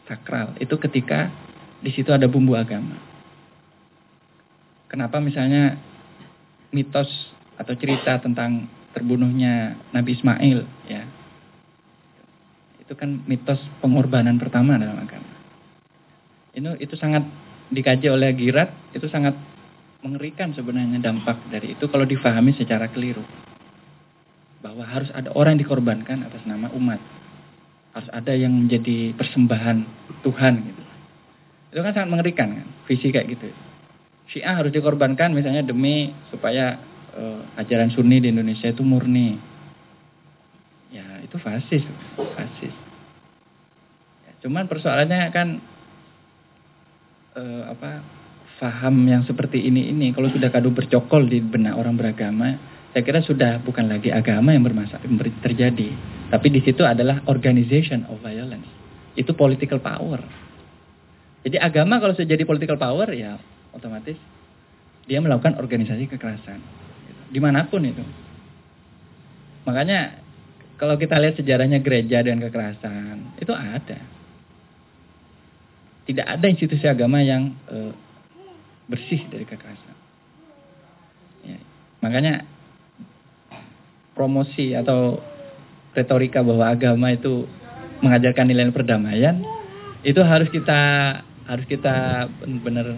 [0.06, 1.28] sakral itu ketika
[1.82, 2.94] di situ ada bumbu agama.
[4.86, 5.74] Kenapa misalnya
[6.70, 7.10] mitos
[7.59, 11.02] atau cerita tentang terbunuhnya Nabi Ismail ya.
[12.80, 15.34] Itu kan mitos pengorbanan pertama dalam agama.
[16.55, 17.26] Itu itu sangat
[17.68, 19.34] dikaji oleh Girat, itu sangat
[20.06, 23.26] mengerikan sebenarnya dampak dari itu kalau difahami secara keliru.
[24.65, 27.01] Bahwa harus ada orang yang dikorbankan atas nama umat
[27.97, 29.89] harus ada yang menjadi persembahan
[30.20, 30.83] Tuhan gitu.
[31.73, 33.49] Itu kan sangat mengerikan kan, visi kayak gitu.
[34.28, 36.77] Syiah harus dikorbankan misalnya demi supaya
[37.16, 39.41] uh, ajaran Sunni di Indonesia itu murni.
[40.93, 41.81] Ya itu fasis,
[42.20, 42.74] fasis.
[44.28, 45.49] Ya, cuman persoalannya kan
[47.33, 48.05] uh, apa
[48.61, 53.20] faham yang seperti ini ini kalau sudah kado bercokol di benak orang beragama saya kira
[53.20, 55.05] sudah bukan lagi agama yang bermasalah
[55.44, 55.93] terjadi,
[56.32, 58.64] tapi di situ adalah organization of violence,
[59.20, 60.24] itu political power.
[61.44, 63.36] Jadi agama kalau sudah jadi political power ya
[63.77, 64.16] otomatis
[65.05, 66.56] dia melakukan organisasi kekerasan.
[67.28, 68.01] Di mana pun itu.
[69.68, 70.16] Makanya
[70.81, 74.01] kalau kita lihat sejarahnya gereja dan kekerasan, itu ada.
[76.09, 77.93] Tidak ada institusi agama yang e,
[78.89, 79.97] bersih dari kekerasan.
[81.44, 81.60] Ya,
[82.01, 82.56] makanya
[84.16, 85.20] promosi atau
[85.93, 87.44] retorika bahwa agama itu
[88.01, 89.44] mengajarkan nilai perdamaian
[90.01, 90.80] itu harus kita
[91.44, 92.24] harus kita
[92.64, 92.97] benar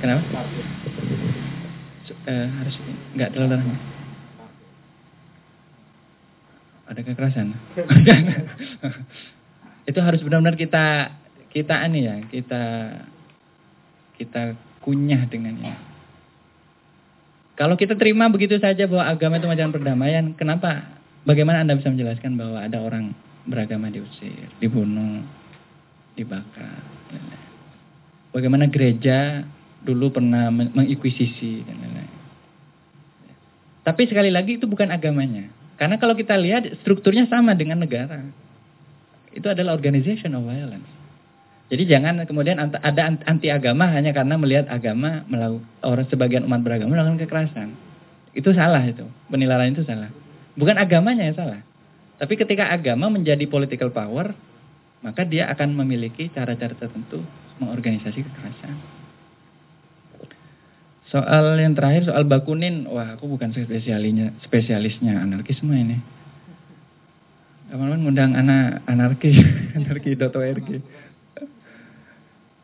[0.00, 0.22] kenapa?
[2.26, 2.74] Uh, harus
[3.14, 3.54] nggak terlalu
[6.86, 7.54] ada kekerasan?
[9.90, 11.10] Itu harus benar-benar kita
[11.50, 12.62] kita ani ya kita
[14.18, 15.95] kita kunyah dengannya
[17.56, 20.92] kalau kita terima begitu saja bahwa agama itu macam perdamaian, kenapa?
[21.24, 23.16] Bagaimana Anda bisa menjelaskan bahwa ada orang
[23.48, 25.24] beragama diusir, dibunuh,
[26.12, 26.84] dibakar?
[28.36, 29.40] Bagaimana gereja
[29.80, 32.12] dulu pernah mengikuisisi dan lain-lain.
[33.86, 35.48] Tapi sekali lagi itu bukan agamanya.
[35.80, 38.20] Karena kalau kita lihat strukturnya sama dengan negara.
[39.32, 40.95] Itu adalah organization of violence.
[41.66, 46.94] Jadi jangan kemudian ada anti agama hanya karena melihat agama melakukan orang sebagian umat beragama
[46.94, 47.74] melakukan kekerasan.
[48.38, 49.02] Itu salah itu.
[49.26, 50.12] Penilaian itu salah.
[50.54, 51.60] Bukan agamanya yang salah.
[52.22, 54.30] Tapi ketika agama menjadi political power,
[55.02, 57.20] maka dia akan memiliki cara-cara tertentu
[57.58, 58.76] mengorganisasi kekerasan.
[61.06, 65.98] Soal yang terakhir soal Bakunin, wah aku bukan spesialisnya spesialisnya anarkisme ini.
[67.70, 69.30] Kapan ngundang anak anarki,
[69.74, 70.68] anarki.org.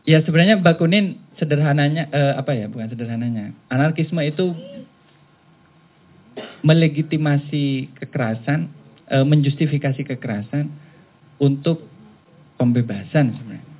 [0.03, 4.51] Ya sebenarnya Bakunin sederhananya eh, apa ya bukan sederhananya anarkisme itu
[6.63, 8.71] melegitimasi kekerasan,
[9.11, 10.71] eh, menjustifikasi kekerasan
[11.39, 11.87] untuk
[12.59, 13.71] pembebasan sebenarnya.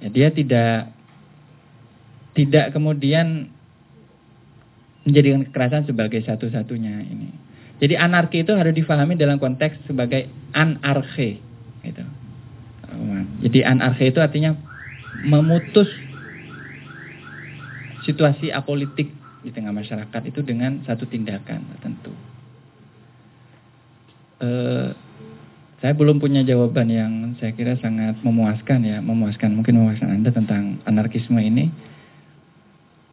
[0.00, 0.76] Ya, dia tidak
[2.32, 3.52] tidak kemudian
[5.04, 7.28] menjadikan kekerasan sebagai satu-satunya ini.
[7.80, 11.40] Jadi anarki itu harus difahami dalam konteks sebagai anarke
[11.84, 12.04] gitu.
[13.40, 14.52] Jadi anarki itu artinya
[15.24, 15.88] memutus
[18.04, 22.12] situasi apolitik di tengah masyarakat itu dengan satu tindakan tertentu.
[24.40, 24.92] Uh,
[25.80, 30.80] saya belum punya jawaban yang saya kira sangat memuaskan ya, memuaskan mungkin memuaskan Anda tentang
[30.84, 31.72] anarkisme ini.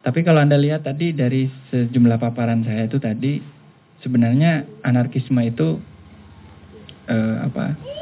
[0.04, 3.40] Tapi kalau Anda lihat tadi dari sejumlah paparan saya itu tadi
[4.04, 5.80] sebenarnya anarkisme itu
[7.08, 7.97] uh, apa?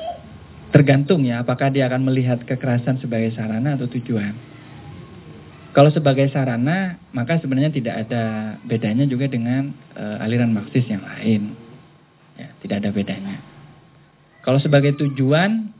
[0.77, 4.36] Tergantung ya, apakah dia akan melihat kekerasan sebagai sarana atau tujuan.
[5.73, 11.57] Kalau sebagai sarana, maka sebenarnya tidak ada bedanya juga dengan uh, aliran Marxis yang lain.
[12.36, 13.40] Ya, tidak ada bedanya.
[14.44, 15.73] Kalau sebagai tujuan,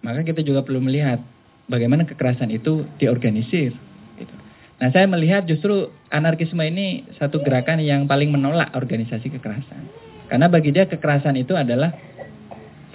[0.00, 1.20] maka kita juga perlu melihat
[1.68, 3.76] bagaimana kekerasan itu diorganisir.
[4.16, 4.34] Gitu.
[4.80, 9.92] Nah, saya melihat justru anarkisme ini satu gerakan yang paling menolak organisasi kekerasan.
[10.32, 11.92] Karena bagi dia kekerasan itu adalah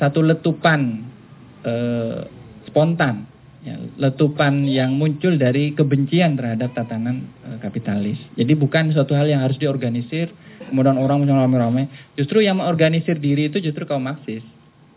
[0.01, 1.12] satu letupan
[1.63, 2.19] eh,
[2.67, 3.25] spontan,
[3.63, 8.19] ya, letupan yang muncul dari kebencian terhadap tatanan eh, kapitalis.
[8.35, 10.31] Jadi bukan suatu hal yang harus diorganisir,
[10.69, 11.89] kemudian orang muncul rame-rame.
[12.19, 14.43] Justru yang mengorganisir diri itu justru kaum Marxis,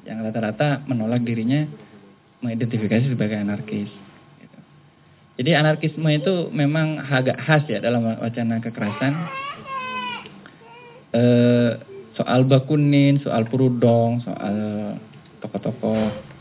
[0.05, 1.67] yang rata-rata menolak dirinya
[2.43, 3.91] mengidentifikasi sebagai anarkis.
[4.39, 4.59] Gitu.
[5.43, 9.13] Jadi anarkisme itu memang agak khas ya dalam wacana kekerasan.
[11.17, 11.73] Eh,
[12.13, 14.57] soal Bakunin, soal Purudong, soal
[15.41, 16.36] tokoh-tokoh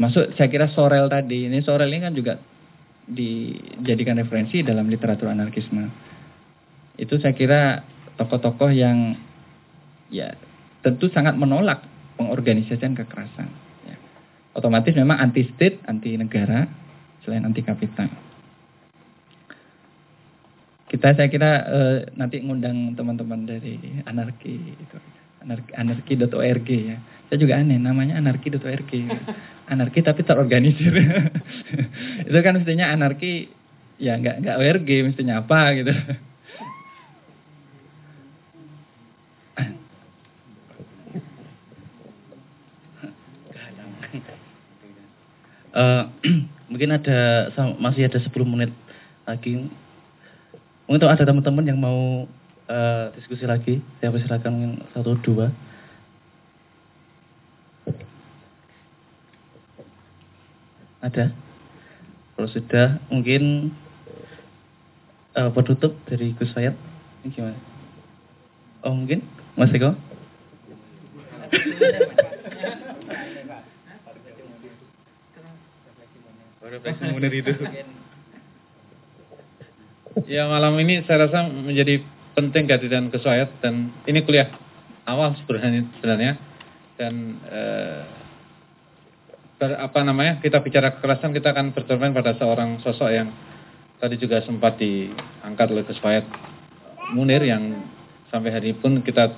[0.00, 1.44] Masuk saya kira Sorel tadi.
[1.44, 2.40] Ini Sorel ini kan juga
[3.04, 5.92] dijadikan referensi dalam literatur anarkisme.
[6.96, 7.84] Itu saya kira
[8.16, 9.12] tokoh-tokoh yang
[10.08, 10.32] ya
[10.80, 11.84] tentu sangat menolak
[12.16, 13.52] pengorganisasian kekerasan.
[13.84, 13.96] Ya.
[14.56, 16.64] Otomatis memang anti state, anti negara,
[17.20, 18.08] selain anti kapital.
[20.88, 23.76] Kita saya kira eh, nanti ngundang teman-teman dari
[24.08, 24.96] anarki itu
[25.76, 26.96] anarki.org ya.
[27.30, 28.90] Saya juga aneh, namanya anarki.org.
[29.70, 30.90] Anarki tapi terorganisir.
[32.26, 33.46] itu kan mestinya anarki,
[34.02, 35.94] ya nggak nggak ORG, mestinya apa gitu.
[45.70, 46.02] Uh,
[46.70, 48.74] mungkin ada masih ada 10 menit
[49.22, 49.70] lagi.
[50.90, 52.26] Untuk ada teman-teman yang mau
[52.66, 53.78] uh, diskusi lagi.
[54.02, 55.54] Saya persilakan satu dua.
[61.00, 61.32] Ada?
[62.36, 63.72] Kalau sudah mungkin
[65.36, 66.76] uh, penutup dari Gus Fayat.
[67.24, 67.58] Ini gimana?
[68.84, 69.24] Oh mungkin
[69.56, 69.92] Mas Eko?
[80.30, 81.98] Ya malam ini saya rasa menjadi
[82.38, 84.46] penting kehadiran kesuayat dan ini kuliah
[85.02, 86.32] awal sebenarnya sebenarnya
[86.94, 88.19] dan eh,
[89.60, 93.28] ber, apa namanya kita bicara kekerasan kita akan bercermin pada seorang sosok yang
[94.00, 96.24] tadi juga sempat diangkat oleh kesuayat
[97.12, 97.84] Munir yang
[98.32, 99.34] sampai hari pun kita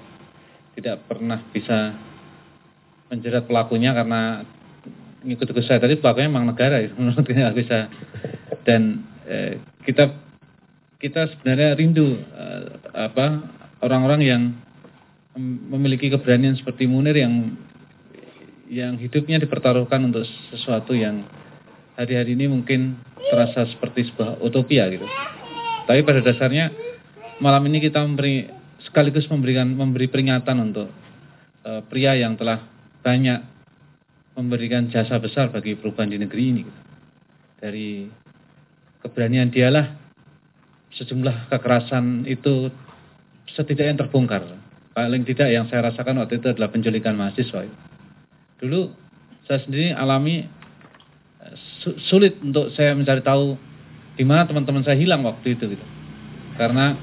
[0.78, 1.96] tidak pernah bisa
[3.10, 4.44] menjerat pelakunya karena
[5.24, 7.88] ngikut ke saya tadi pelakunya memang negara ya, menurut kita bisa.
[8.62, 9.56] Dan eh,
[9.88, 10.12] kita
[11.00, 13.26] kita sebenarnya rindu eh, apa
[13.80, 14.42] orang-orang yang
[15.72, 17.56] memiliki keberanian seperti Munir yang
[18.72, 21.28] yang hidupnya dipertaruhkan untuk sesuatu yang
[21.92, 22.96] hari-hari ini mungkin
[23.28, 25.04] terasa seperti sebuah utopia gitu.
[25.84, 26.72] Tapi pada dasarnya
[27.44, 28.48] malam ini kita memberi
[28.88, 30.88] sekaligus memberikan memberi peringatan untuk
[31.68, 32.64] uh, pria yang telah
[33.04, 33.44] banyak
[34.40, 36.64] memberikan jasa besar bagi perubahan di negeri ini.
[37.60, 38.08] Dari
[39.04, 40.00] keberanian dialah
[40.96, 42.72] sejumlah kekerasan itu
[43.52, 44.48] setidaknya terbongkar.
[44.96, 47.91] Paling tidak yang saya rasakan waktu itu adalah penculikan mahasiswa.
[48.62, 48.94] Dulu
[49.50, 50.46] saya sendiri alami
[52.06, 53.58] sulit untuk saya mencari tahu
[54.14, 55.86] di mana teman-teman saya hilang waktu itu gitu.
[56.54, 56.94] Karena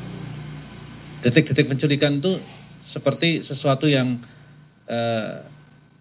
[1.20, 2.40] detik-detik penculikan itu
[2.96, 4.24] seperti sesuatu yang
[4.88, 5.44] uh,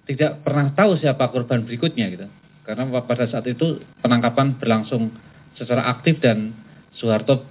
[0.07, 2.31] tidak pernah tahu siapa korban berikutnya gitu.
[2.63, 5.11] Karena pada saat itu penangkapan berlangsung
[5.59, 6.55] secara aktif dan
[6.95, 7.43] Soeharto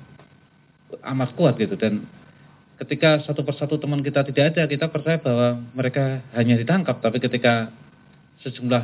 [1.03, 2.07] amat kuat gitu dan
[2.79, 7.67] ketika satu persatu teman kita tidak ada kita percaya bahwa mereka hanya ditangkap tapi ketika
[8.45, 8.83] sejumlah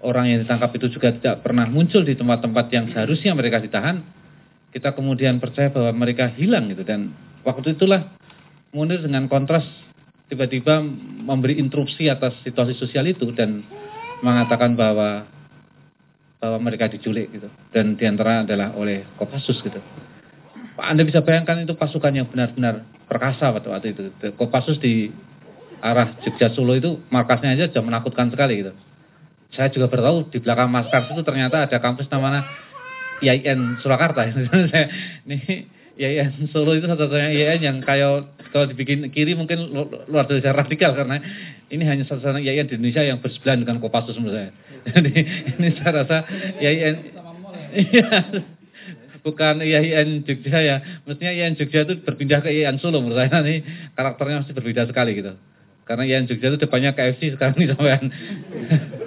[0.00, 4.00] orang yang ditangkap itu juga tidak pernah muncul di tempat-tempat yang seharusnya mereka ditahan
[4.70, 7.12] kita kemudian percaya bahwa mereka hilang gitu dan
[7.42, 8.06] waktu itulah
[8.70, 9.66] Munir dengan kontras
[10.30, 10.78] tiba-tiba
[11.26, 13.66] memberi interupsi atas situasi sosial itu dan
[14.22, 15.26] mengatakan bahwa
[16.38, 19.82] bahwa mereka diculik gitu dan di antara adalah oleh Kopassus gitu.
[20.80, 24.02] Anda bisa bayangkan itu pasukan yang benar-benar perkasa pada waktu itu.
[24.38, 25.12] Kopassus di
[25.82, 28.72] arah Jogja Solo itu markasnya aja sudah menakutkan sekali gitu.
[29.50, 32.46] Saya juga bertahu di belakang markas itu ternyata ada kampus namanya
[33.20, 34.26] IAIN Surakarta.
[35.26, 35.66] ini
[36.00, 39.68] IAIN Solo itu satu-satunya IAIN yang kayak kalau dibikin kiri mungkin
[40.08, 41.20] luar biasa radikal karena
[41.68, 44.50] ini hanya satu-satunya IAIN di Indonesia yang bersebelahan dengan Kopassus menurut saya.
[44.96, 45.12] Jadi
[45.60, 46.16] ini saya rasa
[46.56, 46.96] IAIN
[47.74, 48.08] iya,
[49.20, 50.76] bukan IAIN Jogja ya.
[51.04, 53.42] Mestinya IAIN Jogja itu berpindah ke IAIN Solo menurut saya.
[53.44, 53.56] Ini
[53.98, 55.36] karakternya masih berbeda sekali gitu.
[55.84, 58.04] Karena IAIN Jogja itu depannya KFC sekarang ini sampean.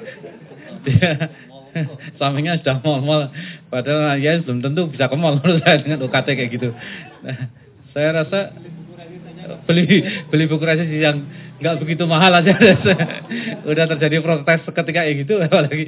[0.87, 1.31] Dia
[2.21, 3.33] sampingnya sudah mal-mal.
[3.69, 6.69] Padahal IAIN belum tentu bisa ke mall menurut saya dengan UKT kayak gitu.
[7.25, 7.37] Nah,
[7.93, 8.39] saya rasa
[9.67, 10.01] beli
[10.31, 11.25] beli buku resesi yang
[11.59, 12.53] nggak begitu mahal aja.
[13.69, 15.85] Udah terjadi protes ketika kayak gitu apalagi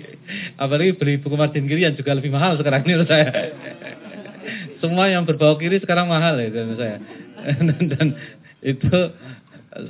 [0.58, 3.30] apalagi beli buku margin kiri yang juga lebih mahal sekarang ini menurut saya.
[4.82, 6.98] Semua yang berbau kiri sekarang mahal ya menurut saya.
[7.46, 8.08] Dan, dan
[8.66, 8.98] itu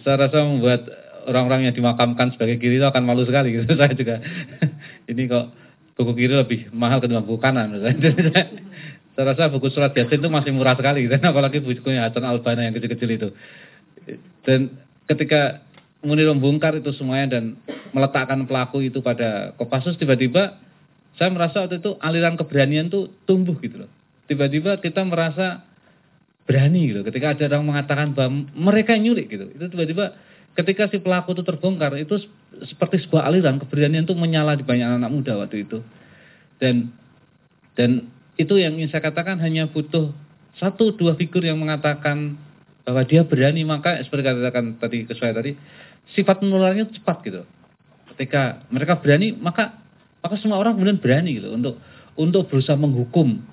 [0.03, 0.91] saya rasa membuat
[1.25, 4.21] orang-orang yang dimakamkan sebagai kiri itu akan malu sekali gitu saya juga
[5.09, 5.45] ini kok
[5.95, 7.71] buku kiri lebih mahal ketimbang buku kanan
[9.15, 12.75] saya rasa buku surat Yasin itu masih murah sekali, dan apalagi bukunya Hasan Albana yang
[12.75, 13.29] kecil-kecil itu.
[14.43, 14.75] Dan
[15.07, 15.63] ketika
[16.05, 17.57] Munir membongkar itu semuanya dan
[17.95, 20.59] meletakkan pelaku itu pada Kopassus, tiba-tiba
[21.15, 23.91] saya merasa waktu itu aliran keberanian itu tumbuh gitu loh.
[24.27, 25.63] Tiba-tiba kita merasa
[26.45, 27.01] berani gitu.
[27.07, 30.13] Ketika ada orang mengatakan bahwa mereka nyulik gitu, itu tiba-tiba
[30.55, 32.15] ketika si pelaku itu terbongkar itu
[32.63, 35.83] seperti sebuah aliran keberanian itu menyala di banyak anak muda waktu itu.
[36.57, 36.95] Dan
[37.75, 38.07] dan
[38.39, 40.15] itu yang ingin saya katakan hanya butuh
[40.55, 42.39] satu dua figur yang mengatakan
[42.87, 45.59] bahwa dia berani maka seperti katakan tadi ke saya tadi
[46.15, 47.43] sifat menularnya cepat gitu.
[48.15, 49.83] Ketika mereka berani maka
[50.23, 51.75] maka semua orang kemudian berani gitu untuk
[52.15, 53.43] untuk berusaha menghukum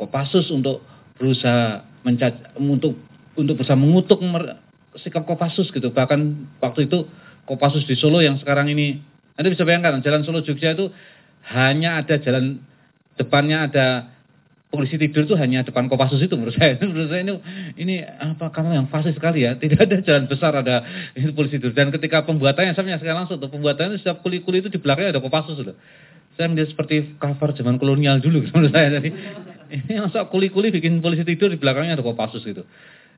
[0.00, 0.82] Kopassus untuk
[1.20, 2.98] berusaha mencac untuk
[3.36, 4.18] untuk berusaha mengutuk
[5.00, 5.88] sikap Kopassus gitu.
[5.92, 6.20] Bahkan
[6.60, 7.08] waktu itu
[7.48, 9.00] Kopassus di Solo yang sekarang ini
[9.34, 10.92] Anda bisa bayangkan jalan Solo Jogja itu
[11.48, 12.60] hanya ada jalan
[13.16, 13.86] depannya ada
[14.72, 16.80] polisi tidur itu hanya depan Kopassus itu menurut saya.
[16.88, 17.32] menurut saya ini
[17.76, 19.56] ini apa kamu yang fasih sekali ya.
[19.56, 21.76] Tidak ada jalan besar ada itu polisi tidur.
[21.76, 25.60] Dan ketika pembuatannya saya menyaksikan langsung tuh pembuatannya setiap kuli-kuli itu di belakangnya ada Kopassus
[25.60, 25.76] loh.
[26.32, 28.88] Saya melihat seperti cover zaman kolonial dulu menurut saya.
[28.96, 29.10] Jadi
[29.76, 32.64] ini masa kuli-kuli bikin polisi tidur di belakangnya ada Kopassus gitu.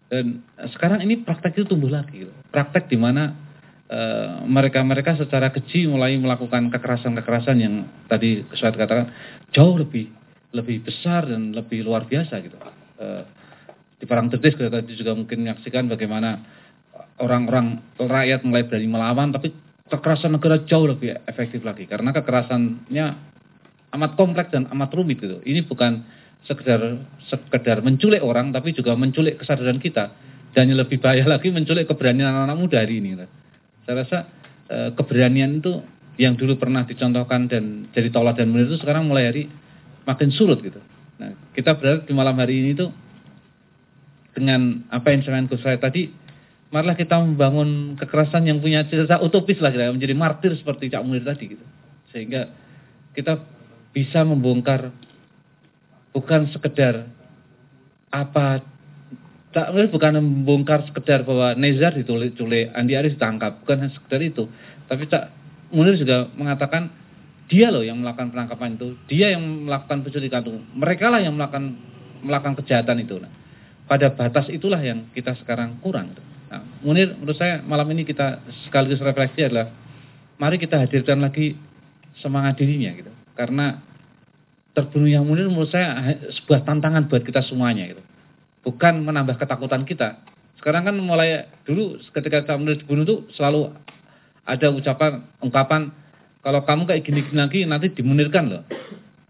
[0.09, 0.45] Dan
[0.75, 2.33] sekarang ini praktek itu tumbuh lagi gitu.
[2.53, 3.45] Praktek di mana
[3.85, 9.13] Eh, mereka-mereka secara keji mulai melakukan kekerasan-kekerasan yang tadi saya katakan
[9.53, 10.09] jauh lebih
[10.57, 12.57] lebih besar dan lebih luar biasa gitu.
[12.97, 13.27] Uh,
[14.01, 16.41] di Perang Tertis kita tadi juga mungkin menyaksikan bagaimana
[17.21, 19.53] orang-orang rakyat mulai berani melawan tapi
[19.91, 23.07] kekerasan negara jauh lebih efektif lagi karena kekerasannya
[24.01, 25.45] amat kompleks dan amat rumit gitu.
[25.45, 26.01] Ini bukan
[26.45, 26.81] sekedar
[27.29, 30.13] sekedar menculik orang tapi juga menculik kesadaran kita
[30.55, 33.19] dan yang lebih bahaya lagi menculik keberanian anak-anak muda hari ini.
[33.85, 34.19] Saya rasa
[34.71, 35.83] e, keberanian itu
[36.15, 39.43] yang dulu pernah dicontohkan dan jadi tolak dan menurut itu sekarang mulai hari
[40.07, 40.79] makin surut gitu.
[41.19, 42.95] Nah, kita berada di malam hari ini tuh
[44.35, 46.11] dengan apa yang saya saya tadi
[46.71, 51.27] marilah kita membangun kekerasan yang punya cita utopis lah kita menjadi martir seperti Cak Munir
[51.27, 51.65] tadi gitu.
[52.15, 52.47] Sehingga
[53.15, 53.43] kita
[53.95, 54.91] bisa membongkar
[56.15, 57.11] bukan sekedar
[58.15, 58.63] apa
[59.55, 63.63] tak bukan membongkar sekedar bahwa Nezar ditulis culik Andi Aris ditangkap.
[63.63, 64.51] Bukan sekedar itu.
[64.91, 65.31] Tapi tak
[65.71, 66.91] Munir juga mengatakan
[67.47, 68.99] dia loh yang melakukan penangkapan itu.
[69.07, 70.59] Dia yang melakukan penculikan itu.
[70.75, 71.79] Mereka lah yang melakukan
[72.27, 73.15] melakukan kejahatan itu.
[73.23, 73.31] Nah,
[73.87, 76.19] pada batas itulah yang kita sekarang kurang.
[76.51, 79.71] Nah, Munir menurut saya malam ini kita sekaligus refleksi adalah
[80.43, 81.55] mari kita hadirkan lagi
[82.19, 83.13] semangat dirinya gitu.
[83.39, 83.94] Karena
[84.75, 88.03] terbunuh yang Munir menurut saya sebuah tantangan buat kita semuanya gitu.
[88.67, 90.19] Bukan menambah ketakutan kita.
[90.59, 93.71] Sekarang kan mulai dulu ketika Cak Munir dibunuh itu selalu
[94.45, 95.95] ada ucapan, ungkapan
[96.45, 98.63] kalau kamu kayak gini-gini lagi nanti dimunirkan loh.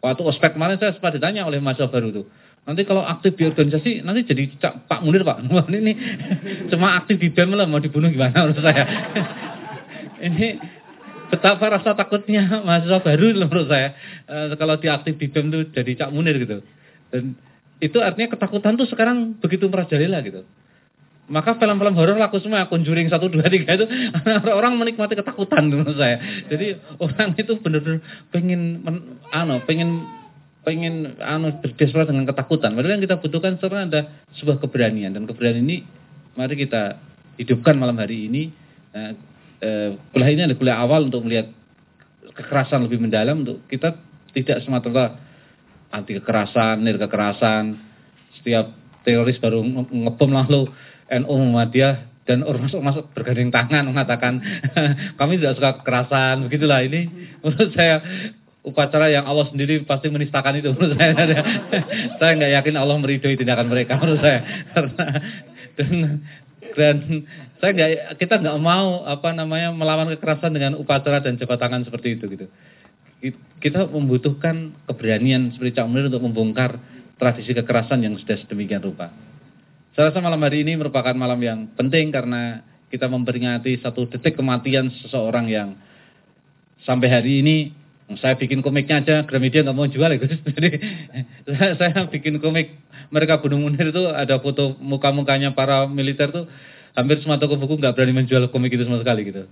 [0.02, 2.22] Waktu ospek kemarin saya sempat ditanya oleh mahasiswa baru itu.
[2.64, 4.48] Nanti kalau aktif di organisasi nanti jadi
[4.88, 5.44] Pak Munir Pak.
[5.70, 5.92] ini
[6.72, 8.84] cuma aktif di BEM lah mau dibunuh gimana menurut saya.
[10.28, 10.58] ini
[11.34, 13.98] betapa rasa takutnya mahasiswa baru menurut saya
[14.30, 16.62] e, kalau diaktif di BEM itu jadi cak munir gitu.
[17.10, 17.34] Dan
[17.82, 20.46] itu artinya ketakutan tuh sekarang begitu merajalela gitu.
[21.24, 23.86] Maka film-film horor laku semua, Conjuring 1, 2, 3 itu
[24.60, 26.20] orang menikmati ketakutan menurut saya.
[26.52, 28.96] Jadi orang itu benar-benar pengen men,
[29.32, 30.04] ano, pengen
[30.64, 32.76] pengen ano berdesperat dengan ketakutan.
[32.76, 35.84] Padahal yang kita butuhkan sekarang ada sebuah keberanian dan keberanian ini
[36.36, 37.00] mari kita
[37.40, 38.52] hidupkan malam hari ini.
[38.92, 39.16] Nah,
[39.64, 41.48] eh, kuliah ini adalah kuliah awal untuk melihat
[42.36, 43.96] kekerasan lebih mendalam untuk kita
[44.36, 45.16] tidak semata-mata
[45.94, 47.78] anti kekerasan, nir kekerasan.
[48.42, 48.74] Setiap
[49.06, 50.68] teroris baru ngebom lalu
[51.08, 54.42] NU Muhammadiyah dan orang masuk masuk bergandeng tangan mengatakan
[55.20, 56.44] kami tidak suka kekerasan.
[56.50, 57.06] Begitulah ini
[57.40, 58.02] menurut saya
[58.64, 61.12] upacara yang Allah sendiri pasti menistakan itu menurut saya.
[62.18, 64.40] Saya nggak yakin Allah meridhoi tindakan mereka menurut saya.
[64.72, 65.06] Karena
[65.76, 65.92] dan
[66.74, 66.96] dan
[67.62, 72.18] saya nggak kita nggak mau apa namanya melawan kekerasan dengan upacara dan jabat tangan seperti
[72.18, 72.46] itu gitu.
[73.62, 76.76] Kita membutuhkan keberanian seperti Cak Munir untuk membongkar
[77.16, 79.08] tradisi kekerasan yang sudah sedemikian rupa.
[79.96, 84.90] Saya rasa malam hari ini merupakan malam yang penting karena kita memperingati satu detik kematian
[85.00, 85.78] seseorang yang
[86.84, 87.56] sampai hari ini
[88.20, 90.36] saya bikin komiknya aja Gramedia nggak mau jual Gus.
[90.56, 90.70] Jadi
[91.80, 92.76] saya, bikin komik
[93.08, 96.44] mereka Gunung Munir itu ada foto muka-mukanya para militer tuh
[96.94, 99.50] hampir semua toko buku nggak berani menjual komik itu sama sekali gitu.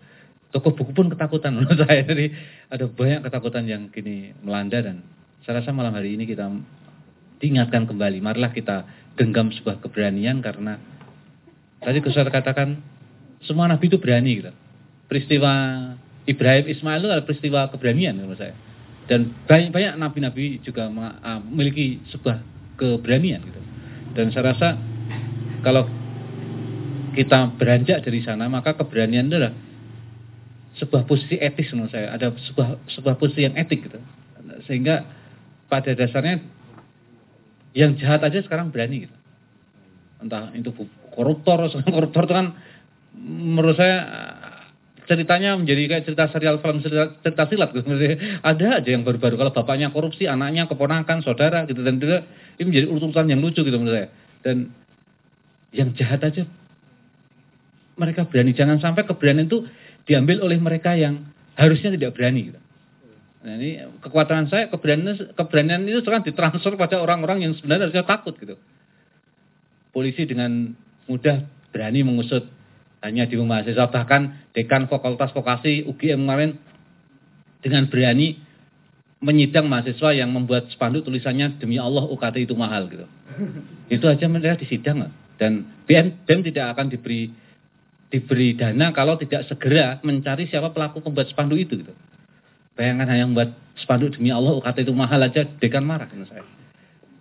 [0.55, 2.06] Toko buku pun ketakutan menurut saya.
[2.06, 2.31] Jadi
[2.70, 5.02] ada banyak ketakutan yang kini melanda dan
[5.43, 6.47] saya rasa malam hari ini kita
[7.43, 8.23] diingatkan kembali.
[8.23, 8.86] Marilah kita
[9.19, 10.78] genggam sebuah keberanian karena
[11.82, 12.78] tadi saya katakan
[13.43, 14.52] semua nabi itu berani gitu.
[15.10, 15.52] Peristiwa
[16.24, 18.55] Ibrahim Ismail itu adalah peristiwa keberanian menurut saya.
[19.10, 20.86] Dan banyak-banyak nabi-nabi juga
[21.27, 22.39] ah, memiliki sebuah
[22.78, 23.60] keberanian gitu.
[24.14, 24.78] Dan saya rasa
[25.66, 25.90] kalau
[27.12, 29.55] kita beranjak dari sana, maka keberanian itu adalah
[30.80, 32.12] sebuah posisi etis menurut saya.
[32.16, 34.01] Ada sebuah sebuah posisi yang etik gitu.
[34.66, 35.05] Sehingga
[35.68, 36.40] pada dasarnya
[37.72, 39.16] yang jahat aja sekarang berani gitu.
[40.24, 40.70] Entah itu
[41.12, 42.47] koruptor, koruptor itu kan
[43.22, 43.97] menurut saya
[45.02, 47.89] ceritanya menjadi kayak cerita serial film cerita, cerita silat gitu.
[48.40, 52.06] Ada aja yang baru-baru kalau bapaknya korupsi, anaknya keponakan, saudara gitu dan itu
[52.60, 54.09] ini menjadi urutan yang lucu gitu menurut saya.
[54.43, 54.72] Dan
[55.72, 56.44] yang jahat aja
[57.97, 58.56] mereka berani.
[58.56, 59.69] Jangan sampai keberanian itu
[60.09, 62.52] diambil oleh mereka yang harusnya tidak berani.
[62.52, 62.60] Gitu.
[63.43, 63.70] Nah ini
[64.01, 68.56] kekuatan saya keberanian keberanian itu sekarang ditransfer pada orang-orang yang sebenarnya harusnya takut gitu.
[69.93, 70.73] Polisi dengan
[71.10, 71.44] mudah
[71.74, 72.48] berani mengusut
[73.02, 76.51] hanya di mahasiswa bahkan dekan fakultas vokasi UGM kemarin
[77.60, 78.39] dengan berani
[79.23, 83.06] menyidang mahasiswa yang membuat spanduk tulisannya demi Allah UKT itu mahal gitu.
[83.90, 87.31] Itu aja mereka disidang dan BM, BM tidak akan diberi
[88.12, 91.97] diberi dana kalau tidak segera mencari siapa pelaku pembuat spanduk itu gitu.
[92.76, 96.44] Bayangkan hanya membuat spanduk demi Allah UKT itu mahal aja dekan marah menurut saya.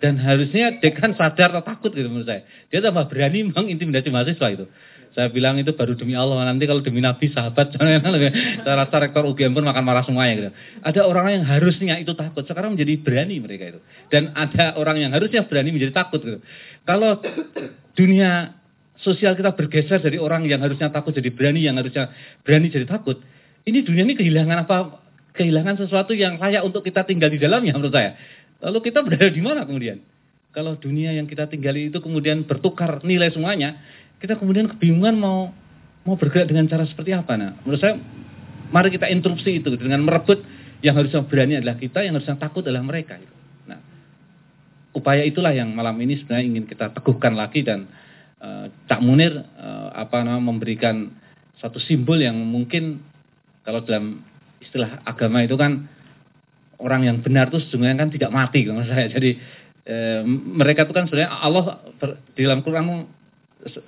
[0.01, 2.43] Dan harusnya dekan sadar atau takut gitu menurut saya.
[2.68, 4.65] Dia tambah berani mengintimidasi mahasiswa itu.
[5.11, 6.47] Saya bilang itu baru demi Allah.
[6.47, 7.76] Nanti kalau demi Nabi sahabat,
[8.63, 10.49] saya rasa rektor UGM pun makan marah semuanya gitu.
[10.88, 13.80] Ada orang yang harusnya itu takut, sekarang menjadi berani mereka itu.
[14.07, 16.39] Dan ada orang yang harusnya berani menjadi takut gitu.
[16.88, 17.19] Kalau
[17.99, 18.55] dunia
[19.02, 22.14] sosial kita bergeser dari orang yang harusnya takut jadi berani, yang harusnya
[22.45, 23.22] berani jadi takut,
[23.65, 25.02] ini dunia ini kehilangan apa?
[25.32, 28.18] Kehilangan sesuatu yang layak untuk kita tinggal di dalamnya menurut saya.
[28.61, 30.02] Lalu kita berada di mana kemudian?
[30.52, 33.80] Kalau dunia yang kita tinggali itu kemudian bertukar nilai semuanya,
[34.19, 35.49] kita kemudian kebingungan mau
[36.03, 37.34] mau bergerak dengan cara seperti apa?
[37.40, 37.95] Nah, menurut saya
[38.69, 40.44] mari kita interupsi itu dengan merebut
[40.84, 43.22] yang harusnya berani adalah kita, yang harusnya takut adalah mereka.
[43.69, 43.80] Nah,
[44.98, 47.88] upaya itulah yang malam ini sebenarnya ingin kita teguhkan lagi dan
[48.89, 51.13] Cak Munir uh, apa namanya memberikan
[51.61, 53.05] satu simbol yang mungkin
[53.61, 54.26] kalau dalam
[54.61, 55.85] istilah agama itu kan
[56.81, 59.05] orang yang benar itu sesungguhnya kan tidak mati menurut saya.
[59.13, 59.38] Jadi
[59.85, 59.95] e,
[60.26, 61.85] mereka itu kan sebenarnya Allah
[62.34, 63.05] di dalam Quran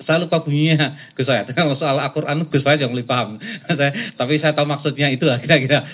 [0.05, 1.49] saya lupa bunyinya Gus saya.
[1.49, 3.29] Kalau soal Al-Quran Gus saya jangan paham.
[3.79, 5.85] saya, tapi saya tahu maksudnya itu lah kira-kira.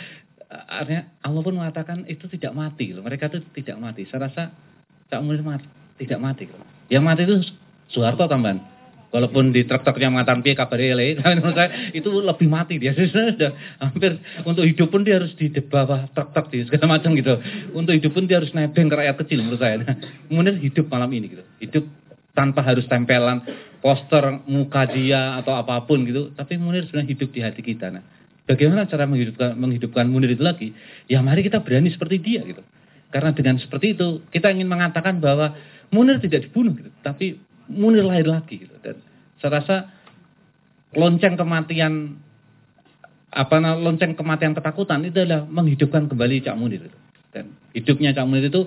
[0.50, 3.06] Artinya Allah pun mengatakan itu tidak mati loh.
[3.06, 4.04] Mereka itu tidak mati.
[4.12, 4.52] Saya rasa
[5.08, 5.68] tak mungkin mati,
[6.02, 6.50] tidak mati.
[6.90, 7.36] Yang mati itu
[7.90, 8.80] Soeharto tambahan.
[9.10, 10.78] Walaupun di truk-truknya mengatakan piye kabar
[11.42, 12.94] menurut saya itu lebih mati dia.
[12.98, 17.42] Sudah hampir untuk hidup pun dia harus di bawah truk-truk di segala macam gitu.
[17.74, 19.82] Untuk hidup pun dia harus nebeng ke rakyat kecil menurut saya.
[20.30, 21.44] Kemudian hidup malam ini gitu.
[21.58, 21.84] Hidup
[22.38, 23.42] tanpa harus tempelan
[23.82, 26.30] poster muka dia atau apa pun gitu.
[26.38, 27.90] Tapi Munir sebenarnya hidup di hati kita.
[27.90, 28.06] Nah,
[28.46, 30.70] bagaimana cara menghidupkan menghidupkan Munir itu lagi?
[31.10, 32.62] Ya mari kita berani seperti dia gitu.
[33.10, 35.58] Karena dengan seperti itu kita ingin mengatakan bahwa
[35.90, 38.76] Munir tidak dibunuh gitu, tapi Munir lahir lagi gitu.
[38.82, 38.98] Dan
[39.40, 39.76] saya rasa
[40.98, 42.18] lonceng kematian
[43.30, 46.98] apa lonceng kematian ketakutan itu adalah menghidupkan kembali Cak Munir gitu.
[47.30, 48.66] Dan hidupnya Cak Munir itu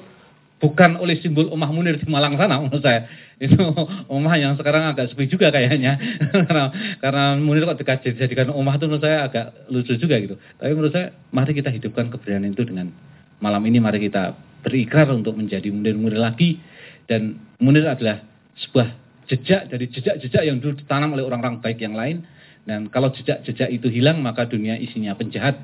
[0.63, 3.11] bukan oleh simbol Omah Munir di Malang sana menurut saya.
[3.43, 3.59] Itu
[4.07, 5.99] Omah yang sekarang agak sepi juga kayaknya.
[6.47, 6.71] karena,
[7.03, 10.39] karena Munir kok dijadikan Omah itu menurut saya agak lucu juga gitu.
[10.63, 12.95] Tapi menurut saya mari kita hidupkan keberanian itu dengan
[13.43, 16.63] malam ini mari kita berikrar untuk menjadi Munir-Munir lagi.
[17.11, 18.32] Dan Munir adalah
[18.69, 18.89] sebuah
[19.31, 22.27] jejak dari jejak-jejak yang dulu ditanam oleh orang-orang baik yang lain.
[22.63, 25.59] Dan kalau jejak-jejak itu hilang, maka dunia isinya penjahat.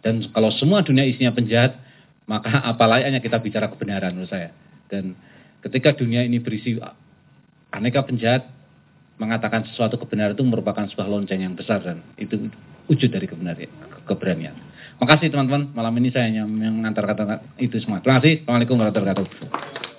[0.00, 1.76] Dan kalau semua dunia isinya penjahat,
[2.24, 4.52] maka apa layaknya kita bicara kebenaran menurut saya.
[4.88, 5.16] Dan
[5.64, 6.76] ketika dunia ini berisi
[7.72, 8.48] aneka penjahat,
[9.20, 12.50] mengatakan sesuatu kebenaran itu merupakan sebuah lonceng yang besar dan itu
[12.90, 13.70] wujud dari kebenaran,
[14.04, 14.54] keberanian.
[14.98, 17.98] Makasih teman-teman, malam ini saya hanya mengantar kata itu semua.
[17.98, 18.46] Terima kasih.
[18.46, 19.93] Assalamualaikum warahmatullahi wabarakatuh.